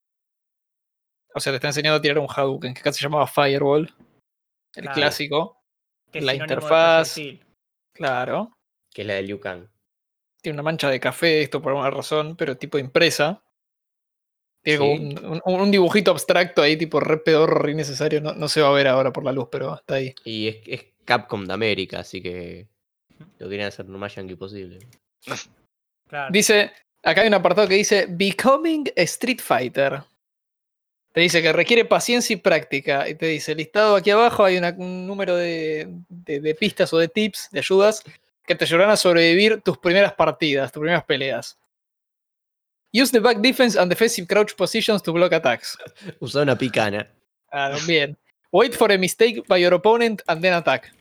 O 1.33 1.39
sea, 1.39 1.51
te 1.51 1.57
está 1.57 1.67
enseñando 1.67 1.97
a 1.97 2.01
tirar 2.01 2.19
un 2.19 2.27
Hadouken, 2.29 2.73
que 2.73 2.79
acá 2.81 2.91
se 2.93 3.01
llamaba 3.03 3.27
Fireball. 3.27 3.93
El 4.75 4.83
Claro. 4.83 4.95
clásico. 4.95 5.57
Que 6.11 6.21
La 6.21 6.33
interfaz. 6.33 7.15
Claro. 7.93 8.51
que 8.93 9.01
es 9.01 9.07
la 9.07 9.13
de 9.15 9.21
Liu 9.23 9.39
Kang. 9.39 9.67
Tiene 10.41 10.55
una 10.55 10.63
mancha 10.63 10.89
de 10.89 10.99
café, 10.99 11.41
esto 11.41 11.61
por 11.61 11.71
alguna 11.71 11.89
razón, 11.91 12.35
pero 12.35 12.57
tipo 12.57 12.77
impresa. 12.77 13.43
Tiene 14.63 14.79
como 14.79 14.95
Sí. 14.97 15.15
un, 15.25 15.41
un- 15.45 15.61
un 15.61 15.71
dibujito 15.71 16.11
abstracto 16.11 16.61
ahí, 16.61 16.77
tipo 16.77 16.99
re 16.99 17.17
pedorro, 17.17 17.59
re 17.59 17.71
innecesario. 17.71 18.21
No, 18.21 18.33
no 18.33 18.47
se 18.47 18.61
va 18.61 18.69
a 18.69 18.73
ver 18.73 18.87
ahora 18.87 19.11
por 19.11 19.23
la 19.23 19.31
luz, 19.31 19.47
pero 19.51 19.75
está 19.75 19.95
ahí. 19.95 20.13
Y 20.23 20.47
es, 20.49 20.57
es 20.67 20.85
Capcom 21.05 21.45
de 21.45 21.53
América, 21.53 21.99
así 21.99 22.21
que 22.21 22.67
Lo 23.39 23.49
querían 23.49 23.67
hacer 23.67 23.87
lo 23.87 23.97
más 23.97 24.15
yankee 24.15 24.35
posible. 24.35 24.79
Claro. 26.09 26.29
Dice, 26.33 26.71
acá 27.03 27.21
hay 27.21 27.27
un 27.29 27.33
apartado 27.35 27.69
que 27.69 27.75
dice 27.75 28.05
Becoming 28.09 28.89
a 28.97 29.01
Street 29.03 29.39
Fighter. 29.39 30.01
Te 31.13 31.21
dice 31.21 31.41
que 31.41 31.53
requiere 31.53 31.85
paciencia 31.85 32.33
y 32.33 32.37
práctica. 32.37 33.07
Y 33.07 33.15
te 33.15 33.27
dice, 33.27 33.55
listado 33.55 33.95
aquí 33.95 34.09
abajo 34.11 34.43
hay 34.43 34.57
una- 34.57 34.75
un 34.77 35.07
número 35.07 35.37
de, 35.37 35.87
de- 36.09 36.41
de 36.41 36.55
pistas 36.55 36.91
o 36.93 36.97
de 36.97 37.07
tips, 37.07 37.47
de 37.51 37.59
ayudas, 37.59 38.03
que 38.45 38.55
te 38.55 38.65
ayudarán 38.65 38.91
a 38.91 38.97
sobrevivir 38.97 39.61
tus 39.61 39.77
primeras 39.77 40.13
partidas, 40.13 40.69
tus 40.71 40.81
primeras 40.81 41.05
peleas. 41.05 41.57
Use 42.93 43.11
the 43.11 43.19
back 43.19 43.37
defense 43.41 43.77
and 43.79 43.89
defensive 43.89 44.27
crouch 44.27 44.55
positions 44.55 45.01
to 45.03 45.13
block 45.13 45.31
attacks. 45.33 45.77
Usaba 46.19 46.43
una 46.43 46.57
picana. 46.57 47.07
Claro, 47.49 47.77
bien. 47.87 48.17
Wait 48.51 48.73
for 48.75 48.91
a 48.91 48.97
mistake 48.97 49.43
by 49.47 49.57
your 49.61 49.73
opponent 49.73 50.21
and 50.27 50.41
then 50.41 50.53
attack. 50.53 50.91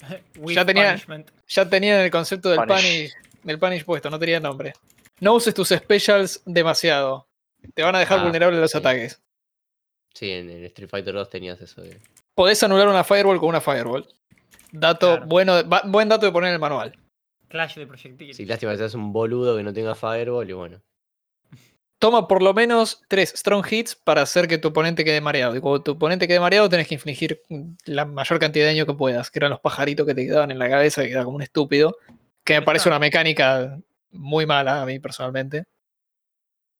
Ya 0.46 0.64
tenía- 0.64 0.90
punishment. 0.92 1.30
Ya 1.48 1.68
tenían 1.68 2.00
el 2.00 2.10
concepto 2.10 2.48
del 2.48 2.58
Punish. 2.58 2.72
punish, 2.82 3.12
del 3.42 3.58
punish 3.58 3.84
puesto, 3.84 4.08
no 4.08 4.18
tenía 4.18 4.40
nombre. 4.40 4.72
No 5.20 5.34
uses 5.34 5.52
tus 5.52 5.68
specials 5.68 6.40
demasiado. 6.46 7.26
Te 7.74 7.82
van 7.82 7.94
a 7.94 7.98
dejar 7.98 8.20
Ah, 8.20 8.22
vulnerable 8.22 8.56
a 8.56 8.60
los 8.62 8.70
sí. 8.70 8.78
ataques. 8.78 9.20
Sí, 10.14 10.30
en, 10.30 10.48
en 10.48 10.64
Street 10.64 10.88
Fighter 10.88 11.12
2 11.12 11.28
tenías 11.28 11.60
eso. 11.60 11.82
de- 11.82 12.00
Podés 12.34 12.62
anular 12.62 12.88
una 12.88 13.04
firewall 13.04 13.38
con 13.38 13.50
una 13.50 13.60
firewall. 13.60 14.08
Dato 14.72 15.08
Claro. 15.16 15.26
bueno, 15.26 15.62
buen 15.84 16.08
dato 16.08 16.24
de 16.24 16.32
poner 16.32 16.48
en 16.48 16.54
el 16.54 16.60
manual. 16.60 16.96
Clash 17.48 17.74
de 17.76 17.86
proyectiles. 17.86 18.36
Sí, 18.36 18.46
lástima 18.46 18.72
que 18.72 18.78
seas 18.78 18.94
un 18.94 19.12
boludo 19.12 19.56
que 19.56 19.62
no 19.64 19.72
tenga 19.74 19.94
Fireball 19.94 20.48
y 20.48 20.52
bueno. 20.54 20.80
Toma 22.00 22.26
por 22.26 22.42
lo 22.42 22.52
menos 22.54 23.02
tres 23.08 23.32
strong 23.36 23.64
hits 23.70 23.94
para 23.94 24.22
hacer 24.22 24.48
que 24.48 24.58
tu 24.58 24.68
oponente 24.68 25.04
quede 25.04 25.20
mareado. 25.20 25.54
Y 25.54 25.60
cuando 25.60 25.82
tu 25.82 25.92
oponente 25.92 26.26
quede 26.26 26.40
mareado, 26.40 26.68
tenés 26.68 26.88
que 26.88 26.94
infligir 26.94 27.42
la 27.84 28.04
mayor 28.06 28.38
cantidad 28.40 28.64
de 28.64 28.72
daño 28.72 28.86
que 28.86 28.94
puedas. 28.94 29.30
Que 29.30 29.38
eran 29.38 29.50
los 29.50 29.60
pajaritos 29.60 30.06
que 30.06 30.14
te 30.14 30.24
quedaban 30.26 30.50
en 30.50 30.58
la 30.58 30.68
cabeza, 30.68 31.02
que 31.02 31.08
quedaba 31.08 31.26
como 31.26 31.36
un 31.36 31.42
estúpido. 31.42 31.96
Que 32.42 32.54
me 32.54 32.62
parece 32.62 32.88
una 32.88 32.98
mecánica 32.98 33.78
muy 34.12 34.46
mala 34.46 34.82
a 34.82 34.86
mí 34.86 34.98
personalmente. 34.98 35.66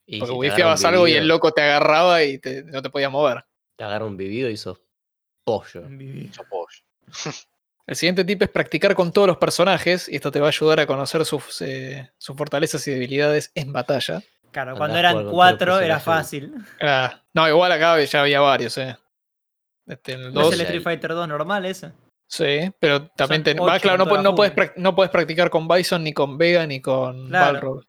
Y 0.07 0.19
Porque 0.19 0.33
si 0.33 0.37
wifiabas 0.39 0.83
algo 0.83 1.07
y 1.07 1.11
el 1.13 1.27
loco 1.27 1.51
te 1.51 1.61
agarraba 1.61 2.23
y 2.23 2.39
te- 2.39 2.63
no 2.63 2.81
te 2.81 2.89
podía 2.89 3.09
mover. 3.09 3.45
Te 3.77 3.83
agarra 3.83 4.05
un 4.05 4.17
vivido 4.17 4.49
y 4.49 4.57
sos 4.57 4.79
pollo. 5.43 5.87
Yo 5.87 6.43
pollo. 6.49 6.79
El 7.87 7.95
siguiente 7.95 8.23
tip 8.23 8.41
es 8.43 8.49
practicar 8.49 8.95
con 8.95 9.11
todos 9.11 9.27
los 9.27 9.37
personajes 9.37 10.07
y 10.07 10.15
esto 10.15 10.31
te 10.31 10.39
va 10.39 10.47
a 10.47 10.49
ayudar 10.49 10.79
a 10.79 10.87
conocer 10.87 11.25
sus, 11.25 11.61
eh, 11.61 12.09
sus 12.17 12.35
fortalezas 12.37 12.87
y 12.87 12.91
debilidades 12.91 13.51
en 13.53 13.73
batalla. 13.73 14.23
Claro, 14.51 14.75
cuando 14.75 14.97
eran 14.97 15.29
cuatro 15.29 15.79
era 15.79 15.99
fácil. 15.99 16.53
Ah, 16.81 17.21
no, 17.33 17.47
igual 17.47 17.71
acá 17.71 18.01
ya 18.03 18.21
había 18.21 18.41
varios, 18.41 18.77
eh. 18.77 18.97
Este, 19.87 20.13
el 20.13 20.21
¿No 20.33 20.41
es 20.41 20.45
dos, 20.45 20.53
el 20.53 20.61
Street 20.61 20.81
Fighter 20.83 21.11
2 21.11 21.27
normal 21.27 21.65
ese? 21.65 21.91
sí, 22.27 22.71
pero 22.79 23.07
también 23.09 23.43
va, 23.61 23.77
claro, 23.79 24.05
no, 24.05 24.21
no, 24.21 24.35
puedes, 24.35 24.53
no 24.77 24.95
puedes 24.95 25.11
practicar 25.11 25.49
con 25.49 25.67
Bison, 25.67 26.03
ni 26.03 26.13
con 26.13 26.37
Vega, 26.37 26.65
ni 26.65 26.79
con 26.81 27.27
Claro. 27.27 27.53
Balrog. 27.53 27.83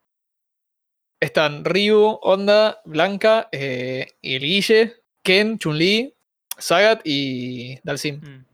Están 1.20 1.64
Ryu, 1.64 2.18
Onda, 2.22 2.80
Blanca, 2.84 3.48
eh, 3.52 4.08
y 4.20 4.34
el 4.34 4.42
Guille, 4.42 4.96
Ken, 5.22 5.58
Chun-Li, 5.58 6.12
Sagat 6.58 7.00
y 7.04 7.78
Dalsim. 7.84 8.20
Mm. 8.20 8.44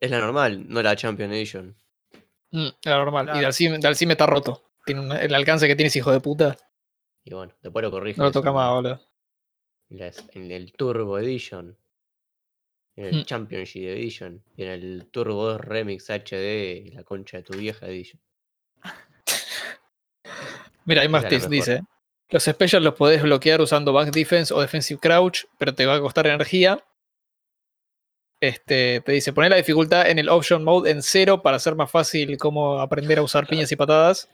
Es 0.00 0.10
la 0.10 0.18
normal, 0.20 0.66
no 0.68 0.82
la 0.82 0.94
Champion 0.96 1.32
Edition. 1.32 1.74
Mm, 2.52 2.68
era 2.84 2.96
normal. 2.98 3.24
Y 3.26 3.30
Claro. 3.30 3.40
Dalsim, 3.42 3.80
Dalsim 3.80 4.10
está 4.10 4.26
roto. 4.26 4.64
Tiene 4.84 5.00
un- 5.00 5.12
el 5.12 5.34
alcance 5.34 5.66
que 5.66 5.76
tienes, 5.76 5.94
hijo 5.96 6.12
de 6.12 6.20
puta. 6.20 6.56
Y 7.24 7.34
bueno, 7.34 7.52
después 7.62 7.82
lo 7.82 7.90
corrige. 7.90 8.18
No 8.18 8.24
lo 8.24 8.32
toca 8.32 8.52
más, 8.52 8.70
boludo. 8.72 9.00
En, 9.90 10.50
el 10.50 10.72
Turbo 10.72 11.18
Edition. 11.18 11.76
En 12.96 13.04
el 13.06 13.20
Mm. 13.20 13.24
Championship 13.24 13.82
Edition. 13.88 14.42
Y 14.56 14.62
en 14.62 14.68
el 14.70 15.08
Turbo 15.10 15.46
2 15.46 15.60
Remix 15.60 16.08
HD. 16.10 16.84
y 16.86 16.90
La 16.90 17.04
concha 17.04 17.38
de 17.38 17.42
tu 17.42 17.58
vieja 17.58 17.86
Edition. 17.86 18.20
Mira, 20.84 21.02
hay 21.02 21.08
más 21.08 21.28
tips, 21.28 21.48
dice. 21.48 21.82
Los 22.30 22.44
specials 22.44 22.84
los 22.84 22.94
podés 22.94 23.22
bloquear 23.22 23.60
usando 23.60 23.92
back 23.92 24.10
defense 24.12 24.54
o 24.54 24.60
defensive 24.60 25.00
crouch, 25.00 25.44
pero 25.58 25.74
te 25.74 25.84
va 25.86 25.96
a 25.96 26.00
costar 26.00 26.26
energía. 26.28 26.82
Este, 28.40 29.02
te 29.02 29.12
dice 29.12 29.34
poner 29.34 29.50
la 29.50 29.58
dificultad 29.58 30.08
en 30.08 30.18
el 30.18 30.30
option 30.30 30.64
mode 30.64 30.90
en 30.90 31.02
cero 31.02 31.42
para 31.42 31.58
hacer 31.58 31.74
más 31.74 31.90
fácil 31.90 32.38
cómo 32.38 32.80
aprender 32.80 33.18
a 33.18 33.22
usar 33.22 33.46
piñas 33.46 33.70
y 33.70 33.76
patadas. 33.76 34.30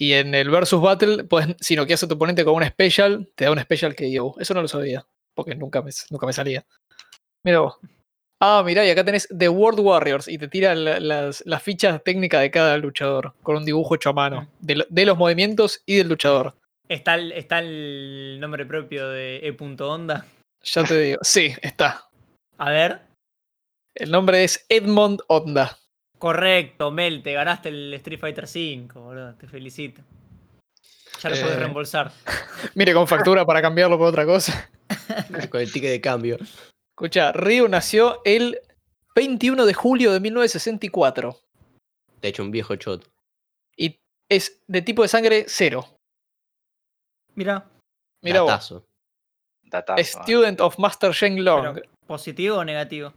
Y 0.00 0.12
en 0.12 0.34
el 0.34 0.48
versus 0.50 0.80
battle, 0.80 1.24
pues, 1.24 1.48
si 1.60 1.74
no 1.76 1.84
quieres 1.84 2.02
a 2.04 2.08
tu 2.08 2.14
oponente 2.14 2.44
con 2.44 2.54
un 2.54 2.64
special, 2.64 3.28
te 3.34 3.44
da 3.46 3.50
un 3.52 3.58
special 3.60 3.94
que 3.96 4.10
yo. 4.12 4.34
Eso 4.38 4.54
no 4.54 4.62
lo 4.62 4.68
sabía, 4.68 5.04
porque 5.34 5.54
nunca 5.56 5.82
me, 5.82 5.90
nunca 6.10 6.26
me 6.26 6.32
salía. 6.32 6.64
Mira 7.44 7.60
vos. 7.60 7.78
Ah, 8.40 8.62
mirá, 8.64 8.86
y 8.86 8.90
acá 8.90 9.04
tenés 9.04 9.26
The 9.36 9.48
World 9.48 9.80
Warriors 9.80 10.28
y 10.28 10.38
te 10.38 10.46
tira 10.46 10.72
la- 10.76 11.00
las, 11.00 11.42
las 11.44 11.60
fichas 11.60 12.00
técnicas 12.04 12.40
de 12.40 12.52
cada 12.52 12.76
luchador 12.78 13.34
con 13.42 13.56
un 13.56 13.64
dibujo 13.64 13.96
hecho 13.96 14.10
a 14.10 14.12
mano, 14.12 14.42
Mm. 14.42 14.46
de, 14.60 14.74
lo- 14.76 14.86
de 14.88 15.06
los 15.06 15.18
movimientos 15.18 15.82
y 15.84 15.96
del 15.96 16.08
luchador. 16.08 16.54
¿Está 16.88 17.16
el, 17.16 17.32
está 17.32 17.58
el 17.58 18.38
nombre 18.40 18.64
propio 18.64 19.08
de 19.08 19.38
E. 19.38 19.56
Onda? 19.82 20.24
Ya 20.62 20.84
te 20.84 21.00
digo. 21.00 21.18
Sí, 21.22 21.52
está. 21.60 22.08
A 22.58 22.70
ver. 22.70 23.00
El 23.96 24.12
nombre 24.12 24.44
es 24.44 24.64
Edmond 24.68 25.20
Onda. 25.26 25.76
Correcto, 26.18 26.90
Mel, 26.90 27.22
te 27.22 27.32
ganaste 27.32 27.68
el 27.68 27.94
Street 27.94 28.18
Fighter 28.20 28.46
5, 28.48 29.00
boludo. 29.00 29.34
Te 29.36 29.46
felicito. 29.46 30.02
Ya 31.20 31.30
lo 31.30 31.36
Eh. 31.36 31.40
puedes 31.42 31.58
reembolsar. 31.58 32.12
Mire 32.74 32.92
con 32.94 33.06
factura 33.06 33.44
para 33.44 33.62
cambiarlo 33.62 33.98
por 33.98 34.08
otra 34.08 34.24
cosa. 34.26 34.70
Con 35.50 35.60
el 35.60 35.70
ticket 35.70 35.90
de 35.90 36.00
cambio. 36.00 36.38
Escucha, 36.96 37.32
Ryu 37.32 37.68
nació 37.68 38.20
el 38.24 38.60
21 39.14 39.66
de 39.66 39.74
julio 39.74 40.12
de 40.12 40.20
1964 40.20 41.36
Te 42.20 42.28
ha 42.28 42.30
hecho 42.30 42.42
un 42.42 42.50
viejo 42.50 42.74
shot. 42.76 43.06
y 43.76 43.98
es 44.30 44.62
de 44.66 44.82
tipo 44.82 45.02
de 45.02 45.08
sangre 45.08 45.44
cero. 45.46 45.86
Mira, 47.34 47.68
Mira 48.22 48.40
vos. 48.40 48.50
Datazo. 48.50 48.84
Datazo. 49.64 50.22
Student 50.22 50.60
of 50.60 50.78
Master 50.78 51.12
Shen 51.12 51.44
Long. 51.44 51.74
pero, 51.74 51.86
¿positivo 52.06 52.56
o 52.58 52.64
negativo? 52.64 53.12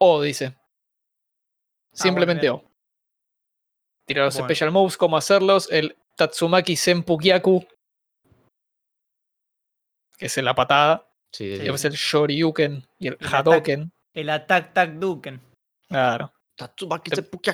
O 0.00 0.22
dice. 0.22 0.56
Simplemente 1.92 2.48
bueno, 2.50 2.64
O. 2.66 2.70
Tira 4.06 4.24
los 4.24 4.34
Bueno. 4.34 4.46
special 4.48 4.70
moves, 4.70 4.96
cómo 4.96 5.16
hacerlos. 5.16 5.70
El 5.70 5.96
Tatsumaki 6.16 6.76
Senpukyaku. 6.76 7.66
Que 10.16 10.26
es 10.26 10.36
la 10.38 10.54
patada. 10.54 11.08
Sí, 11.32 11.44
Sí. 11.44 11.44
sí, 11.44 11.52
Y 11.52 11.56
sí. 11.56 11.62
después 11.62 11.84
el 11.84 11.92
Shoryuken 11.92 12.86
y 12.98 13.08
el 13.08 13.16
El 13.20 13.26
Hadoken. 13.34 13.92
El 14.14 14.30
Attack 14.30 14.72
Tac 14.72 14.90
Duken. 14.94 15.40
Claro. 15.88 16.32
Tatsumaki 16.56 17.10
Seppuku. 17.14 17.50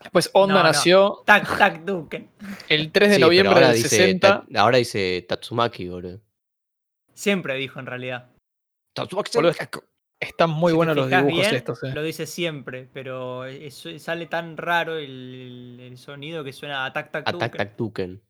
Después 0.00 0.30
Onda 0.34 0.54
No, 0.56 0.60
no. 0.62 0.66
nació 0.68 1.22
Tac 1.24 1.58
Tac 1.58 1.80
Duken. 1.84 2.30
el 2.68 2.92
3 2.92 3.08
de 3.10 3.14
Sí, 3.16 3.20
noviembre 3.22 3.54
ahora 3.54 3.68
del 3.68 3.76
dice 3.76 3.88
60. 3.88 4.44
Ta- 4.46 4.60
ahora 4.60 4.78
dice 4.78 5.24
Tatsumaki, 5.28 5.88
boludo. 5.88 6.20
Siempre 7.14 7.54
dijo 7.54 7.80
en 7.80 7.86
realidad. 7.86 8.30
Tatsumaki. 8.94 9.30
Están 10.28 10.50
muy 10.50 10.72
Si 10.72 10.76
buenos 10.76 10.96
los 10.96 11.08
dibujos 11.10 11.32
bien, 11.32 11.54
estos. 11.54 11.82
eh. 11.84 11.92
Lo 11.94 12.02
dice 12.02 12.26
siempre, 12.26 12.88
pero 12.92 13.44
eso- 13.46 13.96
sale 13.98 14.26
tan 14.26 14.56
raro 14.56 14.96
el, 14.98 15.78
el 15.80 15.96
sonido 15.98 16.42
que 16.44 16.52
suena 16.52 16.84
Attack 16.86 17.10
Tac 17.10 17.28
Attack 17.28 17.52
Duken. 17.52 17.58
Tac 17.58 17.76
Tuken. 17.76 18.20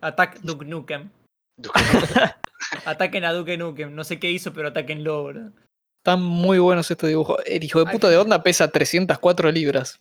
Attack 0.00 0.40
Duke 0.40 0.64
Nukem. 0.64 1.10
Ataquen 2.84 3.24
a 3.24 3.32
Duke 3.32 3.56
Nukem. 3.56 3.94
No 3.94 4.02
sé 4.04 4.18
qué 4.18 4.30
hizo, 4.30 4.52
pero 4.52 4.68
ataquenlo, 4.68 5.24
bro. 5.24 5.50
Están 6.02 6.22
muy 6.22 6.58
buenos 6.58 6.90
estos 6.90 7.08
dibujos. 7.08 7.38
El 7.46 7.62
hijo 7.64 7.82
de 7.84 7.90
puta 7.90 8.08
de 8.10 8.16
Onda 8.18 8.42
pesa 8.42 8.68
304 8.68 9.50
libras. 9.52 9.98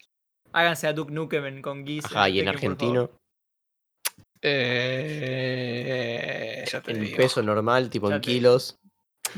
Háganse 0.52 0.88
a 0.88 0.94
Duke 0.94 1.14
Nukem 1.14 1.46
en- 1.46 1.62
con 1.62 1.86
Giz. 1.86 2.06
Ajá, 2.06 2.28
y 2.30 2.40
en 2.40 2.48
argentino. 2.50 3.10
Eh, 4.96 6.66
ya 6.70 6.82
te 6.82 6.92
en 6.92 7.02
digo. 7.02 7.18
peso 7.18 7.42
normal, 7.42 7.90
tipo 7.90 8.10
Ya 8.10 8.16
en 8.16 8.22
kilos. 8.22 8.78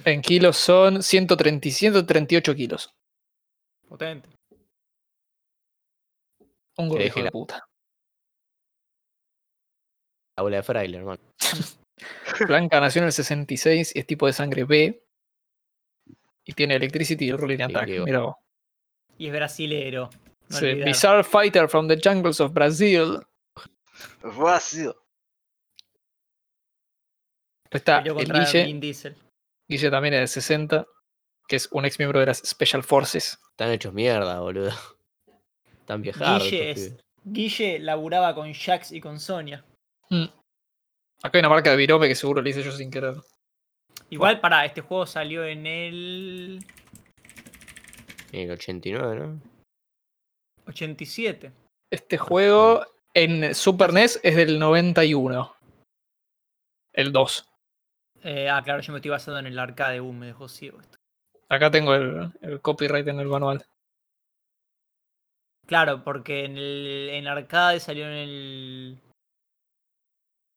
En 0.03 0.21
kilos 0.21 0.57
son 0.57 1.01
130, 1.01 1.69
138 1.69 2.55
kilos. 2.55 2.93
Potente. 3.87 4.29
Un 6.77 6.89
gordo 6.89 7.05
hijo 7.05 7.19
de 7.19 7.25
la- 7.25 7.31
puta. 7.31 7.67
La 10.37 10.43
bola 10.43 10.57
de 10.57 10.63
fraile, 10.63 10.97
hermano. 10.97 11.21
Blanca 12.47 12.79
nació 12.81 12.99
en 13.01 13.05
el 13.05 13.13
66 13.13 13.95
y 13.95 13.99
es 13.99 14.05
tipo 14.05 14.25
de 14.27 14.33
sangre 14.33 14.65
B. 14.65 15.01
Y 16.43 16.53
tiene 16.53 16.75
Electricity 16.75 17.25
y 17.25 17.29
el 17.29 17.37
Rolling 17.37 17.61
Attack. 17.61 17.85
digo. 17.87 18.05
Mira 18.05 18.19
vos. 18.19 18.35
Y 19.17 19.27
es 19.27 19.33
brasilero. 19.33 20.09
No 20.49 20.57
Sí. 20.57 20.73
Bizarre 20.75 21.23
Fighter 21.23 21.69
from 21.69 21.87
the 21.87 21.97
Jungles 22.03 22.39
of 22.41 22.51
Brazil. 22.53 23.19
Después 24.21 24.81
está 27.71 27.99
el 27.99 28.13
Guille. 28.15 28.79
Diesel. 28.79 29.15
Guille 29.67 29.89
también 29.89 30.13
es 30.13 30.19
del 30.19 30.27
60. 30.27 30.85
Que 31.47 31.57
es 31.57 31.69
un 31.71 31.85
ex 31.85 31.99
miembro 31.99 32.19
de 32.19 32.25
las 32.25 32.39
Special 32.39 32.83
Forces. 32.83 33.39
Están 33.51 33.71
hechos 33.71 33.93
mierda, 33.93 34.39
boludo. 34.39 34.71
Están 35.79 36.01
viejados. 36.01 36.43
Guille, 36.43 36.71
es-. 36.71 36.95
Guille 37.23 37.79
laburaba 37.79 38.33
con 38.33 38.51
Jax 38.53 38.91
y 38.91 39.01
con 39.01 39.19
Sonia. 39.19 39.63
Mm. 40.09 40.25
Acá 41.23 41.37
hay 41.37 41.39
una 41.39 41.49
marca 41.49 41.71
de 41.71 41.77
virome 41.77 42.07
que 42.07 42.15
seguro 42.15 42.41
le 42.41 42.49
hice 42.49 42.63
yo 42.63 42.71
sin 42.71 42.91
querer. 42.91 43.15
Igual, 44.09 44.39
pará, 44.39 44.65
este 44.65 44.81
juego 44.81 45.05
salió 45.05 45.45
en 45.45 45.65
el. 45.65 46.65
En 48.31 48.41
el 48.41 48.51
89, 48.51 49.15
¿no? 49.15 49.41
87. 50.67 51.51
Este 51.91 52.17
juego 52.17 52.85
en 53.13 53.55
Super 53.55 53.93
NES 53.93 54.19
es 54.23 54.35
del 54.35 54.59
91. 54.59 55.55
El 56.93 57.11
2. 57.11 57.49
Eh, 58.25 58.49
ah, 58.49 58.63
claro, 58.63 58.81
yo 58.81 58.91
me 58.91 58.97
estoy 58.97 59.11
basando 59.11 59.39
en 59.39 59.45
el 59.45 59.59
arcade. 59.59 60.01
Uh, 60.01 60.11
me 60.11 60.25
dejó 60.25 60.49
ciego 60.49 60.81
esto. 60.81 60.97
Acá 61.47 61.69
tengo 61.69 61.93
el, 61.93 62.31
el 62.41 62.59
copyright 62.59 63.07
en 63.07 63.19
el 63.19 63.27
manual. 63.27 63.63
Claro, 65.67 66.03
porque 66.03 66.45
en 66.45 66.57
el 66.57 67.09
en 67.11 67.27
arcade 67.27 67.79
salió 67.79 68.07
en 68.07 68.13
el. 68.13 68.97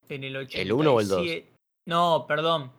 En 0.09 0.25
el 0.25 0.37
87. 0.37 0.63
¿El 0.63 0.73
uno 0.73 0.95
o 0.95 1.01
el 1.01 1.09
dos? 1.09 1.27
No, 1.87 2.25
perdón. 2.27 2.73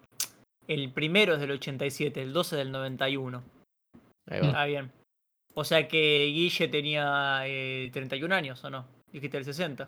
El 0.67 0.91
primero 0.91 1.35
es 1.35 1.39
del 1.39 1.51
87, 1.51 2.21
el 2.21 2.33
2 2.33 2.53
es 2.53 2.57
del 2.57 2.71
91. 2.71 3.43
Ahí 4.27 4.41
va. 4.41 4.61
Ah, 4.61 4.65
bien. 4.65 4.91
O 5.53 5.63
sea 5.63 5.87
que 5.87 6.25
Guille 6.27 6.67
tenía 6.67 7.41
eh, 7.45 7.89
31 7.91 8.33
años, 8.33 8.63
¿o 8.63 8.69
no? 8.69 8.85
Dijiste 9.11 9.37
el 9.37 9.45
60. 9.45 9.87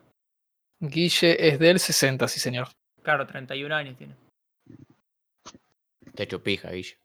Guille 0.80 1.47
es 1.47 1.60
del 1.60 1.80
60, 1.80 2.28
sí 2.28 2.39
señor. 2.39 2.68
Claro, 3.04 3.26
31 3.26 3.76
años 3.76 3.97
tiene. 3.97 4.16
Te 6.16 6.24
hecho 6.24 6.41
pija, 6.43 6.70
Guille. 6.72 6.97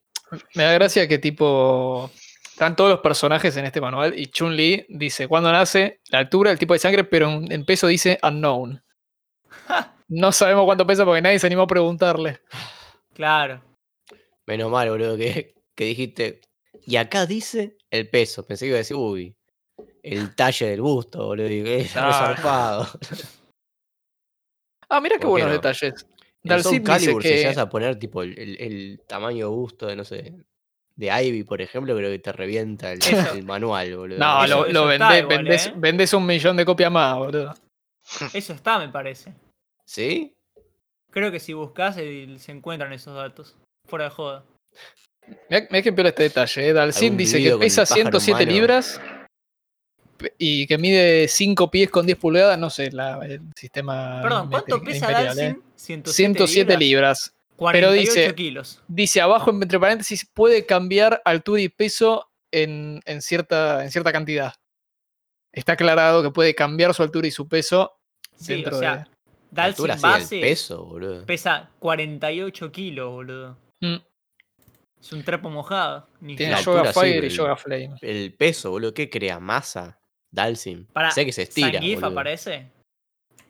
Me 0.55 0.65
da 0.65 0.73
gracia 0.73 1.07
que 1.09 1.19
tipo... 1.19 2.11
Están 2.51 2.75
todos 2.75 2.89
los 2.91 3.01
personajes 3.01 3.55
en 3.59 3.67
este 3.67 3.83
manual 3.83 4.19
y 4.19 4.29
Chun-Li 4.29 4.87
dice 4.89 5.29
cuándo 5.29 5.53
nace, 5.53 6.01
la 6.09 6.21
altura, 6.21 6.51
el 6.51 6.59
tipo 6.59 6.73
de 6.73 6.79
sangre, 6.79 7.05
pero 7.05 7.29
en, 7.31 7.65
peso 7.67 7.87
dice 7.87 8.19
unknown. 8.23 8.83
No 10.09 10.31
sabemos 10.31 10.65
cuánto 10.67 10.87
pesa 10.87 11.05
porque 11.05 11.21
nadie 11.21 11.39
se 11.41 11.49
animó 11.49 11.63
a 11.63 11.67
preguntarle. 11.67 12.41
Claro. 13.13 13.61
Menos 14.47 14.71
mal, 14.71 14.89
boludo, 14.89 15.17
que, 15.17 15.57
que 15.75 15.85
dijiste. 15.85 16.41
Y 16.87 16.95
acá 16.95 17.27
dice 17.27 17.77
el 17.91 18.09
peso. 18.09 18.47
Pensé 18.47 18.67
que 18.67 18.69
iba 18.69 18.77
a 18.77 18.79
decir, 18.79 18.97
uy, 18.97 19.37
el 20.05 20.33
talle 20.37 20.67
del 20.69 20.81
busto, 20.81 21.27
boludo. 21.27 21.49
Y 21.51 21.69
es 21.69 21.93
Claro. 21.93 22.13
zarpado. 22.13 22.87
Ah, 24.89 25.01
mira 25.01 25.17
qué 25.17 25.23
¿Por 25.27 25.39
qué 25.39 25.45
buenos 25.45 25.49
no? 25.49 25.55
detalles. 25.55 26.07
Soul 26.63 26.73
dice 26.79 26.85
Calibur, 26.85 27.23
si 27.23 27.29
que... 27.29 27.37
llegas 27.37 27.59
a 27.59 27.69
poner 27.69 27.99
tipo 27.99 28.23
el, 28.23 28.39
el- 28.39 28.61
el 28.61 29.01
tamaño 29.07 29.51
busto 29.51 29.87
de, 29.87 29.97
no 29.97 30.05
sé, 30.05 30.35
de 30.95 31.07
Ivy, 31.25 31.45
por 31.45 31.61
ejemplo, 31.61 31.95
creo 31.97 32.11
que 32.11 32.19
te 32.19 32.33
revienta 32.33 32.93
el, 32.93 33.01
manual, 33.45 33.97
boludo. 33.97 34.19
No, 34.19 34.45
Eso- 34.45 34.67
lo, 34.67 34.73
lo 34.73 34.87
vendés, 34.87 35.19
igual, 35.23 35.39
vendés- 35.45 35.67
¿eh? 35.69 35.73
vendés 35.77 36.13
un 36.15 36.25
millón 36.27 36.57
de 36.57 36.65
copias 36.65 36.91
más, 36.91 37.17
boludo. 37.17 37.55
Eso 38.35 38.53
está, 38.53 38.79
me 38.79 38.89
parece. 38.89 39.35
¿Sí? 39.85 40.33
Creo 41.11 41.31
que 41.31 41.41
si 41.41 41.53
buscas 41.53 41.97
eh, 41.99 42.35
se 42.39 42.53
encuentran 42.53 42.93
esos 42.93 43.15
datos. 43.15 43.57
Fuera 43.87 44.07
de 44.07 44.11
joda. 44.11 44.45
Mirá, 45.49 45.67
mirá 45.71 45.83
que 45.83 45.93
piola 45.93 46.09
este 46.11 46.25
detalle. 46.25 46.69
¿eh? 46.71 46.79
Algún 46.79 47.17
dice 47.17 47.43
que 47.43 47.57
pesa 47.57 47.83
pájaro 47.83 47.95
107 48.21 48.43
humano. 48.43 48.53
libras 48.53 49.01
y 50.39 50.67
que 50.67 50.79
mide 50.79 51.29
5 51.29 51.71
pies 51.71 51.91
con 51.91 52.07
10 52.07 52.19
pulgadas. 52.19 52.59
No 52.59 52.71
sé, 52.71 52.91
la- 52.93 53.19
el 53.25 53.41
sistema. 53.55 54.21
Perdón, 54.23 54.51
¿cuánto 54.51 54.81
pesa 54.83 55.11
¿eh? 55.11 55.25
Dalsim? 55.25 55.63
107, 55.77 56.13
107 56.13 56.77
libras. 56.77 57.33
Pero 57.59 57.89
48 57.89 58.13
dice- 58.13 58.35
kilos. 58.35 58.83
Dice 58.89 59.21
abajo, 59.21 59.51
entre 59.51 59.81
paréntesis, 59.81 60.27
puede 60.33 60.67
cambiar 60.67 61.23
altura 61.25 61.61
y 61.63 61.69
peso 61.69 62.31
en, 62.51 63.01
en 63.07 63.23
cierta, 63.23 63.83
en 63.85 63.91
cierta 63.91 64.13
cantidad. 64.13 64.55
Está 65.53 65.73
aclarado 65.73 66.23
que 66.23 66.31
puede 66.31 66.55
cambiar 66.55 66.93
su 66.93 67.03
altura 67.03 67.27
y 67.27 67.31
su 67.31 67.49
peso 67.49 67.99
Sí, 68.37 68.55
dentro 68.55 68.77
o 68.77 68.79
sea, 68.81 68.97
de. 68.97 69.05
Dalsim 69.51 69.85
Altura 69.91 69.97
base 69.97 70.41
peso, 70.41 70.85
boludo. 70.85 71.25
pesa 71.25 71.71
48 71.79 72.71
kilos, 72.73 73.11
boludo. 73.11 73.57
Mm, 73.81 73.97
Es 75.01 75.13
un 75.13 75.23
trapo 75.23 75.49
mojado. 75.49 76.09
Ni 76.21 76.37
Tiene. 76.37 76.61
Yoga 76.63 76.93
sí, 76.93 77.01
Fire 77.01 77.13
pero 77.15 77.25
y 77.25 77.29
el- 77.29 77.33
Yoga 77.37 77.57
Flame. 77.57 77.95
El 78.03 78.35
peso, 78.35 78.71
boludo, 78.71 78.93
¿qué 78.93 79.09
crea? 79.09 79.39
¿Masa? 79.41 79.99
Dalsim. 80.37 80.85
Para, 80.93 81.11
sé 81.11 81.25
que 81.25 81.33
se 81.33 81.43
estira. 81.43 81.73
¿Zangief 81.73 82.01
boludo. 82.01 82.21
aparece? 82.21 82.71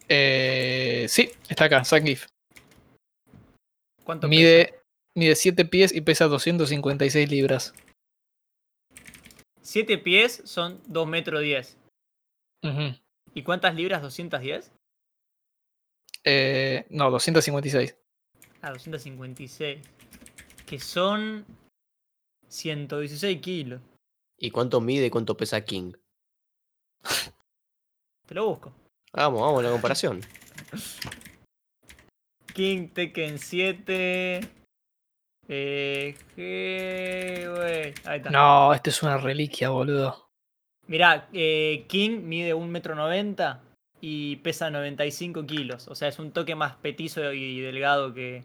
Eh, 0.09 1.07
sí, 1.09 1.31
está 1.49 1.65
acá, 1.65 1.85
Zangief. 1.85 2.27
¿Cuánto 4.05 4.29
pesa? 4.29 4.41
Mide, 4.41 4.81
mide 5.17 5.35
7 5.35 5.65
pies 5.65 5.93
y 5.93 6.01
pesa 6.01 6.27
256 6.27 7.29
libras. 7.29 7.75
7 9.63 9.99
pies 9.99 10.43
son 10.45 10.81
2 10.87 11.09
metros 11.09 11.43
10. 11.43 11.77
Ujú. 12.63 12.95
¿Y 13.35 13.43
cuántas 13.43 13.75
libras? 13.75 14.01
¿210? 14.01 14.71
Eh, 16.23 16.87
no, 16.91 17.11
256. 17.11 17.97
Ah, 18.63 18.71
256. 18.71 19.81
Que 20.65 20.79
son 20.79 21.45
116 22.49 23.41
kilos. 23.41 23.81
¿Y 24.39 24.53
cuánto 24.53 24.81
mide 24.81 25.07
y 25.07 25.11
cuánto 25.11 25.37
pesa 25.37 25.65
King? 25.65 25.93
Te 28.27 28.35
lo 28.35 28.47
busco. 28.49 28.73
Vamos, 29.13 29.41
vamos 29.41 29.61
a 29.61 29.63
la 29.65 29.71
comparación. 29.71 30.21
King 32.53 32.89
Tekken 32.89 33.39
7. 33.39 34.41
Eh, 35.49 36.17
G- 36.37 37.55
güey, 37.57 37.95
Ahí 38.05 38.17
está. 38.19 38.31
No, 38.31 38.75
esto 38.75 38.91
es 38.91 39.03
una 39.03 39.17
reliquia, 39.19 39.71
boludo. 39.71 40.29
Mirá, 40.89 41.29
eh, 41.33 41.85
King 41.89 42.23
mide 42.25 42.55
1,90m 42.55 43.59
y 44.01 44.37
pesa 44.37 44.71
95 44.71 45.47
kilos. 45.47 45.87
O 45.89 45.95
sea, 45.95 46.09
es 46.09 46.19
un 46.19 46.33
toque 46.33 46.55
más 46.55 46.75
petizo 46.77 47.33
y 47.33 47.61
delgado 47.61 48.13
que. 48.13 48.43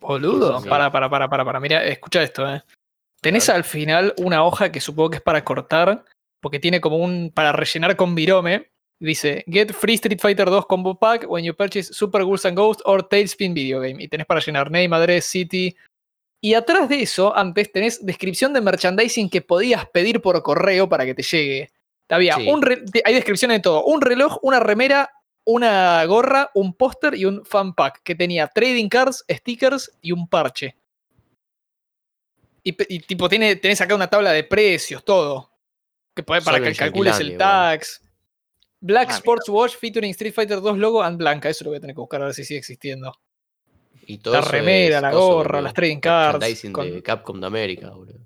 Boludo. 0.00 0.60
Sí. 0.60 0.68
Para, 0.68 0.90
para, 0.92 1.08
para, 1.08 1.28
para, 1.28 1.44
para. 1.44 1.60
Mira, 1.60 1.82
escucha 1.84 2.22
esto, 2.22 2.46
eh. 2.52 2.62
Tenés 3.22 3.48
al 3.48 3.64
final 3.64 4.12
una 4.18 4.44
hoja 4.44 4.70
que 4.70 4.80
supongo 4.80 5.10
que 5.10 5.16
es 5.16 5.22
para 5.22 5.42
cortar, 5.44 6.04
porque 6.44 6.60
tiene 6.60 6.78
como 6.78 6.98
un. 6.98 7.32
para 7.34 7.52
rellenar 7.52 7.96
con 7.96 8.14
virome. 8.14 8.70
Dice: 9.00 9.44
Get 9.46 9.72
free 9.72 9.94
Street 9.94 10.20
Fighter 10.20 10.44
2 10.50 10.66
combo 10.66 10.98
pack 10.98 11.24
when 11.26 11.42
you 11.42 11.54
purchase 11.54 11.92
Super 11.94 12.22
Ghouls 12.22 12.44
and 12.44 12.54
Ghosts 12.54 12.82
or 12.84 13.02
Tailspin 13.08 13.54
Video 13.54 13.80
Game. 13.80 13.96
Y 14.02 14.08
tenés 14.08 14.26
para 14.26 14.40
llenar 14.40 14.70
name, 14.70 14.94
address, 14.94 15.24
city. 15.24 15.74
Y 16.42 16.52
atrás 16.52 16.90
de 16.90 17.00
eso, 17.00 17.34
antes 17.34 17.72
tenés 17.72 18.04
descripción 18.04 18.52
de 18.52 18.60
merchandising 18.60 19.30
que 19.30 19.40
podías 19.40 19.88
pedir 19.88 20.20
por 20.20 20.42
correo 20.42 20.86
para 20.86 21.06
que 21.06 21.14
te 21.14 21.22
llegue. 21.22 21.70
Había 22.10 22.36
Sí. 22.36 22.46
un 22.46 22.62
hay 23.04 23.14
descripciones 23.14 23.56
de 23.58 23.62
todo: 23.62 23.82
un 23.86 24.02
reloj, 24.02 24.38
una 24.42 24.60
remera, 24.60 25.10
una 25.46 26.04
gorra, 26.04 26.50
un 26.52 26.74
póster 26.74 27.14
y 27.14 27.24
un 27.24 27.42
fan 27.46 27.74
pack 27.74 28.02
que 28.02 28.14
tenía 28.14 28.48
trading 28.48 28.90
cards, 28.90 29.24
stickers 29.30 29.90
y 30.02 30.12
un 30.12 30.28
parche. 30.28 30.76
Y 32.62 32.72
tipo, 33.00 33.28
tiene, 33.28 33.56
tenés 33.56 33.80
acá 33.80 33.94
una 33.94 34.08
tabla 34.08 34.32
de 34.32 34.44
precios, 34.44 35.04
todo. 35.04 35.53
Que 36.14 36.22
podés, 36.22 36.44
para 36.44 36.58
Solo 36.58 36.70
que 36.70 36.76
calcules 36.76 37.18
el 37.20 37.36
tax. 37.36 38.00
Black 38.80 39.04
Ah, 39.04 39.12
mira. 39.12 39.16
Sports 39.16 39.48
Watch 39.48 39.76
featuring 39.76 40.10
Street 40.10 40.32
Fighter 40.34 40.60
2 40.60 40.78
logo 40.78 41.02
and 41.02 41.16
blanca. 41.18 41.48
Eso 41.48 41.64
lo 41.64 41.70
voy 41.70 41.78
a 41.78 41.80
tener 41.80 41.94
que 41.94 42.00
buscar 42.00 42.22
a 42.22 42.26
ver 42.26 42.34
si 42.34 42.44
sigue 42.44 42.58
existiendo. 42.58 43.18
Y 44.06 44.18
todo 44.18 44.34
La 44.34 44.42
remera, 44.42 44.96
es 44.96 45.02
la 45.02 45.12
gorra, 45.12 45.60
las 45.62 45.72
trading 45.72 46.00
cards, 46.00 46.62
con- 46.70 46.90
de 46.90 47.02
Capcom 47.02 47.40
de 47.40 47.46
América, 47.46 47.90
boludo. 47.90 48.20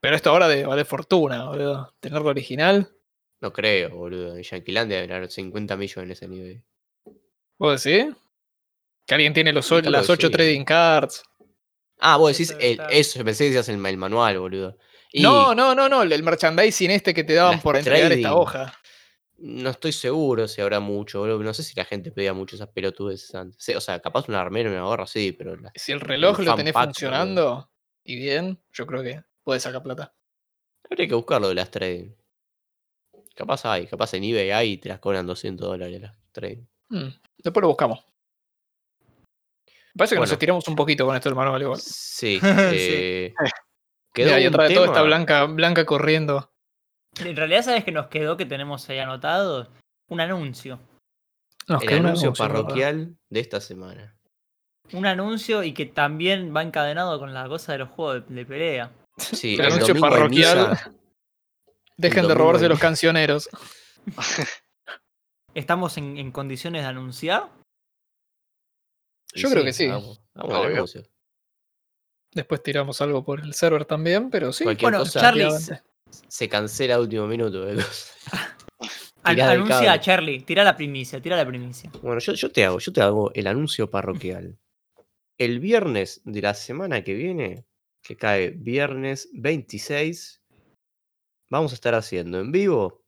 Pero 0.00 0.14
esto 0.16 0.30
ahora 0.30 0.46
de 0.48 0.64
vale 0.64 0.84
fortuna, 0.84 1.46
boludo. 1.46 1.92
Tenerlo 1.98 2.28
original. 2.30 2.88
No 3.40 3.52
creo, 3.52 3.90
boludo. 3.90 4.36
En 4.36 4.42
Yanquilandia 4.42 4.98
deben 4.98 5.12
haber 5.16 5.30
50 5.30 5.76
millones 5.76 6.04
en 6.06 6.12
ese 6.12 6.28
nivel. 6.28 6.62
¿Vos 7.58 7.82
decís? 7.82 8.14
Que 9.06 9.14
alguien 9.14 9.34
tiene 9.34 9.52
los, 9.52 9.68
las 9.70 10.06
que 10.06 10.12
8 10.12 10.26
sí. 10.28 10.32
trading 10.32 10.64
cards. 10.64 11.24
Ah, 11.98 12.16
vos 12.16 12.30
decís, 12.32 12.54
el- 12.60 12.80
eso, 12.90 13.22
pensé 13.24 13.44
que 13.44 13.48
decías 13.50 13.68
el, 13.68 13.84
el 13.84 13.96
manual, 13.96 14.38
boludo. 14.38 14.78
Y 15.16 15.22
No, 15.22 15.54
no, 15.54 15.76
no, 15.76 15.88
no. 15.88 16.02
El 16.02 16.22
merchandising 16.24 16.90
este 16.90 17.14
que 17.14 17.22
te 17.22 17.34
daban 17.34 17.60
por 17.60 17.76
entregar 17.76 18.08
trading. 18.08 18.24
esta 18.24 18.34
hoja. 18.34 18.74
no 19.38 19.70
estoy 19.70 19.92
seguro 19.92 20.48
si 20.48 20.60
habrá 20.60 20.80
mucho, 20.80 21.20
boludo. 21.20 21.38
No 21.38 21.54
sé 21.54 21.62
si 21.62 21.72
la 21.76 21.84
gente 21.84 22.10
pedía 22.10 22.32
mucho 22.34 22.56
esas 22.56 22.68
pelotudes 22.70 23.32
antes. 23.32 23.76
O 23.76 23.80
sea, 23.80 24.00
capaz 24.00 24.28
una 24.28 24.40
armera, 24.40 24.68
una 24.68 24.82
gorra, 24.82 25.06
sí, 25.06 25.30
pero 25.30 25.56
Si 25.76 25.92
el 25.92 26.00
reloj 26.00 26.40
lo 26.40 26.56
tenés 26.56 26.72
pack, 26.72 26.86
funcionando 26.86 27.70
y 28.02 28.16
bien, 28.16 28.60
yo 28.72 28.86
creo 28.88 29.04
que 29.04 29.22
puedes 29.44 29.62
sacar 29.62 29.84
plata. 29.84 30.12
habría 30.90 31.06
que 31.06 31.14
buscarlo 31.14 31.48
de 31.48 31.54
las 31.54 31.70
trading. 31.70 32.10
Capaz 33.36 33.64
hay, 33.66 33.86
capaz 33.86 34.14
en 34.14 34.24
eBay 34.24 34.50
hay 34.50 34.72
y 34.72 34.78
te 34.78 34.88
las 34.88 34.98
cobran 34.98 35.26
200 35.28 35.64
dólares 35.68 36.00
las 36.00 36.16
trading. 36.32 36.64
Mm, 36.88 37.08
Después 37.38 37.62
lo 37.62 37.68
buscamos. 37.68 38.00
Me 39.94 39.98
parece 39.98 40.16
que 40.16 40.20
nos 40.20 40.32
estiramos 40.32 40.66
un 40.66 40.74
poquito 40.74 41.06
con 41.06 41.14
esto 41.14 41.28
del 41.28 41.36
manual 41.36 41.62
igual. 41.62 41.78
Sí. 41.80 42.40
Sí. 42.72 43.32
quedó 44.14 44.28
Mira, 44.28 44.40
y 44.40 44.46
atrás 44.46 44.68
de 44.70 44.74
todo 44.76 44.86
está 44.86 45.02
Blanca, 45.02 45.44
Blanca 45.44 45.84
corriendo. 45.84 46.50
En 47.18 47.36
realidad, 47.36 47.62
¿sabes 47.62 47.84
qué 47.84 47.92
nos 47.92 48.06
quedó 48.06 48.36
que 48.36 48.46
tenemos 48.46 48.88
ahí 48.88 48.98
anotado? 48.98 49.68
Un 50.08 50.20
anuncio. 50.20 50.80
Nos 51.68 51.82
El 51.82 51.88
quedó 51.88 52.00
un 52.00 52.06
anuncio 52.06 52.32
parroquial 52.32 53.16
de 53.28 53.40
esta 53.40 53.60
semana. 53.60 54.16
Un 54.92 55.06
anuncio 55.06 55.62
y 55.62 55.72
que 55.72 55.86
también 55.86 56.54
va 56.54 56.62
encadenado 56.62 57.18
con 57.18 57.32
la 57.34 57.48
cosa 57.48 57.72
de 57.72 57.78
los 57.78 57.88
juegos 57.90 58.28
de, 58.28 58.34
de 58.34 58.46
pelea. 58.46 58.92
Sí, 59.16 59.54
El 59.54 59.60
el 59.60 59.72
anuncio 59.72 59.98
parroquial. 60.00 60.70
misa. 60.70 60.92
Dejen 61.96 62.26
de 62.28 62.34
robarse 62.34 62.68
los 62.68 62.78
cancioneros. 62.78 63.48
¿Estamos 65.54 65.96
en, 65.96 66.18
en 66.18 66.32
condiciones 66.32 66.82
de 66.82 66.88
anunciar? 66.88 67.48
Yo 69.34 69.50
creo 69.50 69.64
que 69.64 69.72
sí. 69.72 69.88
Vamos, 69.88 70.20
vamos 70.34 70.66
anuncio. 70.66 71.02
Después 72.34 72.62
tiramos 72.62 73.00
algo 73.00 73.24
por 73.24 73.40
el 73.40 73.54
server 73.54 73.84
también, 73.84 74.28
pero 74.28 74.52
sí. 74.52 74.64
Cualquier 74.64 74.90
Bueno, 74.90 75.04
cosa 75.04 75.20
Charlie, 75.20 75.48
se 76.28 76.48
cancela 76.48 76.96
a 76.96 77.00
último 77.00 77.26
minuto. 77.26 77.64
del 77.64 77.80
anuncia, 79.40 79.78
cable. 79.78 80.00
Charlie, 80.00 80.40
tira 80.40 80.64
la 80.64 80.76
primicia, 80.76 81.20
tira 81.20 81.36
la 81.36 81.46
primicia. 81.46 81.90
Bueno, 82.02 82.18
yo, 82.18 82.34
yo 82.34 82.50
te 82.50 82.64
hago, 82.64 82.78
yo 82.78 82.92
te 82.92 83.00
hago 83.00 83.32
el 83.34 83.46
anuncio 83.46 83.88
parroquial. 83.88 84.58
El 85.38 85.60
viernes 85.60 86.20
de 86.24 86.42
la 86.42 86.54
semana 86.54 87.02
que 87.02 87.14
viene, 87.14 87.66
que 88.02 88.16
cae 88.16 88.50
viernes 88.50 89.30
26, 89.32 90.42
vamos 91.50 91.72
a 91.72 91.74
estar 91.76 91.94
haciendo 91.94 92.40
en 92.40 92.52
vivo 92.52 93.04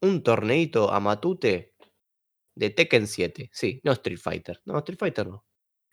un 0.00 0.22
torneito 0.22 0.92
a 0.92 1.00
Matute 1.00 1.74
de 2.56 2.70
Tekken 2.70 3.06
7. 3.06 3.50
Sí, 3.52 3.80
no 3.84 3.92
Street 3.92 4.18
Fighter. 4.18 4.60
No, 4.64 4.78
Street 4.78 4.98
Fighter 4.98 5.26
no. 5.26 5.44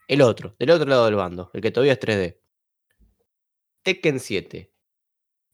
El 0.08 0.22
otro, 0.22 0.56
del 0.58 0.70
otro 0.70 0.88
lado 0.88 1.04
del 1.06 1.14
bando, 1.14 1.50
el 1.52 1.60
que 1.60 1.70
todavía 1.70 1.92
es 1.92 2.00
3D. 2.00 2.40
Tekken 3.82 4.20
7. 4.20 4.72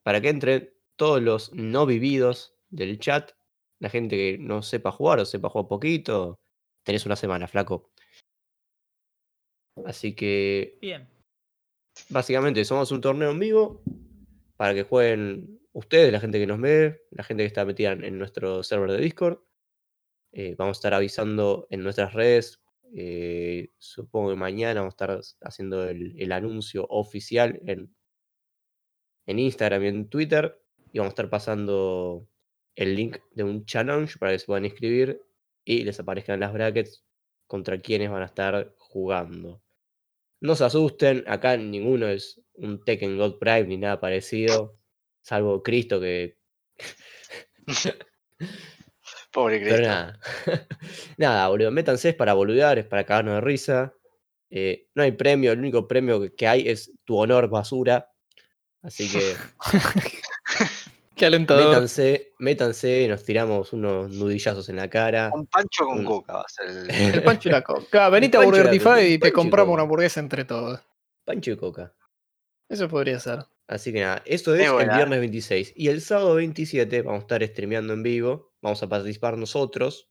Para 0.02 0.20
que 0.20 0.28
entren 0.28 0.74
todos 0.96 1.22
los 1.22 1.52
no 1.52 1.86
vividos 1.86 2.54
del 2.68 2.98
chat, 2.98 3.32
la 3.78 3.90
gente 3.90 4.16
que 4.16 4.38
no 4.38 4.62
sepa 4.62 4.90
jugar 4.90 5.20
o 5.20 5.24
sepa 5.24 5.48
jugar 5.48 5.68
poquito, 5.68 6.40
tenés 6.82 7.06
una 7.06 7.16
semana, 7.16 7.46
flaco. 7.46 7.92
Así 9.84 10.14
que 10.14 10.78
Bien. 10.80 11.08
básicamente 12.08 12.64
somos 12.64 12.90
un 12.92 13.00
torneo 13.00 13.30
en 13.30 13.38
vivo 13.38 13.82
para 14.56 14.74
que 14.74 14.84
jueguen 14.84 15.60
ustedes, 15.72 16.10
la 16.10 16.20
gente 16.20 16.38
que 16.38 16.46
nos 16.46 16.60
ve, 16.60 17.02
la 17.10 17.24
gente 17.24 17.42
que 17.42 17.48
está 17.48 17.64
metida 17.66 17.92
en, 17.92 18.18
nuestro 18.18 18.62
server 18.62 18.90
de 18.90 18.98
Discord. 18.98 19.40
Eh, 20.32 20.54
vamos 20.56 20.78
a 20.78 20.78
estar 20.78 20.94
avisando 20.94 21.66
en 21.70 21.82
nuestras 21.82 22.14
redes. 22.14 22.62
eh, 22.94 23.72
supongo 23.78 24.30
que 24.30 24.36
mañana 24.36 24.80
vamos 24.80 24.94
a 24.94 24.96
estar 24.96 25.20
haciendo 25.42 25.88
el, 25.88 26.14
el 26.18 26.32
anuncio 26.32 26.86
oficial 26.88 27.60
en, 27.66 27.94
en 29.26 29.38
Instagram 29.38 29.84
y 29.84 29.88
en 29.88 30.08
Twitter. 30.08 30.60
Y 30.92 30.98
vamos 30.98 31.10
a 31.10 31.14
estar 31.14 31.30
pasando 31.30 32.28
el 32.76 32.94
link 32.96 33.18
de 33.32 33.44
un 33.44 33.64
challenge 33.66 34.18
para 34.18 34.32
que 34.32 34.38
se 34.38 34.46
puedan 34.46 34.64
inscribir 34.64 35.22
y 35.64 35.84
les 35.84 35.98
aparezcan 36.00 36.40
las 36.40 36.52
brackets 36.52 37.04
contra 37.46 37.80
quienes 37.80 38.10
van 38.10 38.22
a 38.22 38.26
estar 38.26 38.74
jugando. 38.78 39.62
No 40.40 40.54
se 40.56 40.64
asusten, 40.64 41.24
acá 41.26 41.56
ninguno 41.56 42.08
es 42.08 42.40
un 42.54 42.84
Tekken 42.84 43.18
God 43.18 43.38
Prime 43.38 43.64
ni 43.64 43.76
nada 43.78 44.00
parecido, 44.00 44.78
salvo 45.22 45.62
Cristo 45.62 46.00
que... 46.00 46.38
Pobre 49.32 49.60
Pero 49.68 49.82
Cristo. 49.82 49.82
nada, 49.82 50.18
nada, 51.18 51.48
boludo, 51.48 51.70
métanse, 51.70 52.10
es 52.10 52.14
para 52.14 52.34
boludear, 52.34 52.78
es 52.78 52.86
para 52.86 53.04
cagarnos 53.04 53.34
de 53.36 53.40
risa. 53.42 53.94
eh, 54.50 54.88
no 54.94 55.02
hay 55.02 55.12
premio, 55.12 55.52
el 55.52 55.58
único 55.58 55.88
premio 55.88 56.34
que 56.36 56.46
hay 56.46 56.68
es 56.68 56.92
tu 57.04 57.16
honor 57.18 57.48
basura. 57.48 58.10
Así 58.82 59.10
que 59.10 59.34
Qué 61.14 61.24
alentador. 61.26 61.68
métanse, 61.70 62.34
métanse, 62.38 63.08
nos 63.08 63.24
tiramos 63.24 63.72
unos 63.72 64.10
nudillazos 64.10 64.68
en 64.68 64.76
la 64.76 64.90
cara. 64.90 65.30
Un 65.32 65.46
pancho 65.46 65.86
con 65.86 66.00
un- 66.00 66.04
coca 66.04 66.34
va 66.34 66.40
a 66.42 66.48
ser 66.48 66.68
el. 66.68 66.90
El 67.14 67.22
Pancho 67.22 67.48
y 67.48 67.52
la 67.52 67.62
Coca. 67.62 68.10
Venite 68.10 68.36
a 68.36 68.40
Burgertify 68.44 69.14
y 69.14 69.18
te 69.18 69.32
compramos 69.32 69.72
una 69.72 69.82
hamburguesa 69.84 70.20
entre 70.20 70.44
todos. 70.44 70.78
Pancho 71.24 71.52
y 71.52 71.56
coca. 71.56 71.94
Eso 72.68 72.88
podría 72.88 73.18
ser. 73.18 73.46
Así 73.66 73.92
que 73.92 74.00
nada, 74.02 74.22
esto 74.26 74.54
es 74.54 74.68
el 74.70 74.88
viernes 74.90 75.18
26. 75.20 75.72
Y 75.74 75.88
el 75.88 76.00
sábado 76.02 76.34
27 76.34 77.02
vamos 77.02 77.20
a 77.20 77.22
estar 77.22 77.42
streameando 77.46 77.94
en 77.94 78.02
vivo. 78.02 78.52
Vamos 78.60 78.82
a 78.82 78.88
participar 78.88 79.38
nosotros. 79.38 80.10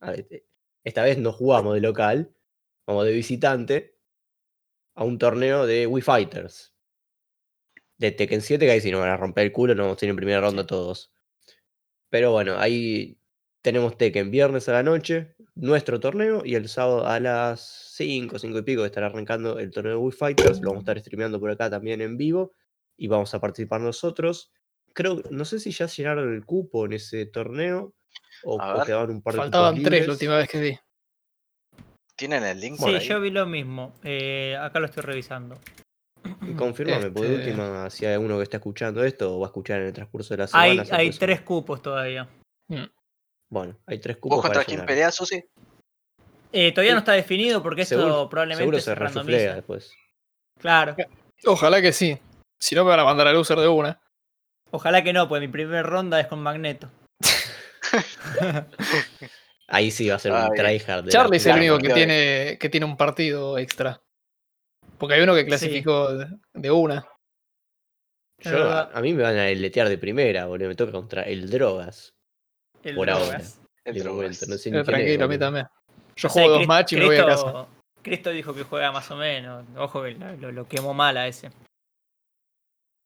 A 0.00 0.10
ver, 0.10 0.26
eh, 0.30 0.44
Esta 0.82 1.04
vez 1.04 1.16
no 1.18 1.32
jugamos 1.32 1.74
de 1.74 1.80
local, 1.80 2.34
vamos 2.86 3.04
de 3.04 3.12
visitante 3.12 3.98
a 4.96 5.04
un 5.04 5.18
torneo 5.18 5.64
de 5.66 5.86
Wii 5.86 6.02
Fighters. 6.02 6.74
De 8.00 8.12
Tekken 8.12 8.40
7, 8.40 8.64
que 8.64 8.72
ahí 8.72 8.80
sí 8.80 8.90
nos 8.90 9.00
van 9.00 9.10
a 9.10 9.16
romper 9.18 9.44
el 9.44 9.52
culo, 9.52 9.74
nos 9.74 9.84
vamos 9.84 10.02
a 10.02 10.06
ir 10.06 10.08
en 10.10 10.16
primera 10.16 10.40
ronda 10.40 10.66
todos. 10.66 11.12
Pero 12.08 12.32
bueno, 12.32 12.56
ahí 12.58 13.18
tenemos 13.60 13.98
Tekken 13.98 14.30
viernes 14.30 14.70
a 14.70 14.72
la 14.72 14.82
noche, 14.82 15.34
nuestro 15.54 16.00
torneo, 16.00 16.40
y 16.42 16.54
el 16.54 16.70
sábado 16.70 17.06
a 17.06 17.20
las 17.20 17.60
5, 17.96 18.38
5 18.38 18.58
y 18.58 18.62
pico 18.62 18.86
estará 18.86 19.08
arrancando 19.08 19.58
el 19.58 19.70
torneo 19.70 19.92
de 19.92 19.98
Wii 19.98 20.12
Fighters. 20.12 20.60
Lo 20.62 20.70
vamos 20.70 20.80
a 20.80 20.84
estar 20.92 21.00
streameando 21.00 21.38
por 21.38 21.50
acá 21.50 21.68
también 21.68 22.00
en 22.00 22.16
vivo 22.16 22.54
y 22.96 23.06
vamos 23.06 23.34
a 23.34 23.38
participar 23.40 23.82
nosotros. 23.82 24.50
Creo, 24.94 25.22
no 25.30 25.44
sé 25.44 25.60
si 25.60 25.70
ya 25.70 25.84
llenaron 25.86 26.32
el 26.34 26.46
cupo 26.46 26.86
en 26.86 26.94
ese 26.94 27.26
torneo 27.26 27.94
o, 28.44 28.58
A 28.60 28.76
o 28.82 28.86
ver. 28.86 29.10
un 29.10 29.20
par 29.20 29.34
de 29.34 29.38
cupos 29.40 29.44
Faltaban 29.44 29.82
tres 29.82 30.06
la 30.06 30.12
última 30.14 30.38
vez 30.38 30.48
que 30.48 30.58
vi. 30.60 30.78
¿Tienen 32.16 32.44
el 32.44 32.58
link 32.58 32.76
Sí, 32.76 32.82
por 32.82 32.94
ahí? 32.94 33.06
yo 33.06 33.20
vi 33.20 33.30
lo 33.30 33.44
mismo. 33.44 33.92
eh, 34.02 34.56
acá 34.58 34.80
lo 34.80 34.86
estoy 34.86 35.02
revisando. 35.02 35.60
Porque 36.40 36.84
de 36.84 36.92
Este- 37.00 37.20
última, 37.20 37.90
si 37.90 38.06
hay 38.06 38.16
uno 38.16 38.38
que 38.38 38.42
está 38.44 38.56
escuchando 38.56 39.04
esto 39.04 39.36
o 39.36 39.40
va 39.40 39.46
a 39.46 39.50
escuchar 39.50 39.80
en 39.80 39.86
el 39.88 39.92
transcurso 39.92 40.34
de 40.34 40.38
la 40.38 40.48
Hay, 40.52 40.70
semana. 40.72 40.84
se 40.84 40.94
hay 40.96 41.10
tres 41.10 41.40
cupos 41.42 41.82
todavía. 41.82 42.26
Mm. 42.68 42.84
Bueno, 43.50 43.76
hay 43.86 43.98
tres 43.98 44.16
cupos. 44.16 44.36
¿Vos 44.36 44.44
contra 44.46 44.64
quién 44.64 44.86
peleás, 44.86 45.14
Susi? 45.14 45.44
Eh, 46.52 46.72
todavía 46.72 46.92
Sí. 46.92 46.94
no 46.94 46.98
está 47.00 47.12
definido 47.12 47.62
porque 47.62 47.82
esto 47.82 47.96
Seguro, 47.96 48.28
probablemente 48.28 48.62
seguro 48.62 48.80
se 48.80 48.94
resuflea 48.94 49.54
después. 49.56 49.92
Claro. 50.58 50.96
Ojalá 51.46 51.80
que 51.82 51.92
sí. 51.92 52.18
Si 52.58 52.74
no, 52.74 52.84
me 52.84 52.90
van 52.90 53.00
a 53.00 53.04
mandar 53.04 53.26
al 53.28 53.36
user 53.36 53.58
de 53.58 53.68
una. 53.68 54.00
Ojalá 54.70 55.02
que 55.04 55.12
no, 55.12 55.28
pues 55.28 55.40
mi 55.40 55.48
primera 55.48 55.82
ronda 55.82 56.20
es 56.20 56.26
con 56.26 56.42
Magneto. 56.42 56.90
Ahí 59.68 59.90
sí 59.90 60.08
va 60.08 60.16
a 60.16 60.18
ser 60.18 60.32
Ah, 60.32 60.48
un 60.50 60.56
tryhard. 60.56 61.04
de 61.04 61.10
Charlie 61.10 61.30
la 61.32 61.36
es 61.36 61.46
el 61.46 61.56
único 61.56 61.78
que 61.78 61.90
tiene, 61.94 62.58
que 62.58 62.68
tiene 62.68 62.86
un 62.86 62.96
partido 62.96 63.56
extra. 63.58 64.00
Porque 65.00 65.14
hay 65.14 65.22
uno 65.22 65.34
que 65.34 65.46
clasificó 65.46 66.14
de- 66.14 66.28
de 66.52 66.70
una. 66.70 67.08
Yo, 68.42 68.70
a, 68.70 69.00
mí 69.00 69.12
me 69.12 69.22
van 69.22 69.36
a 69.36 69.46
letear 69.46 69.88
de 69.88 69.98
primera, 69.98 70.46
boludo. 70.46 70.68
Me 70.68 70.74
toca 70.76 70.92
contra 70.92 71.22
el 71.24 71.50
Drogas. 71.50 72.14
El 72.84 72.94
por 72.94 73.10
ahora. 73.10 73.24
Drogas. 73.24 73.60
El 73.84 73.94
de 73.94 74.00
Drogas. 74.00 74.16
momento, 74.16 74.46
no 74.48 74.56
sé 74.56 74.70
ni 74.70 74.74
Pero 74.74 74.84
quién 74.84 74.96
es, 74.96 75.04
tranquilo, 75.04 75.24
a 75.24 75.28
mí 75.28 75.38
también. 75.38 75.66
Yo 76.16 76.28
juego 76.28 76.48
dos 76.50 76.66
matches 76.66 76.96
y 76.98 77.00
me 77.00 77.06
voy 77.06 77.16
a 77.16 77.26
casa. 77.26 77.42
Cristo- 77.42 77.68
Cristo 78.02 78.30
dijo 78.30 78.54
que 78.54 78.62
juega 78.62 78.92
más 78.92 79.10
o 79.10 79.16
menos. 79.16 79.64
Ojo 79.76 80.02
que 80.02 80.10
lo, 80.12 80.52
lo- 80.52 80.68
quemó 80.68 80.94
mal 80.94 81.16
a 81.16 81.26
ese. 81.26 81.50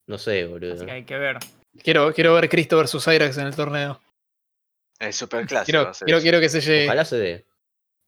No 0.06 0.18
sé, 0.18 0.46
boludo. 0.46 0.74
Así 0.74 0.84
que 0.84 0.90
hay 0.92 1.04
que 1.04 1.16
ver. 1.16 1.38
Quiero, 1.82 2.12
quiero 2.12 2.34
ver 2.34 2.48
Cristo 2.48 2.76
versus 2.76 3.06
Airax 3.08 3.38
en 3.38 3.46
el 3.46 3.56
torneo. 3.56 4.00
El 5.00 5.12
super 5.12 5.46
clásico. 5.46 5.78
Quiero, 5.78 5.92
quiero, 6.04 6.20
quiero 6.20 6.40
que 6.40 6.48
se 6.48 6.60
llegue. 6.60 6.84
Ojalá 6.86 7.04
se 7.04 7.16
dé. 7.16 7.46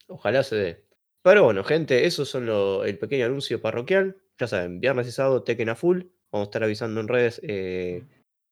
Ojalá 0.09 0.43
se 0.45 0.57
dé. 0.57 0.86
Pero 1.27 1.43
bueno, 1.43 1.65
gente, 1.65 2.07
eso 2.07 2.25
son 2.25 2.47
lo- 2.47 2.85
el 2.85 2.99
pequeño 3.01 3.27
anuncio 3.27 3.61
parroquial. 3.61 4.17
Ya 4.39 4.47
saben, 4.47 4.79
viernes 4.79 5.09
y 5.09 5.11
sábado 5.11 5.43
Tekken 5.43 5.71
a 5.71 5.75
full. 5.75 6.03
Vamos 6.31 6.47
a 6.47 6.51
estar 6.51 6.63
avisando 6.63 7.01
en 7.01 7.09
redes 7.09 7.41
eh, 7.43 8.05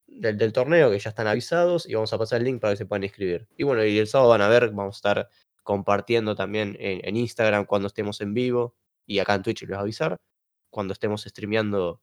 del, 0.09 0.37
del 0.37 0.53
torneo 0.53 0.91
que 0.91 0.99
ya 0.99 1.11
están 1.11 1.29
avisados 1.29 1.89
y 1.89 1.95
vamos 1.95 2.13
a 2.13 2.19
pasar 2.19 2.39
el 2.41 2.47
link 2.47 2.61
para 2.61 2.73
que 2.73 2.79
se 2.79 2.87
puedan 2.87 3.05
inscribir. 3.05 3.47
Y 3.57 3.63
bueno, 3.63 3.85
y 3.85 3.97
el 3.97 4.09
sábado 4.09 4.31
van 4.31 4.43
a 4.43 4.49
ver, 4.49 4.71
vamos 4.71 4.97
a 4.97 4.99
estar 4.99 5.29
compartiendo 5.63 6.35
también 6.35 6.77
en, 6.81 7.01
en 7.07 7.17
Instagram 7.17 7.65
cuando 7.65 7.87
estemos 7.87 8.21
en 8.21 8.35
vivo 8.35 8.75
y 9.07 9.21
acá 9.21 9.37
en 9.37 9.43
Twitch 9.45 9.61
les 9.63 9.69
voy 9.71 9.77
a 9.79 9.81
avisar 9.83 10.17
cuando 10.69 10.95
estemos 10.95 11.23
streameando 11.23 12.01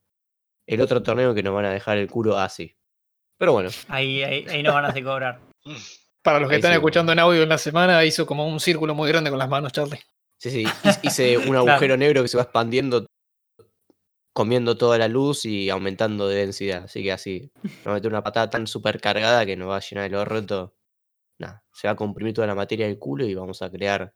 el 0.67 0.79
otro 0.79 1.03
torneo 1.03 1.33
que 1.33 1.43
nos 1.43 1.53
van 1.53 1.65
a 1.65 1.73
dejar 1.73 1.97
el 1.97 2.09
culo 2.09 2.37
así. 2.37 2.77
Pero 3.37 3.51
bueno, 3.51 3.69
Ahí, 3.89 4.23
ahí, 4.23 4.45
ahí 4.47 4.63
no 4.63 4.73
van 4.73 4.85
a 4.85 4.87
hacer 4.87 5.03
cobrar. 5.03 5.41
Para 6.23 6.39
los 6.39 6.47
que 6.47 6.55
Ahí 6.55 6.59
están 6.59 6.71
sí, 6.71 6.75
escuchando 6.77 7.11
en 7.11 7.19
audio 7.19 7.43
en 7.43 7.49
la 7.49 7.57
semana, 7.57 8.05
hizo 8.05 8.25
como 8.25 8.47
un 8.47 8.61
círculo 8.61 8.95
muy 8.95 9.09
grande 9.09 9.29
con 9.31 9.39
las 9.39 9.49
manos, 9.49 9.73
Charlie. 9.73 9.99
Sí, 10.41 10.49
sí, 10.49 10.65
hice- 11.03 11.37
un 11.53 11.55
agujero 11.55 11.95
negro 11.97 12.23
que 12.23 12.27
se 12.27 12.37
va 12.37 12.43
expandiendo, 12.43 13.05
comiendo 14.33 14.77
toda 14.77 14.97
la 14.97 15.07
luz 15.07 15.45
y 15.45 15.69
aumentando 15.69 16.27
de 16.27 16.37
densidad. 16.37 16.85
Así 16.85 17.03
que 17.03 17.11
así, 17.11 17.51
a 17.85 17.93
meter 17.93 18.09
una 18.09 18.23
patada 18.23 18.49
tan 18.49 18.65
super 18.65 18.99
cargada 18.99 19.45
que 19.45 19.55
nos 19.55 19.69
va 19.69 19.77
a 19.77 19.81
llenar 19.81 20.05
el 20.05 20.15
orto. 20.15 20.75
Nada, 21.37 21.63
se 21.73 21.87
va 21.87 21.93
a 21.93 21.95
comprimir 21.95 22.33
toda 22.33 22.47
la 22.47 22.55
materia 22.55 22.87
del 22.87 22.97
culo 22.99 23.25
y 23.25 23.35
vamos 23.35 23.61
a 23.61 23.69
crear 23.69 24.13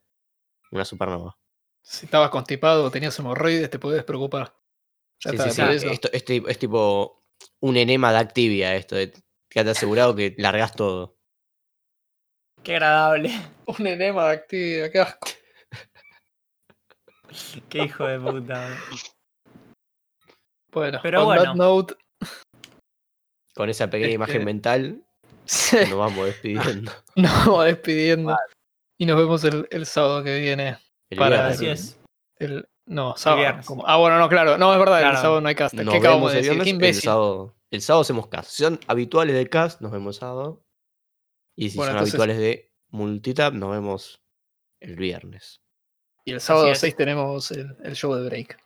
una 0.71 0.85
supernova. 0.85 1.37
Si 1.83 2.05
estabas 2.05 2.29
constipado 2.31 2.85
o 2.85 2.91
tenías 2.91 3.17
hemorroides, 3.19 3.69
te 3.69 3.77
podés 3.77 4.03
preocupar. 4.03 4.55
Ya 5.19 5.31
Sí, 5.31 5.37
está, 5.37 5.49
sí, 5.49 5.51
sí, 5.51 5.61
por 5.61 5.67
por 5.67 5.75
eso. 5.75 5.89
Esto, 5.91 6.09
es, 6.11 6.25
ti- 6.25 6.43
es 6.47 6.57
tipo 6.59 7.23
un 7.59 7.77
enema 7.77 8.11
de 8.11 8.17
Activia 8.17 8.75
esto. 8.75 8.95
De, 8.95 9.13
quédate 9.49 9.71
asegurado 9.71 10.15
que 10.15 10.33
largás 10.39 10.73
todo. 10.75 11.17
Qué 12.63 12.73
agradable. 12.73 13.31
Un 13.79 13.85
enema 13.87 14.27
de 14.27 14.33
actividad, 14.33 14.91
qué 14.91 14.99
asco. 14.99 15.27
Qué 17.69 17.83
hijo 17.85 18.05
de 18.07 18.19
puta. 18.19 18.77
Bueno, 20.71 20.99
Pero 21.01 21.19
on 21.21 21.25
bueno. 21.27 21.43
that 21.43 21.55
note, 21.55 21.95
Con 23.53 23.69
esa 23.69 23.89
pequeña 23.89 24.13
imagen 24.13 24.35
Este- 24.37 24.45
mental 24.45 25.03
sí, 25.45 25.77
nos 25.89 25.97
vamos 25.99 26.25
despidiendo. 26.25 26.91
nos 27.15 27.45
vamos 27.45 27.65
despidiendo. 27.65 28.37
Y 28.99 29.05
nos 29.05 29.17
vemos 29.17 29.43
el, 29.45 29.67
el 29.71 29.85
sábado 29.85 30.23
que 30.23 30.39
viene. 30.39 30.77
El 31.09 31.17
Para- 31.19 31.47
viernes. 31.47 31.55
Así 31.57 31.67
es. 31.67 31.99
El, 32.37 32.67
no, 32.87 33.15
sábado. 33.15 33.61
como- 33.65 33.87
ah, 33.87 33.97
bueno, 33.97 34.17
no, 34.19 34.27
claro. 34.29 34.57
No, 34.57 34.73
es 34.73 34.79
verdad, 34.79 35.01
el 35.09 35.15
sábado 35.17 35.41
no 35.41 35.47
hay 35.47 35.55
cast. 35.55 35.73
Nos 35.75 35.91
¿Qué 35.93 35.99
acabamos 35.99 36.33
de 36.33 36.39
el 36.39 36.57
decir? 36.59 36.77
Qué 36.79 36.87
el 36.89 36.93
sábado, 36.95 37.55
el 37.71 37.81
sábado 37.81 38.01
hacemos 38.01 38.27
cast. 38.27 38.49
Si 38.51 38.63
son 38.63 38.79
habituales 38.87 39.35
del 39.35 39.49
cast, 39.49 39.81
nos 39.81 39.91
vemos 39.91 40.17
sábado. 40.17 40.61
Y 41.57 41.69
si 41.69 41.77
Bueno, 41.77 41.91
son 41.93 41.97
entonces- 41.99 42.13
habituales 42.15 42.37
de 42.37 42.69
Multitap, 42.91 43.53
nos 43.53 43.71
vemos 43.71 44.19
el 44.81 44.95
viernes. 44.97 45.61
Y 46.25 46.31
el 46.33 46.41
sábado 46.41 46.71
es. 46.71 46.79
6 46.79 46.95
tenemos 46.95 47.51
el, 47.51 47.75
el 47.83 47.95
show 47.95 48.13
de 48.15 48.25
break. 48.27 48.57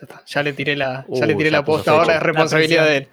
Ya 0.00 0.06
está. 0.06 0.24
Ya 0.26 0.42
le 0.42 0.52
tiré 0.52 0.76
la, 0.76 1.04
ya 1.08 1.24
Uh, 1.24 1.26
le 1.26 1.34
tiré 1.34 1.50
ya 1.50 1.58
la 1.58 1.64
posta, 1.64 1.92
fecha. 1.92 2.00
ahora 2.02 2.16
es 2.16 2.22
responsabilidad 2.22 2.84
de 2.86 2.96
él. 2.96 3.08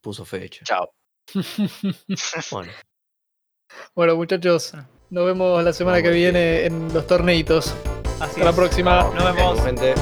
Puso 0.00 0.24
fecha. 0.24 0.64
Chao. 0.64 0.92
Bueno, 2.50 2.72
Bueno, 3.94 4.16
muchachos, 4.16 4.72
nos 5.10 5.24
vemos 5.26 5.62
la 5.64 5.72
semana 5.72 5.96
Vamos, 5.98 6.10
que 6.10 6.14
viene 6.14 6.66
en 6.66 6.92
los 6.92 7.06
torneitos. 7.06 7.74
Así 8.20 8.40
Hasta 8.40 8.44
la 8.44 8.52
próxima. 8.52 9.02
Nos 9.14 9.34
vemos. 9.34 9.64
gente. 9.64 9.94